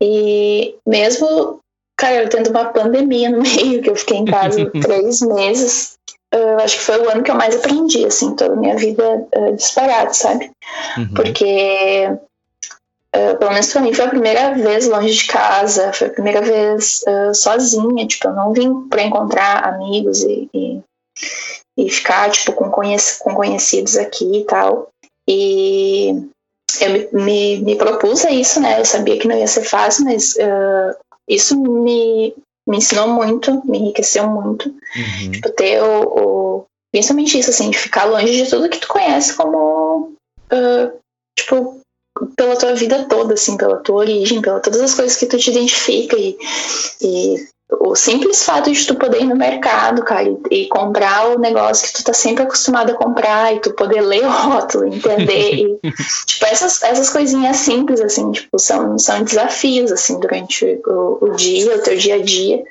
e 0.00 0.74
mesmo, 0.86 1.60
cara, 1.98 2.22
eu 2.22 2.30
tendo 2.30 2.48
uma 2.48 2.64
pandemia 2.72 3.28
no 3.28 3.42
meio, 3.44 3.82
que 3.82 3.90
eu 3.90 3.96
fiquei 3.96 4.16
em 4.16 4.24
casa 4.24 4.70
três 4.80 5.20
meses, 5.20 5.98
uh, 6.34 6.62
acho 6.62 6.78
que 6.78 6.84
foi 6.84 6.98
o 6.98 7.10
ano 7.10 7.22
que 7.22 7.30
eu 7.30 7.36
mais 7.36 7.56
aprendi, 7.56 8.06
assim, 8.06 8.34
toda 8.34 8.54
a 8.54 8.56
minha 8.56 8.76
vida 8.76 9.26
uh, 9.36 9.54
disparado, 9.54 10.16
sabe, 10.16 10.50
uhum. 10.96 11.12
porque 11.14 12.08
Uh, 13.14 13.36
pelo 13.38 13.50
menos 13.50 13.72
pra 13.72 13.80
mim 13.80 13.92
foi 13.92 14.04
a 14.04 14.10
primeira 14.10 14.54
vez 14.54 14.86
longe 14.86 15.14
de 15.14 15.26
casa, 15.26 15.92
foi 15.92 16.06
a 16.06 16.12
primeira 16.12 16.40
vez 16.40 17.02
uh, 17.08 17.34
sozinha, 17.34 18.06
tipo, 18.06 18.28
eu 18.28 18.34
não 18.34 18.52
vim 18.52 18.88
para 18.88 19.02
encontrar 19.02 19.64
amigos 19.64 20.22
e, 20.22 20.48
e, 20.54 20.80
e, 21.76 21.90
ficar, 21.90 22.30
tipo, 22.30 22.52
com, 22.52 22.70
conhec 22.70 23.18
com 23.18 23.34
conhecidos 23.34 23.96
aqui 23.96 24.38
e 24.38 24.44
tal. 24.44 24.88
E 25.28 26.28
eu 26.80 26.90
me, 26.92 27.08
me, 27.12 27.56
me, 27.62 27.76
propus 27.76 28.24
a 28.24 28.30
isso, 28.30 28.60
né? 28.60 28.78
Eu 28.78 28.84
sabia 28.84 29.18
que 29.18 29.26
não 29.26 29.36
ia 29.36 29.46
ser 29.48 29.64
fácil, 29.64 30.04
mas 30.04 30.36
uh, 30.36 30.96
isso 31.28 31.60
me, 31.60 32.32
me 32.68 32.76
ensinou 32.76 33.08
muito, 33.08 33.60
me 33.66 33.78
enriqueceu 33.78 34.28
muito. 34.28 34.68
Uhum. 34.68 35.30
Tipo, 35.32 35.50
ter 35.50 35.82
o, 35.82 36.02
o, 36.02 36.64
Principalmente 36.92 37.38
isso, 37.38 37.50
assim, 37.50 37.70
de 37.70 37.78
ficar 37.78 38.04
longe 38.04 38.44
de 38.44 38.50
tudo 38.50 38.68
que 38.68 38.78
tu 38.78 38.88
conhece 38.88 39.34
como. 39.34 40.12
tipo, 41.38 41.79
pela 42.36 42.56
tua 42.56 42.74
vida 42.74 43.06
toda, 43.08 43.34
assim, 43.34 43.56
pela 43.56 43.76
tua 43.78 43.96
origem, 43.96 44.40
pela 44.40 44.60
todas 44.60 44.80
as 44.80 44.94
coisas 44.94 45.16
que 45.16 45.26
tu 45.26 45.38
te 45.38 45.50
identifica 45.50 46.16
e, 46.16 46.36
e 47.00 47.36
o 47.78 47.94
simples 47.94 48.44
fato 48.44 48.70
de 48.70 48.86
tu 48.86 48.94
poder 48.96 49.22
ir 49.22 49.26
no 49.26 49.36
mercado, 49.36 50.02
cara, 50.02 50.24
e, 50.24 50.38
e, 50.50 50.68
comprar 50.68 51.28
o 51.28 51.38
negócio 51.38 51.88
que 51.88 51.94
tu 51.94 52.04
tá 52.04 52.12
sempre 52.12 52.42
acostumado 52.42 52.90
a 52.90 52.94
comprar 52.94 53.54
e 53.54 53.60
tu 53.60 53.72
poder 53.72 54.00
ler 54.00 54.24
o 54.26 54.30
rótulo, 54.30 54.86
entender. 54.86 55.54
e, 55.54 55.80
tipo, 56.26 56.46
essas, 56.46 56.82
essas 56.82 57.10
coisinhas 57.10 57.56
simples, 57.58 58.00
assim, 58.00 58.32
tipo, 58.32 58.58
são, 58.58 58.98
são 58.98 59.22
desafios, 59.22 59.92
assim, 59.92 60.18
durante 60.18 60.80
o, 60.86 61.18
o 61.20 61.30
dia, 61.30 61.76
o 61.76 61.82
teu 61.82 61.96
dia 61.96 62.16
a 62.16 62.22
dia. 62.22 62.62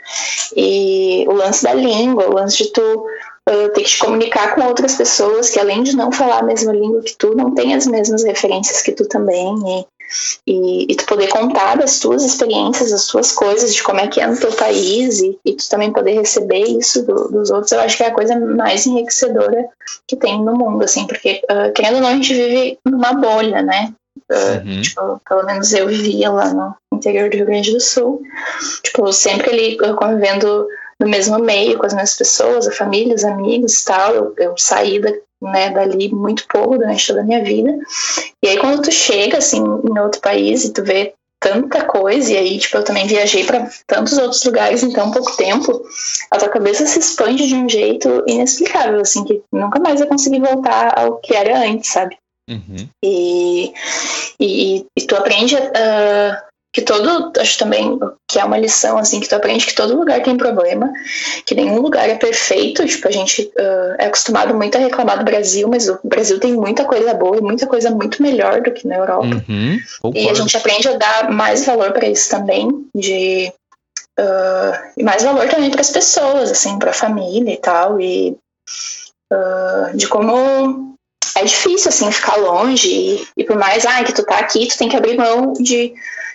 E 0.55 1.25
o 1.27 1.33
lance 1.33 1.63
da 1.63 1.73
língua, 1.73 2.29
o 2.29 2.33
lance 2.33 2.57
de 2.57 2.71
tu 2.71 3.05
uh, 3.49 3.69
ter 3.73 3.81
que 3.81 3.89
te 3.89 3.99
comunicar 3.99 4.55
com 4.55 4.61
outras 4.61 4.95
pessoas 4.95 5.49
que, 5.49 5.59
além 5.59 5.83
de 5.83 5.95
não 5.95 6.11
falar 6.11 6.39
a 6.39 6.43
mesma 6.43 6.71
língua 6.71 7.01
que 7.01 7.15
tu, 7.15 7.35
não 7.35 7.53
tem 7.53 7.73
as 7.73 7.87
mesmas 7.87 8.23
referências 8.23 8.81
que 8.81 8.91
tu 8.91 9.05
também. 9.07 9.55
E, 9.67 9.85
e, 10.47 10.91
e, 10.91 10.95
tu 10.95 11.05
poder 11.05 11.27
contar 11.29 11.77
das 11.77 11.99
tuas 11.99 12.23
experiências, 12.23 12.89
das 12.89 13.05
tuas 13.05 13.31
coisas, 13.31 13.73
de 13.75 13.83
como 13.83 13.99
é 13.99 14.07
que 14.07 14.19
é 14.19 14.25
no 14.25 14.39
teu 14.39 14.51
país 14.53 15.19
e, 15.19 15.37
e 15.45 15.53
tu 15.53 15.69
também 15.69 15.93
poder 15.93 16.13
receber 16.13 16.63
isso 16.63 17.05
do, 17.05 17.27
dos 17.29 17.51
outros, 17.51 17.71
eu 17.71 17.79
acho 17.81 17.95
que 17.95 18.03
é 18.03 18.07
a 18.07 18.13
coisa 18.13 18.35
mais 18.39 18.87
enriquecedora 18.87 19.69
que 20.07 20.15
tem 20.15 20.43
no 20.43 20.55
mundo, 20.55 20.83
assim, 20.83 21.05
porque 21.05 21.41
uh, 21.51 21.71
querendo 21.73 21.95
ou 21.95 22.01
não 22.01 22.09
a 22.09 22.13
gente 22.13 22.33
vive 22.33 22.79
numa 22.85 23.13
bolha, 23.13 23.61
né? 23.61 23.93
Uh, 24.31 24.67
uhum. 24.67 24.81
tipo, 24.81 25.21
pelo 25.27 25.43
menos 25.43 25.73
eu 25.73 25.87
vivia 25.87 26.31
lá 26.31 26.53
no 26.53 26.75
interior 26.93 27.29
do 27.29 27.37
Rio 27.37 27.45
Grande 27.45 27.71
do 27.71 27.79
Sul, 27.79 28.21
tipo, 28.83 29.11
sempre 29.13 29.51
ali 29.51 29.77
convivendo 29.95 30.67
no 30.99 31.07
mesmo 31.07 31.39
meio 31.39 31.77
com 31.77 31.85
as 31.85 31.93
mesmas 31.93 32.17
pessoas, 32.17 32.67
a 32.67 32.71
família, 32.71 33.15
os 33.15 33.23
amigos 33.23 33.81
e 33.81 33.85
tal. 33.85 34.13
Eu, 34.13 34.33
eu 34.37 34.53
saí 34.57 34.99
da, 34.99 35.11
né, 35.41 35.69
dali 35.69 36.13
muito 36.13 36.45
pouco 36.47 36.77
durante 36.77 37.07
toda 37.07 37.21
a 37.21 37.23
minha 37.23 37.43
vida. 37.43 37.77
E 38.43 38.47
aí 38.47 38.57
quando 38.57 38.81
tu 38.81 38.91
chega 38.91 39.37
assim 39.37 39.59
em 39.59 39.99
outro 39.99 40.21
país 40.21 40.65
e 40.65 40.73
tu 40.73 40.83
vê 40.83 41.13
tanta 41.39 41.85
coisa, 41.85 42.33
e 42.33 42.37
aí, 42.37 42.57
tipo, 42.57 42.77
eu 42.77 42.83
também 42.83 43.07
viajei 43.07 43.45
para 43.45 43.69
tantos 43.87 44.17
outros 44.17 44.43
lugares 44.43 44.83
em 44.83 44.91
tão 44.91 45.09
pouco 45.09 45.37
tempo, 45.37 45.81
a 46.29 46.37
tua 46.37 46.49
cabeça 46.49 46.85
se 46.85 46.99
expande 46.99 47.47
de 47.47 47.55
um 47.55 47.69
jeito 47.69 48.23
inexplicável, 48.27 48.99
assim, 48.99 49.23
que 49.23 49.41
nunca 49.51 49.79
mais 49.79 49.99
vai 49.99 50.09
conseguir 50.09 50.41
voltar 50.41 50.99
ao 50.99 51.17
que 51.17 51.33
era 51.33 51.59
antes, 51.59 51.91
sabe? 51.91 52.17
Uhum. 52.49 52.89
E, 53.03 53.73
e, 54.39 54.85
e, 54.97 55.01
tu 55.07 55.15
aprende 55.15 55.55
a, 55.55 56.43
que 56.71 56.81
todo, 56.81 57.31
acho 57.39 57.57
também 57.57 57.97
que 58.27 58.39
é 58.39 58.45
uma 58.45 58.57
lição, 58.57 58.97
assim, 58.97 59.19
que 59.19 59.27
tu 59.27 59.35
aprende 59.35 59.65
que 59.65 59.73
todo 59.73 59.97
lugar 59.97 60.21
tem 60.21 60.37
problema, 60.37 60.91
que 61.43 61.55
nenhum 61.55 61.81
lugar 61.81 62.07
é 62.07 62.15
perfeito, 62.15 62.85
tipo, 62.85 63.07
a 63.07 63.11
gente 63.11 63.51
uh, 63.57 63.95
é 63.97 64.05
acostumado 64.05 64.53
muito 64.53 64.77
a 64.77 64.81
reclamar 64.81 65.17
do 65.17 65.25
Brasil, 65.25 65.67
mas 65.67 65.89
o 65.89 65.99
Brasil 66.03 66.39
tem 66.39 66.53
muita 66.53 66.85
coisa 66.85 67.13
boa 67.13 67.37
e 67.37 67.41
muita 67.41 67.65
coisa 67.65 67.89
muito 67.89 68.21
melhor 68.21 68.61
do 68.61 68.71
que 68.71 68.87
na 68.87 68.97
Europa. 68.97 69.43
Uhum, 69.49 69.79
e 70.13 70.29
a 70.29 70.33
gente 70.33 70.55
aprende 70.55 70.87
a 70.87 70.97
dar 70.97 71.31
mais 71.31 71.65
valor 71.65 71.91
para 71.91 72.07
isso 72.07 72.29
também, 72.29 72.67
de 72.95 73.51
uh, 74.19 74.91
e 74.95 75.03
mais 75.03 75.23
valor 75.23 75.47
também 75.47 75.71
para 75.71 75.81
as 75.81 75.89
pessoas, 75.89 76.51
assim, 76.51 76.77
para 76.77 76.91
a 76.91 76.93
família 76.93 77.51
e 77.51 77.57
tal, 77.57 77.99
e 77.99 78.37
uh, 79.33 79.97
de 79.97 80.07
como 80.07 80.95
é 81.35 81.43
difícil, 81.43 81.89
assim, 81.89 82.11
ficar 82.11 82.35
longe, 82.35 82.87
e, 82.87 83.27
e 83.37 83.43
por 83.43 83.57
mais, 83.57 83.87
ah, 83.87 84.03
que 84.03 84.13
tu 84.13 84.23
tá 84.23 84.37
aqui, 84.37 84.67
tu 84.67 84.77
tem 84.77 84.87
que 84.87 84.95
abrir 84.95 85.17
mão 85.17 85.53
de 85.53 85.93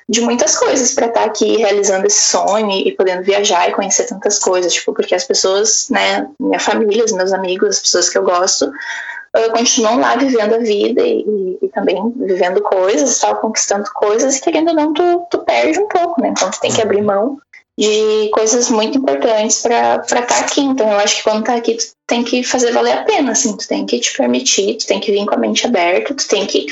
de 0.08 0.20
muitas 0.20 0.56
coisas 0.56 0.94
para 0.94 1.06
estar 1.06 1.20
tá 1.20 1.26
aqui 1.26 1.56
realizando 1.56 2.06
esse 2.06 2.24
sonho 2.24 2.70
e 2.70 2.92
podendo 2.92 3.22
viajar 3.22 3.68
e 3.68 3.72
conhecer 3.72 4.04
tantas 4.04 4.38
coisas, 4.38 4.72
tipo, 4.72 4.92
porque 4.92 5.14
as 5.14 5.24
pessoas, 5.24 5.88
né, 5.90 6.28
minha 6.38 6.60
família, 6.60 7.04
os 7.04 7.12
meus 7.12 7.32
amigos, 7.32 7.76
as 7.76 7.80
pessoas 7.80 8.10
que 8.10 8.18
eu 8.18 8.22
gosto, 8.22 8.66
uh, 8.66 9.50
continuam 9.52 9.98
lá 9.98 10.14
vivendo 10.16 10.54
a 10.54 10.58
vida 10.58 11.00
e, 11.02 11.58
e, 11.62 11.68
também 11.68 12.12
vivendo 12.16 12.60
coisas, 12.60 13.18
tal, 13.18 13.36
conquistando 13.36 13.84
coisas, 13.94 14.36
e 14.36 14.42
querendo 14.42 14.68
ou 14.68 14.74
não, 14.74 14.92
tu, 14.92 15.26
tu 15.30 15.38
perde 15.38 15.80
um 15.80 15.88
pouco, 15.88 16.20
né? 16.20 16.28
Então 16.28 16.50
tu 16.50 16.60
tem 16.60 16.70
que 16.70 16.82
abrir 16.82 17.00
mão 17.00 17.40
de 17.78 18.30
coisas 18.32 18.70
muito 18.70 18.98
importantes 18.98 19.60
para 19.60 19.96
estar 19.96 20.22
tá 20.22 20.38
aqui. 20.40 20.60
Então 20.60 20.90
eu 20.90 20.98
acho 20.98 21.16
que 21.16 21.22
quando 21.24 21.44
tá 21.44 21.54
aqui, 21.54 21.74
tu 21.74 21.84
tem 22.06 22.22
que 22.22 22.44
fazer 22.44 22.72
valer 22.72 22.92
a 22.92 23.02
pena, 23.02 23.32
assim, 23.32 23.56
tu 23.56 23.66
tem 23.66 23.84
que 23.84 23.98
te 23.98 24.16
permitir, 24.16 24.76
tu 24.76 24.86
tem 24.86 25.00
que 25.00 25.10
vir 25.10 25.26
com 25.26 25.34
a 25.34 25.38
mente 25.38 25.66
aberta, 25.66 26.14
tu 26.14 26.28
tem 26.28 26.46
que 26.46 26.66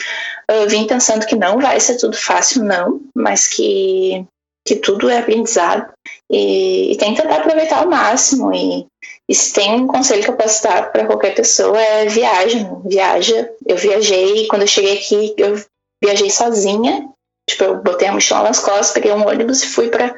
uh, 0.51 0.69
vir 0.69 0.87
pensando 0.87 1.27
que 1.27 1.37
não 1.37 1.59
vai 1.59 1.81
ser 1.81 1.97
tudo 1.97 2.17
fácil, 2.17 2.63
não, 2.63 3.01
mas 3.15 3.49
que, 3.49 4.25
que 4.67 4.77
tudo 4.77 5.09
é 5.09 5.19
aprendizado. 5.19 5.93
E, 6.31 6.93
e 6.93 6.97
tem 6.97 7.15
que 7.15 7.23
tentar 7.23 7.37
aproveitar 7.37 7.83
ao 7.83 7.91
máximo. 7.91 8.55
E, 8.55 8.87
e 9.29 9.35
se 9.35 9.53
tem 9.53 9.75
um 9.75 9.87
conselho 9.87 10.23
que 10.23 10.31
eu 10.31 10.37
posso 10.37 10.63
dar 10.63 10.93
para 10.93 11.07
qualquer 11.07 11.35
pessoa 11.35 11.81
é 11.81 12.07
viagem, 12.07 12.69
viaja. 12.85 13.51
Eu 13.67 13.77
viajei, 13.77 14.47
quando 14.47 14.63
eu 14.63 14.69
cheguei 14.69 14.99
aqui, 14.99 15.35
eu 15.37 15.61
viajei 16.03 16.31
sozinha, 16.31 17.12
tipo, 17.49 17.65
eu 17.65 17.77
botei 17.83 18.09
a 18.09 18.13
mochila 18.13 18.43
nas 18.43 18.59
costas, 18.59 18.93
peguei 18.93 19.13
um 19.13 19.27
ônibus 19.27 19.63
e 19.63 19.69
fui 19.69 19.89
para 19.89 20.15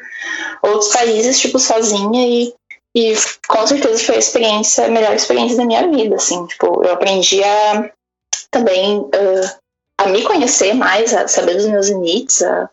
outros 0.62 0.92
países, 0.92 1.40
tipo, 1.40 1.58
sozinha 1.58 2.26
e 2.26 2.54
e 2.96 3.12
com 3.48 3.66
certeza 3.66 4.04
foi 4.04 4.14
a 4.14 4.18
experiência, 4.20 4.86
a 4.86 4.88
melhor 4.88 5.12
experiência 5.14 5.56
da 5.56 5.64
minha 5.64 5.84
vida, 5.88 6.14
assim, 6.14 6.46
tipo, 6.46 6.84
eu 6.84 6.92
aprendi 6.92 7.42
a 7.42 7.90
também 8.52 9.00
uh, 9.00 9.58
a 9.98 10.06
me 10.06 10.22
conhecer 10.22 10.74
mais, 10.74 11.12
a 11.12 11.26
saber 11.26 11.56
dos 11.56 11.66
meus 11.66 11.88
limites, 11.88 12.40
a 12.42 12.70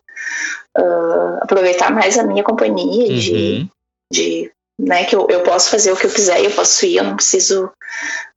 uh, 0.78 1.38
aproveitar 1.42 1.90
mais 1.90 2.16
a 2.16 2.22
minha 2.22 2.44
companhia, 2.44 3.08
uhum. 3.08 3.18
de 3.18 3.68
de 4.12 4.52
né, 4.78 5.04
que 5.04 5.16
eu, 5.16 5.26
eu 5.28 5.42
posso 5.42 5.70
fazer 5.70 5.92
o 5.92 5.96
que 5.96 6.06
eu 6.06 6.10
quiser, 6.10 6.44
eu 6.44 6.50
posso 6.50 6.84
ir, 6.84 6.96
eu 6.96 7.04
não 7.04 7.16
preciso 7.16 7.70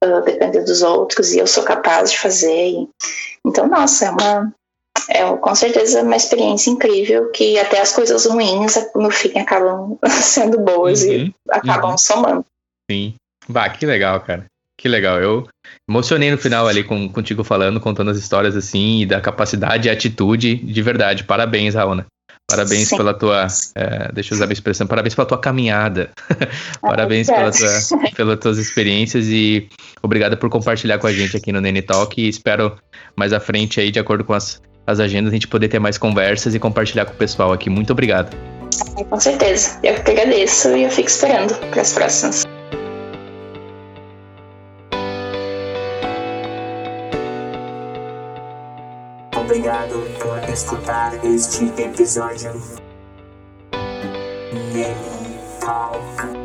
uh, 0.04 0.22
depender 0.22 0.62
dos 0.62 0.82
outros 0.82 1.34
e 1.34 1.40
eu 1.40 1.48
sou 1.48 1.64
capaz 1.64 2.12
de 2.12 2.20
fazer. 2.20 2.70
E, 2.70 2.90
então, 3.46 3.68
nossa, 3.68 4.06
é 4.06 4.10
uma 4.10 4.54
é 5.10 5.24
com 5.36 5.56
certeza 5.56 6.02
uma 6.02 6.16
experiência 6.16 6.70
incrível 6.70 7.30
que 7.32 7.60
até 7.60 7.80
as 7.80 7.92
coisas 7.92 8.26
ruins 8.26 8.78
no 8.96 9.12
fim 9.12 9.38
acabam 9.38 9.98
sendo 10.22 10.60
boas 10.60 11.04
uhum, 11.04 11.12
e 11.12 11.36
acabam 11.50 11.92
uhum. 11.92 11.98
somando. 11.98 12.46
Sim. 12.90 13.16
Bah, 13.48 13.70
que 13.70 13.86
legal, 13.86 14.20
cara. 14.22 14.46
Que 14.78 14.90
legal. 14.90 15.22
Eu 15.22 15.48
emocionei 15.88 16.32
no 16.32 16.38
final 16.38 16.68
ali 16.68 16.84
com, 16.84 17.08
contigo 17.10 17.44
falando, 17.44 17.80
contando 17.80 18.12
as 18.12 18.18
histórias 18.18 18.56
assim, 18.56 19.02
e 19.02 19.06
da 19.06 19.22
capacidade 19.22 19.88
e 19.88 19.92
atitude 19.92 20.56
de 20.56 20.82
verdade. 20.82 21.24
Parabéns, 21.24 21.76
Raona. 21.76 22.06
Parabéns 22.48 22.90
Sim. 22.90 22.98
pela 22.98 23.14
tua. 23.14 23.48
É, 23.74 24.12
deixa 24.12 24.34
eu 24.34 24.36
usar 24.36 24.46
a 24.46 24.48
minha 24.48 24.54
expressão. 24.54 24.86
Parabéns 24.86 25.16
pela 25.16 25.28
tua 25.28 25.38
caminhada. 25.38 26.12
parabéns 26.80 27.28
pela 27.28 27.52
tua, 27.52 28.12
pelas 28.16 28.40
tuas 28.40 28.58
experiências 28.60 29.26
e 29.28 29.68
obrigado 30.04 30.38
por 30.38 30.50
compartilhar 30.50 31.00
com 31.00 31.08
a 31.08 31.14
gente 31.14 31.36
aqui 31.36 31.52
no 31.52 31.60
Nene 31.60 31.82
Talk. 31.82 32.22
E 32.22 32.28
espero 32.28 32.78
mais 33.16 33.34
à 33.34 33.40
frente 33.40 33.80
aí, 33.80 33.90
de 33.90 34.00
acordo 34.00 34.24
com 34.24 34.34
as, 34.34 34.62
as 34.88 35.00
agendas, 35.00 35.32
a 35.32 35.36
gente 35.36 35.48
poder 35.48 35.68
ter 35.68 35.80
mais 35.80 35.98
conversas 35.98 36.54
e 36.54 36.60
compartilhar 36.60 37.06
com 37.06 37.14
o 37.14 37.16
pessoal 37.16 37.52
aqui. 37.52 37.70
Muito 37.70 37.92
obrigado. 37.92 38.36
Com 39.10 39.20
certeza. 39.20 39.80
Eu 39.84 39.96
que 40.04 40.12
agradeço 40.12 40.76
e 40.76 40.84
eu 40.84 40.90
fico 40.90 41.10
esperando 41.10 41.56
para 41.70 41.82
as 41.82 41.94
próximas. 41.94 42.44
Obrigado 49.36 50.04
por 50.20 50.50
escutar 50.50 51.14
este 51.24 51.66
episódio. 51.82 52.62
Talk. 55.60 56.45